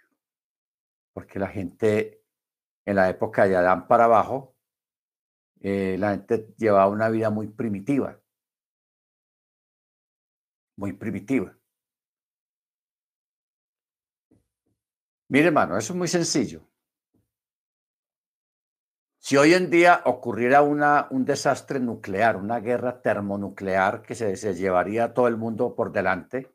Porque 1.11 1.39
la 1.39 1.47
gente 1.47 2.23
en 2.85 2.97
la 2.97 3.09
época 3.09 3.47
de 3.47 3.55
Adán 3.55 3.87
para 3.87 4.05
abajo, 4.05 4.55
eh, 5.61 5.97
la 5.97 6.11
gente 6.11 6.53
llevaba 6.57 6.87
una 6.87 7.09
vida 7.09 7.31
muy 7.31 7.47
primitiva 7.47 8.19
muy 10.77 10.93
primitiva. 10.93 11.57
Mire, 15.29 15.47
hermano, 15.47 15.77
eso 15.77 15.93
es 15.93 15.97
muy 15.97 16.07
sencillo. 16.07 16.67
Si 19.19 19.37
hoy 19.37 19.55
en 19.55 19.71
día 19.71 20.03
ocurriera 20.05 20.61
una, 20.61 21.07
un 21.09 21.25
desastre 21.25 21.79
nuclear, 21.79 22.37
una 22.37 22.59
guerra 22.59 23.01
termonuclear 23.01 24.03
que 24.03 24.13
se, 24.13 24.35
se 24.35 24.53
llevaría 24.53 25.05
a 25.05 25.13
todo 25.15 25.27
el 25.27 25.35
mundo 25.35 25.75
por 25.75 25.91
delante, 25.91 26.53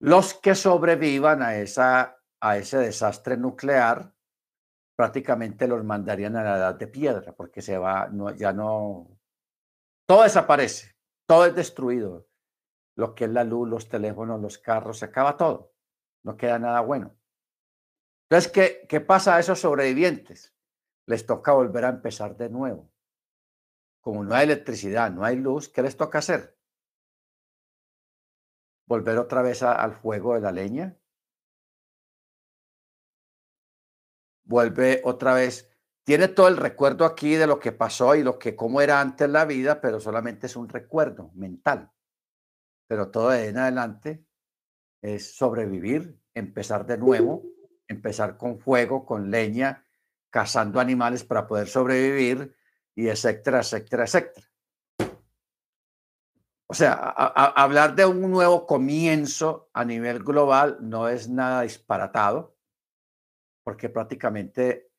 los 0.00 0.32
que 0.32 0.54
sobrevivan 0.54 1.42
a, 1.42 1.56
esa, 1.56 2.22
a 2.40 2.56
ese 2.56 2.78
desastre 2.78 3.36
nuclear 3.36 4.14
prácticamente 4.96 5.68
los 5.68 5.84
mandarían 5.84 6.36
a 6.36 6.42
la 6.42 6.56
edad 6.56 6.74
de 6.74 6.88
piedra, 6.88 7.32
porque 7.32 7.60
se 7.60 7.76
va, 7.78 8.08
no, 8.08 8.34
ya 8.34 8.52
no, 8.52 9.20
todo 10.06 10.22
desaparece, 10.22 10.96
todo 11.26 11.46
es 11.46 11.54
destruido 11.54 12.27
lo 12.98 13.14
que 13.14 13.26
es 13.26 13.30
la 13.30 13.44
luz, 13.44 13.68
los 13.68 13.88
teléfonos, 13.88 14.40
los 14.40 14.58
carros, 14.58 14.98
se 14.98 15.04
acaba 15.04 15.36
todo. 15.36 15.72
No 16.24 16.36
queda 16.36 16.58
nada 16.58 16.80
bueno. 16.80 17.16
Entonces, 18.28 18.50
¿qué, 18.50 18.86
qué 18.88 19.00
pasa 19.00 19.36
a 19.36 19.38
esos 19.38 19.60
sobrevivientes? 19.60 20.52
Les 21.06 21.24
toca 21.24 21.52
volver 21.52 21.84
a 21.84 21.90
empezar 21.90 22.36
de 22.36 22.50
nuevo. 22.50 22.90
Como 24.00 24.24
no 24.24 24.34
hay 24.34 24.46
electricidad, 24.46 25.12
no 25.12 25.24
hay 25.24 25.36
luz, 25.36 25.68
¿qué 25.68 25.80
les 25.80 25.96
toca 25.96 26.18
hacer? 26.18 26.58
Volver 28.88 29.18
otra 29.18 29.42
vez 29.42 29.62
al 29.62 29.94
fuego 29.94 30.34
de 30.34 30.40
la 30.40 30.50
leña. 30.50 30.98
Vuelve 34.42 35.02
otra 35.04 35.34
vez. 35.34 35.70
Tiene 36.02 36.26
todo 36.26 36.48
el 36.48 36.56
recuerdo 36.56 37.04
aquí 37.04 37.36
de 37.36 37.46
lo 37.46 37.60
que 37.60 37.70
pasó 37.70 38.16
y 38.16 38.24
lo 38.24 38.40
que 38.40 38.56
cómo 38.56 38.80
era 38.80 39.00
antes 39.00 39.30
la 39.30 39.44
vida, 39.44 39.80
pero 39.80 40.00
solamente 40.00 40.48
es 40.48 40.56
un 40.56 40.68
recuerdo 40.68 41.30
mental 41.34 41.92
pero 42.88 43.10
todo 43.10 43.30
de 43.30 43.48
en 43.48 43.58
adelante 43.58 44.24
es 45.02 45.36
sobrevivir, 45.36 46.18
empezar 46.34 46.86
de 46.86 46.98
nuevo, 46.98 47.44
empezar 47.86 48.36
con 48.36 48.58
fuego, 48.58 49.06
con 49.06 49.30
leña, 49.30 49.84
cazando 50.30 50.80
animales 50.80 51.22
para 51.22 51.46
poder 51.46 51.68
sobrevivir 51.68 52.56
y 52.94 53.08
etcétera, 53.08 53.60
etcétera, 53.60 54.04
etcétera. 54.04 54.46
O 56.70 56.74
sea, 56.74 56.92
hablar 56.92 57.94
de 57.94 58.04
un 58.04 58.20
nuevo 58.30 58.66
comienzo 58.66 59.70
a 59.72 59.86
nivel 59.86 60.22
global 60.22 60.76
no 60.82 61.08
es 61.08 61.26
nada 61.28 61.62
disparatado, 61.62 62.56
porque 63.64 63.88
prácticamente 63.88 64.90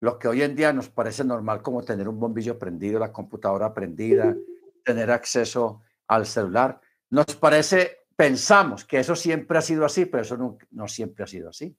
lo 0.00 0.18
que 0.18 0.28
hoy 0.28 0.42
en 0.42 0.56
día 0.56 0.72
nos 0.72 0.88
parece 0.88 1.22
normal 1.22 1.60
como 1.60 1.82
tener 1.82 2.08
un 2.08 2.18
bombillo 2.18 2.58
prendido, 2.58 2.98
la 2.98 3.12
computadora 3.12 3.74
prendida, 3.74 4.34
tener 4.84 5.10
acceso 5.10 5.82
al 6.08 6.24
celular, 6.24 6.80
nos 7.10 7.26
parece, 7.36 8.06
pensamos 8.16 8.84
que 8.84 9.00
eso 9.00 9.16
siempre 9.16 9.58
ha 9.58 9.62
sido 9.62 9.84
así, 9.84 10.06
pero 10.06 10.22
eso 10.22 10.58
no, 10.70 10.88
siempre 10.88 11.24
ha 11.24 11.26
sido 11.26 11.50
así. 11.50 11.76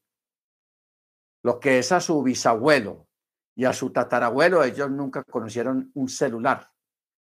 Lo 1.43 1.59
que 1.59 1.79
es 1.79 1.91
a 1.91 1.99
su 2.01 2.21
bisabuelo 2.21 3.07
y 3.55 3.65
a 3.65 3.73
su 3.73 3.91
tatarabuelo, 3.91 4.63
ellos 4.63 4.91
nunca 4.91 5.23
conocieron 5.23 5.91
un 5.95 6.09
celular, 6.09 6.71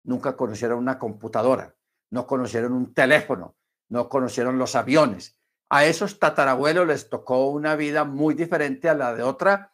nunca 0.03 0.35
conocieron 0.35 0.79
una 0.79 0.97
computadora, 0.97 1.75
no 2.09 2.27
conocieron 2.27 2.73
un 2.73 2.93
teléfono, 2.93 3.55
no 3.89 4.09
conocieron 4.09 4.57
los 4.57 4.75
aviones. 4.75 5.37
A 5.69 5.85
esos 5.85 6.19
tatarabuelos 6.19 6.87
les 6.87 7.09
tocó 7.09 7.49
una 7.49 7.75
vida 7.75 8.03
muy 8.03 8.33
diferente 8.33 8.89
a 8.89 8.95
la 8.95 9.13
de 9.13 9.23
otra, 9.23 9.73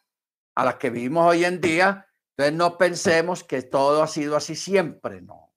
a 0.54 0.64
la 0.64 0.78
que 0.78 0.90
vivimos 0.90 1.26
hoy 1.26 1.44
en 1.44 1.60
día. 1.60 2.06
Entonces 2.36 2.56
no 2.56 2.78
pensemos 2.78 3.44
que 3.44 3.62
todo 3.62 4.02
ha 4.02 4.06
sido 4.06 4.36
así 4.36 4.54
siempre, 4.54 5.20
no. 5.20 5.49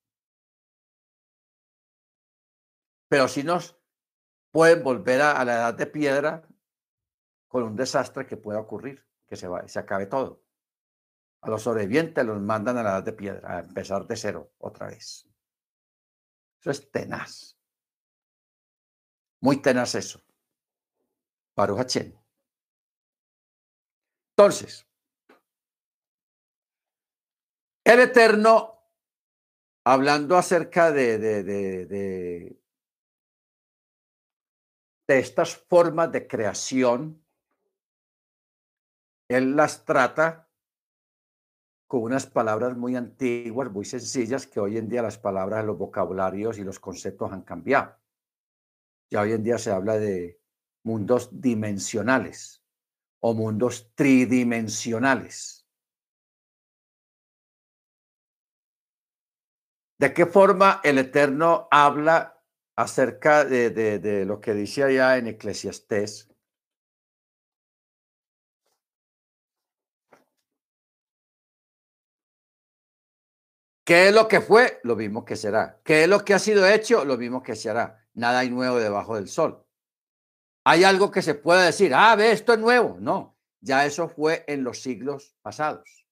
Pero 3.14 3.28
si 3.28 3.44
nos 3.44 3.80
pueden 4.50 4.84
volver 4.84 5.22
a, 5.22 5.46
la 5.46 5.54
edad 5.54 5.76
de 5.76 5.86
piedra 5.86 6.50
con 7.48 7.62
un 7.62 7.76
desastre 7.76 8.26
que 8.26 8.38
pueda 8.38 8.60
ocurrir, 8.60 9.08
que 9.28 9.36
se, 9.36 9.48
va, 9.48 9.68
se 9.68 9.78
acabe 9.78 10.08
todo. 10.08 10.44
A 11.42 11.52
los 11.52 11.62
sobrevivientes 11.62 12.26
los 12.26 12.42
mandan 12.42 12.80
a 12.80 12.82
la 12.82 12.90
edad 12.90 13.04
de 13.04 13.14
piedra, 13.14 13.58
a 13.58 13.60
empezar 13.60 14.08
de 14.08 14.18
cero 14.18 14.54
otra 14.58 14.88
vez. 14.88 15.30
Eso 16.60 16.72
es 16.72 16.90
tenaz. 16.90 17.56
Muy 19.42 19.62
tenaz 19.62 19.94
eso. 19.94 20.20
Baruch 21.56 21.96
Entonces, 24.36 24.88
el 27.84 28.00
Eterno, 28.00 28.90
hablando 29.84 30.36
acerca 30.36 30.92
de 30.92 32.63
estas 35.08 35.56
formas 35.56 36.12
de 36.12 36.28
creación, 36.28 37.24
él 39.28 39.56
las 39.56 39.86
trata 39.86 40.50
con 41.88 42.04
unas 42.04 42.26
palabras 42.26 42.76
muy 42.76 42.96
antiguas, 42.96 43.72
muy 43.72 43.86
sencillas, 43.86 44.48
que 44.48 44.60
hoy 44.60 44.78
en 44.78 44.90
día 44.90 45.02
las 45.02 45.18
palabras, 45.18 45.66
los 45.66 45.78
vocabularios 45.78 46.58
y 46.58 46.64
los 46.64 46.80
conceptos 46.80 47.32
han 47.32 47.44
cambiado. 47.44 47.98
Ya 49.12 49.22
hoy 49.22 49.34
en 49.34 49.44
día 49.44 49.58
se 49.58 49.72
habla 49.72 49.98
de 49.98 50.42
mundos 50.84 51.30
dimensionales 51.40 52.64
o 53.20 53.34
mundos 53.34 53.92
tridimensionales. 53.96 55.68
¿De 60.00 60.14
qué 60.14 60.26
forma 60.26 60.82
el 60.84 60.98
Eterno 60.98 61.68
habla 61.72 62.43
acerca 62.76 63.46
de, 63.46 63.70
de 63.70 64.26
lo 64.26 64.40
que 64.42 64.54
dice 64.54 64.84
allá 64.84 65.18
en 65.18 65.28
Eclesiastés? 65.28 66.34
¿Qué 73.86 74.08
es 74.08 74.16
lo 74.16 74.28
que 74.28 74.40
fue? 74.40 74.80
Lo 74.84 74.96
mismo 74.96 75.26
que 75.26 75.36
será. 75.36 75.82
¿Qué 75.84 76.04
es 76.04 76.10
lo 76.10 76.24
que 76.24 76.34
ha 76.34 76.40
sido 76.40 76.66
hecho? 76.68 77.04
Lo 77.04 77.18
mismo 77.18 77.44
que 77.44 77.56
se 77.56 77.70
hará. 77.70 78.08
Nada 78.14 78.40
hay 78.40 78.50
nuevo 78.50 78.80
debajo 78.80 79.16
del 79.16 79.28
sol. 79.28 79.66
¿Hay 80.66 80.86
algo 80.86 81.12
que 81.12 81.22
se 81.22 81.36
pueda 81.36 81.64
decir? 81.64 81.94
Ah, 81.94 82.16
ve, 82.16 82.32
esto 82.32 82.54
es 82.54 82.60
nuevo. 82.60 82.98
No, 83.00 83.38
ya 83.60 83.86
eso 83.86 84.08
fue 84.08 84.46
en 84.48 84.64
los 84.64 84.82
siglos 84.82 85.36
pasados. 85.42 86.08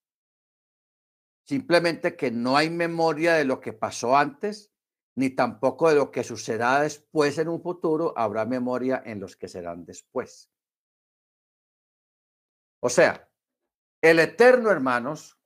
Simplemente 1.45 2.17
que 2.17 2.31
no 2.31 2.57
hay 2.57 2.69
memoria 2.69 3.35
de 3.35 3.45
lo 3.45 3.61
que 3.61 3.71
pasó 3.71 4.17
antes, 4.17 4.70
ni 5.21 5.29
tampoco 5.29 5.87
de 5.87 5.95
lo 5.95 6.09
que 6.09 6.23
sucederá 6.23 6.81
después 6.81 7.37
en 7.37 7.47
un 7.47 7.61
futuro. 7.61 8.11
Habrá 8.17 8.43
memoria 8.43 9.03
en 9.05 9.19
los 9.19 9.35
que 9.35 9.47
serán 9.47 9.85
después. 9.85 10.51
O 12.79 12.89
sea, 12.89 13.29
el 14.01 14.17
eterno, 14.17 14.71
hermanos, 14.71 15.39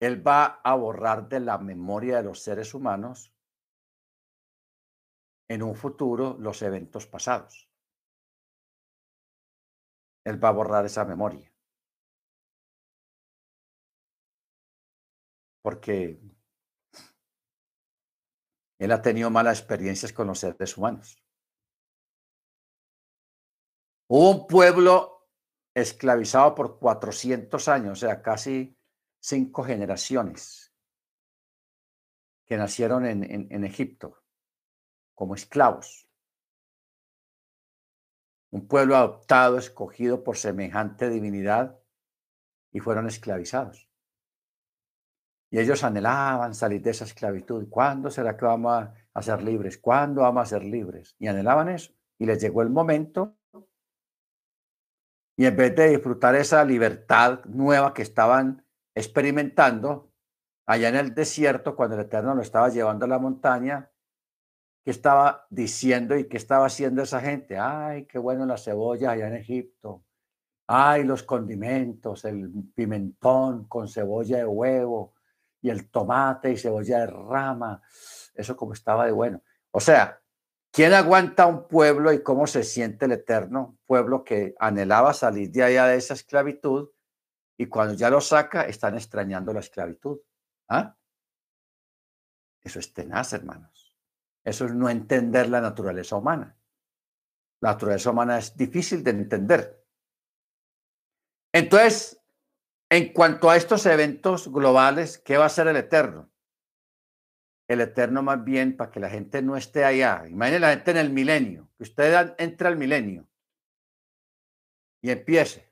él 0.00 0.26
va 0.26 0.62
a 0.64 0.74
borrar 0.74 1.28
de 1.28 1.40
la 1.40 1.58
memoria 1.58 2.16
de 2.16 2.22
los 2.22 2.40
seres 2.40 2.72
humanos 2.72 3.34
en 5.50 5.62
un 5.62 5.74
futuro 5.74 6.38
los 6.38 6.62
eventos 6.62 7.06
pasados. 7.06 7.68
Él 10.24 10.42
va 10.42 10.48
a 10.48 10.52
borrar 10.52 10.86
esa 10.86 11.04
memoria. 11.04 11.52
Porque 15.60 16.18
él 18.80 18.92
ha 18.92 19.02
tenido 19.02 19.28
malas 19.28 19.58
experiencias 19.58 20.10
con 20.10 20.26
los 20.26 20.38
seres 20.38 20.76
humanos. 20.78 21.22
Hubo 24.08 24.30
un 24.30 24.46
pueblo 24.46 25.28
esclavizado 25.74 26.54
por 26.54 26.78
400 26.78 27.68
años, 27.68 27.92
o 27.92 28.00
sea, 28.00 28.22
casi 28.22 28.76
cinco 29.20 29.62
generaciones 29.64 30.74
que 32.46 32.56
nacieron 32.56 33.04
en, 33.04 33.64
Egipto 33.64 34.24
como 35.14 35.34
esclavos. 35.34 36.08
Un 38.50 38.66
pueblo 38.66 38.96
adoptado, 38.96 39.58
escogido 39.58 40.24
por 40.24 40.38
semejante 40.38 41.10
divinidad 41.10 41.78
y 42.72 42.80
fueron 42.80 43.06
esclavizados. 43.06 43.89
Y 45.50 45.58
ellos 45.58 45.82
anhelaban 45.82 46.54
salir 46.54 46.80
de 46.80 46.90
esa 46.90 47.04
esclavitud. 47.04 47.68
¿Cuándo 47.68 48.10
será 48.10 48.36
que 48.36 48.44
vamos 48.44 48.88
a 49.12 49.22
ser 49.22 49.42
libres? 49.42 49.78
¿Cuándo 49.78 50.22
vamos 50.22 50.42
a 50.42 50.46
ser 50.46 50.64
libres? 50.64 51.16
Y 51.18 51.26
anhelaban 51.26 51.68
eso. 51.68 51.92
Y 52.18 52.26
les 52.26 52.40
llegó 52.40 52.62
el 52.62 52.70
momento. 52.70 53.36
Y 55.36 55.46
en 55.46 55.56
vez 55.56 55.74
de 55.74 55.88
disfrutar 55.88 56.36
esa 56.36 56.64
libertad 56.64 57.44
nueva 57.46 57.92
que 57.94 58.02
estaban 58.02 58.64
experimentando 58.94 60.12
allá 60.66 60.88
en 60.88 60.96
el 60.96 61.14
desierto, 61.14 61.74
cuando 61.74 61.96
el 61.96 62.02
Eterno 62.02 62.34
lo 62.34 62.42
estaba 62.42 62.68
llevando 62.68 63.06
a 63.06 63.08
la 63.08 63.18
montaña, 63.18 63.90
¿qué 64.84 64.92
estaba 64.92 65.46
diciendo 65.50 66.16
y 66.16 66.28
qué 66.28 66.36
estaba 66.36 66.66
haciendo 66.66 67.02
esa 67.02 67.20
gente? 67.20 67.58
Ay, 67.58 68.04
qué 68.06 68.18
bueno 68.18 68.46
la 68.46 68.56
cebolla 68.56 69.10
allá 69.10 69.26
en 69.26 69.34
Egipto. 69.34 70.04
Ay, 70.68 71.02
los 71.02 71.24
condimentos, 71.24 72.24
el 72.24 72.52
pimentón 72.72 73.64
con 73.64 73.88
cebolla 73.88 74.36
de 74.36 74.46
huevo 74.46 75.14
y 75.60 75.70
el 75.70 75.90
tomate 75.90 76.50
y 76.52 76.56
cebolla 76.56 77.00
de 77.00 77.06
rama. 77.06 77.82
Eso 78.34 78.56
como 78.56 78.72
estaba 78.72 79.06
de 79.06 79.12
bueno. 79.12 79.42
O 79.70 79.80
sea, 79.80 80.20
¿quién 80.70 80.94
aguanta 80.94 81.46
un 81.46 81.68
pueblo 81.68 82.12
y 82.12 82.22
cómo 82.22 82.46
se 82.46 82.62
siente 82.62 83.06
el 83.06 83.12
Eterno? 83.12 83.78
Pueblo 83.86 84.24
que 84.24 84.54
anhelaba 84.58 85.12
salir 85.12 85.50
de 85.50 85.62
allá 85.62 85.86
de 85.86 85.96
esa 85.96 86.14
esclavitud 86.14 86.90
y 87.56 87.66
cuando 87.66 87.94
ya 87.94 88.08
lo 88.08 88.20
saca, 88.20 88.62
están 88.62 88.94
extrañando 88.94 89.52
la 89.52 89.60
esclavitud. 89.60 90.18
¿Ah? 90.68 90.96
Eso 92.62 92.78
es 92.78 92.92
tenaz, 92.94 93.32
hermanos. 93.32 93.94
Eso 94.44 94.64
es 94.64 94.74
no 94.74 94.88
entender 94.88 95.48
la 95.48 95.60
naturaleza 95.60 96.16
humana. 96.16 96.56
La 97.60 97.72
naturaleza 97.72 98.10
humana 98.10 98.38
es 98.38 98.56
difícil 98.56 99.04
de 99.04 99.10
entender. 99.10 99.84
Entonces, 101.52 102.19
en 102.90 103.12
cuanto 103.12 103.48
a 103.48 103.56
estos 103.56 103.86
eventos 103.86 104.52
globales, 104.52 105.18
¿qué 105.18 105.38
va 105.38 105.46
a 105.46 105.50
ser 105.50 105.68
el 105.68 105.76
Eterno? 105.76 106.30
El 107.68 107.80
Eterno 107.80 108.22
más 108.22 108.44
bien 108.44 108.76
para 108.76 108.90
que 108.90 109.00
la 109.00 109.08
gente 109.08 109.40
no 109.40 109.56
esté 109.56 109.84
allá. 109.84 110.24
Imaginen 110.28 110.60
la 110.60 110.70
gente 110.70 110.90
en 110.90 110.96
el 110.98 111.10
milenio, 111.10 111.70
que 111.78 111.84
usted 111.84 112.34
entre 112.38 112.68
al 112.68 112.76
milenio 112.76 113.26
y 115.00 115.10
empiece 115.10 115.70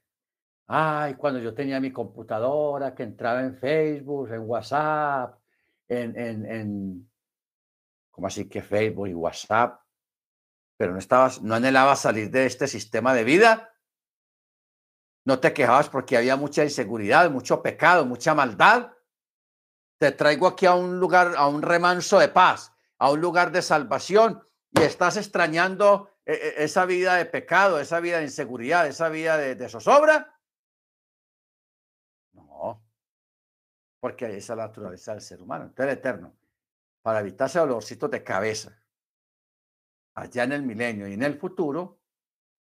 Ay, 0.70 1.14
cuando 1.14 1.40
yo 1.40 1.54
tenía 1.54 1.80
mi 1.80 1.90
computadora, 1.90 2.94
que 2.94 3.02
entraba 3.02 3.40
en 3.40 3.56
Facebook, 3.56 4.30
en 4.30 4.40
WhatsApp, 4.40 5.38
en, 5.88 6.14
en, 6.14 6.44
en 6.44 7.10
¿cómo 8.10 8.26
así 8.26 8.46
que 8.50 8.60
Facebook 8.60 9.08
y 9.08 9.14
WhatsApp? 9.14 9.80
Pero 10.76 10.92
no 10.92 10.98
estabas, 10.98 11.40
no 11.40 11.54
anhelabas 11.54 12.02
salir 12.02 12.30
de 12.30 12.44
este 12.44 12.68
sistema 12.68 13.14
de 13.14 13.24
vida. 13.24 13.72
No 15.28 15.40
te 15.40 15.52
quejabas 15.52 15.90
porque 15.90 16.16
había 16.16 16.36
mucha 16.36 16.64
inseguridad, 16.64 17.30
mucho 17.30 17.60
pecado, 17.62 18.06
mucha 18.06 18.34
maldad. 18.34 18.92
Te 19.98 20.10
traigo 20.12 20.46
aquí 20.46 20.64
a 20.64 20.74
un 20.74 20.98
lugar, 20.98 21.34
a 21.36 21.46
un 21.48 21.60
remanso 21.60 22.18
de 22.18 22.28
paz, 22.28 22.72
a 22.96 23.10
un 23.10 23.20
lugar 23.20 23.52
de 23.52 23.60
salvación 23.60 24.42
y 24.70 24.80
estás 24.80 25.18
extrañando 25.18 26.08
eh, 26.24 26.32
eh, 26.32 26.54
esa 26.64 26.86
vida 26.86 27.16
de 27.16 27.26
pecado, 27.26 27.78
esa 27.78 28.00
vida 28.00 28.16
de 28.16 28.24
inseguridad, 28.24 28.86
esa 28.86 29.10
vida 29.10 29.36
de, 29.36 29.68
zozobra. 29.68 30.34
porque 34.00 34.24
esa 34.34 34.54
es 34.54 34.56
la 34.56 34.68
naturaleza 34.68 35.12
del 35.12 35.20
ser 35.20 35.42
humano. 35.42 35.64
Entonces, 35.64 35.92
el 35.92 35.98
Eterno, 35.98 36.38
para 37.02 37.20
evitarse 37.20 37.58
dolorcitos 37.58 38.10
de 38.10 38.24
cabeza, 38.24 38.82
allá 40.14 40.44
en 40.44 40.52
el 40.52 40.62
milenio 40.62 41.06
y 41.06 41.12
en 41.12 41.22
el 41.22 41.38
futuro, 41.38 41.97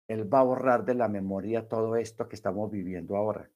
Él 0.10 0.32
va 0.32 0.40
a 0.42 0.44
borrar 0.44 0.84
de 0.84 0.96
la 0.96 1.08
memoria 1.08 1.70
todo 1.70 1.96
esto 1.96 2.28
que 2.28 2.36
estamos 2.36 2.70
viviendo 2.70 3.16
ahora. 3.16 3.50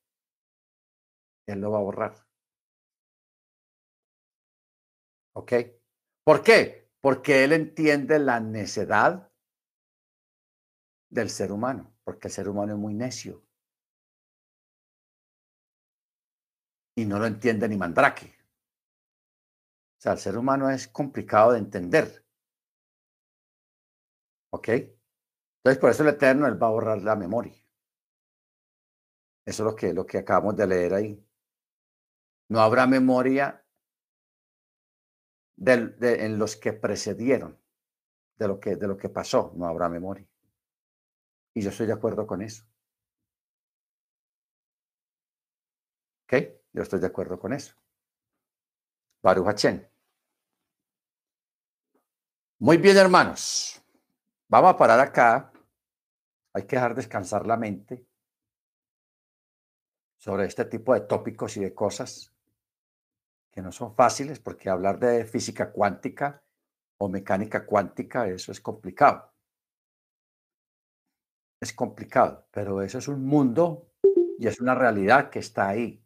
Él 1.45 1.59
lo 1.59 1.71
va 1.71 1.79
a 1.79 1.81
borrar. 1.81 2.15
¿Ok? 5.33 5.53
¿Por 6.23 6.43
qué? 6.43 6.89
Porque 7.01 7.43
Él 7.43 7.51
entiende 7.51 8.19
la 8.19 8.39
necedad 8.39 9.29
del 11.09 11.29
ser 11.29 11.51
humano, 11.51 11.93
porque 12.05 12.29
el 12.29 12.33
ser 12.33 12.47
humano 12.47 12.73
es 12.73 12.79
muy 12.79 12.93
necio. 12.93 13.43
y 16.95 17.05
no 17.05 17.19
lo 17.19 17.25
entiende 17.25 17.67
ni 17.67 17.77
Mandrake. 17.77 18.27
O 19.97 20.01
sea, 20.03 20.13
el 20.13 20.19
ser 20.19 20.37
humano 20.37 20.69
es 20.69 20.87
complicado 20.87 21.53
de 21.53 21.59
entender. 21.59 22.25
¿Ok? 24.51 24.69
Entonces, 25.63 25.79
por 25.79 25.91
eso 25.91 26.03
el 26.03 26.09
Eterno, 26.09 26.45
Él 26.45 26.61
va 26.61 26.67
a 26.67 26.71
borrar 26.71 27.01
la 27.01 27.15
memoria. 27.15 27.53
Eso 29.45 29.63
es 29.63 29.71
lo 29.71 29.75
que, 29.75 29.93
lo 29.93 30.05
que 30.05 30.17
acabamos 30.17 30.57
de 30.57 30.67
leer 30.67 30.93
ahí. 30.93 31.25
No 32.49 32.59
habrá 32.59 32.85
memoria 32.85 33.65
de, 35.55 35.95
en 36.25 36.37
los 36.37 36.57
que 36.57 36.73
precedieron, 36.73 37.57
de 38.35 38.47
lo 38.49 38.59
que, 38.59 38.75
de 38.75 38.87
lo 38.87 38.97
que 38.97 39.07
pasó, 39.07 39.53
no 39.55 39.65
habrá 39.65 39.87
memoria. 39.87 40.27
Y 41.53 41.61
yo 41.61 41.69
estoy 41.69 41.87
de 41.87 41.93
acuerdo 41.93 42.27
con 42.27 42.41
eso. 42.41 42.65
¿Ok? 46.25 46.33
Yo 46.73 46.81
estoy 46.81 46.99
de 46.99 47.07
acuerdo 47.07 47.39
con 47.39 47.53
eso. 47.53 47.73
Baruch 49.21 49.65
Muy 52.59 52.77
bien, 52.77 52.97
hermanos. 52.97 53.81
Vamos 54.49 54.73
a 54.73 54.77
parar 54.77 54.99
acá. 54.99 55.52
Hay 56.53 56.67
que 56.67 56.75
dejar 56.75 56.95
descansar 56.95 57.47
la 57.47 57.57
mente 57.57 58.05
sobre 60.17 60.45
este 60.45 60.65
tipo 60.65 60.93
de 60.93 61.01
tópicos 61.01 61.57
y 61.57 61.61
de 61.61 61.73
cosas 61.73 62.31
que 63.51 63.61
no 63.61 63.71
son 63.71 63.93
fáciles 63.95 64.39
porque 64.39 64.69
hablar 64.69 64.99
de 64.99 65.25
física 65.25 65.71
cuántica 65.71 66.43
o 66.97 67.09
mecánica 67.09 67.65
cuántica, 67.65 68.27
eso 68.27 68.51
es 68.51 68.61
complicado. 68.61 69.33
Es 71.59 71.73
complicado, 71.73 72.47
pero 72.51 72.81
eso 72.81 72.97
es 72.99 73.07
un 73.07 73.25
mundo 73.25 73.89
Y 74.37 74.47
es 74.47 74.59
una 74.59 74.75
realidad 74.75 75.29
que 75.29 75.39
está 75.39 75.69
ahí. 75.69 76.03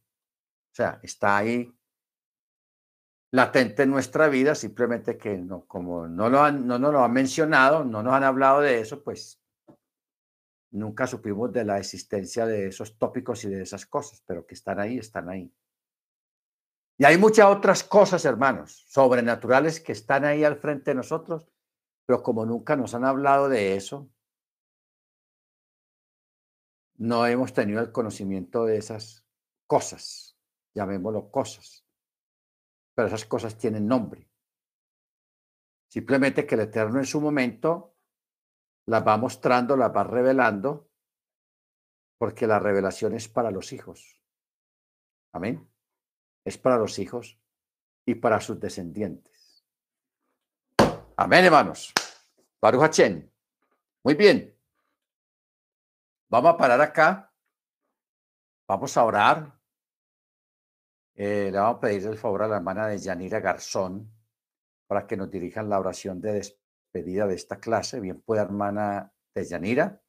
O 0.72 0.76
sea, 0.76 1.00
está 1.02 1.38
ahí 1.38 1.74
latente 3.32 3.84
en 3.84 3.92
nuestra 3.92 4.28
vida, 4.30 4.56
simplemente 4.56 5.18
que 5.18 5.38
no, 5.38 5.66
como 5.66 6.08
no, 6.08 6.30
lo 6.30 6.42
han, 6.42 6.68
no 6.68 6.78
lo 6.78 7.04
han 7.04 7.14
mencionado, 7.14 7.84
no 7.84 8.04
nos 8.04 8.14
han 8.14 8.24
hablado 8.24 8.62
de 8.62 8.80
eso, 8.80 9.04
pues 9.04 9.42
nunca 10.78 11.08
supimos 11.08 11.52
de 11.52 11.66
la 11.66 11.78
existencia 11.78 12.46
de 12.46 12.68
esos 12.68 12.98
tópicos 12.98 13.44
y 13.44 13.50
de 13.50 13.64
esas 13.64 13.86
cosas, 13.86 14.24
pero 14.26 14.46
que 14.46 14.54
están 14.54 14.80
ahí, 14.80 14.98
están 14.98 15.30
ahí. 15.30 15.54
Y 16.98 17.06
hay 17.06 17.18
muchas 17.18 17.48
otras 17.48 17.84
cosas, 17.84 18.26
hermanos, 18.26 18.86
sobrenaturales 18.88 19.80
que 19.80 19.92
están 19.92 20.26
ahí 20.26 20.44
al 20.44 20.58
frente 20.58 20.92
de 20.92 20.96
nosotros, 20.96 21.48
pero 22.06 22.24
como 22.24 22.46
nunca 22.46 22.76
nos 22.76 22.94
han 22.94 23.06
hablado 23.06 23.50
de 23.50 23.76
eso, 23.76 24.10
no 26.96 27.28
hemos 27.28 27.54
tenido 27.54 27.82
el 27.82 27.92
conocimiento 27.92 28.66
de 28.66 28.78
esas 28.78 29.26
cosas, 29.68 30.38
llamémoslo 30.74 31.30
cosas, 31.30 31.86
pero 32.96 33.08
esas 33.08 33.26
cosas 33.26 33.58
tienen 33.58 33.88
nombre. 33.88 34.28
Simplemente 35.90 36.48
que 36.48 36.56
el 36.56 36.62
Eterno 36.62 37.00
en 37.00 37.06
su 37.06 37.22
momento 37.22 37.97
las 38.88 39.06
va 39.06 39.18
mostrando, 39.18 39.76
las 39.76 39.96
va 39.96 40.04
revelando, 40.04 40.90
porque 42.18 42.48
la 42.48 42.58
revelación 42.58 43.14
es 43.14 43.28
para 43.28 43.52
los 43.52 43.74
hijos. 43.74 44.22
Amén. 45.34 45.70
Es 46.46 46.58
para 46.58 46.78
los 46.78 46.98
hijos 46.98 47.38
y 48.06 48.16
para 48.16 48.40
sus 48.40 48.60
descendientes. 48.60 49.66
Amén, 51.18 51.46
hermanos. 51.46 51.94
Baruch 52.62 53.00
Muy 54.04 54.16
bien. 54.16 54.58
Vamos 56.30 56.54
a 56.54 56.58
parar 56.58 56.82
acá. 56.82 57.34
Vamos 58.68 58.96
a 58.96 59.04
orar. 59.04 59.60
Eh, 61.14 61.50
le 61.52 61.58
vamos 61.58 61.78
a 61.78 61.80
pedir 61.82 62.08
el 62.08 62.18
favor 62.18 62.44
a 62.44 62.48
la 62.48 62.58
hermana 62.58 62.88
de 62.88 62.98
Yanira 63.00 63.40
Garzón 63.40 64.10
para 64.88 65.06
que 65.06 65.18
nos 65.18 65.30
dirijan 65.30 65.68
la 65.68 65.80
oración 65.80 66.22
de 66.22 66.34
despedida 66.34 66.67
de 67.28 67.36
esta 67.36 67.60
clase. 67.60 68.00
Bien 68.00 68.22
pueda, 68.22 68.44
hermana 68.44 69.14
de 69.36 69.46
Yanira. 69.46 70.02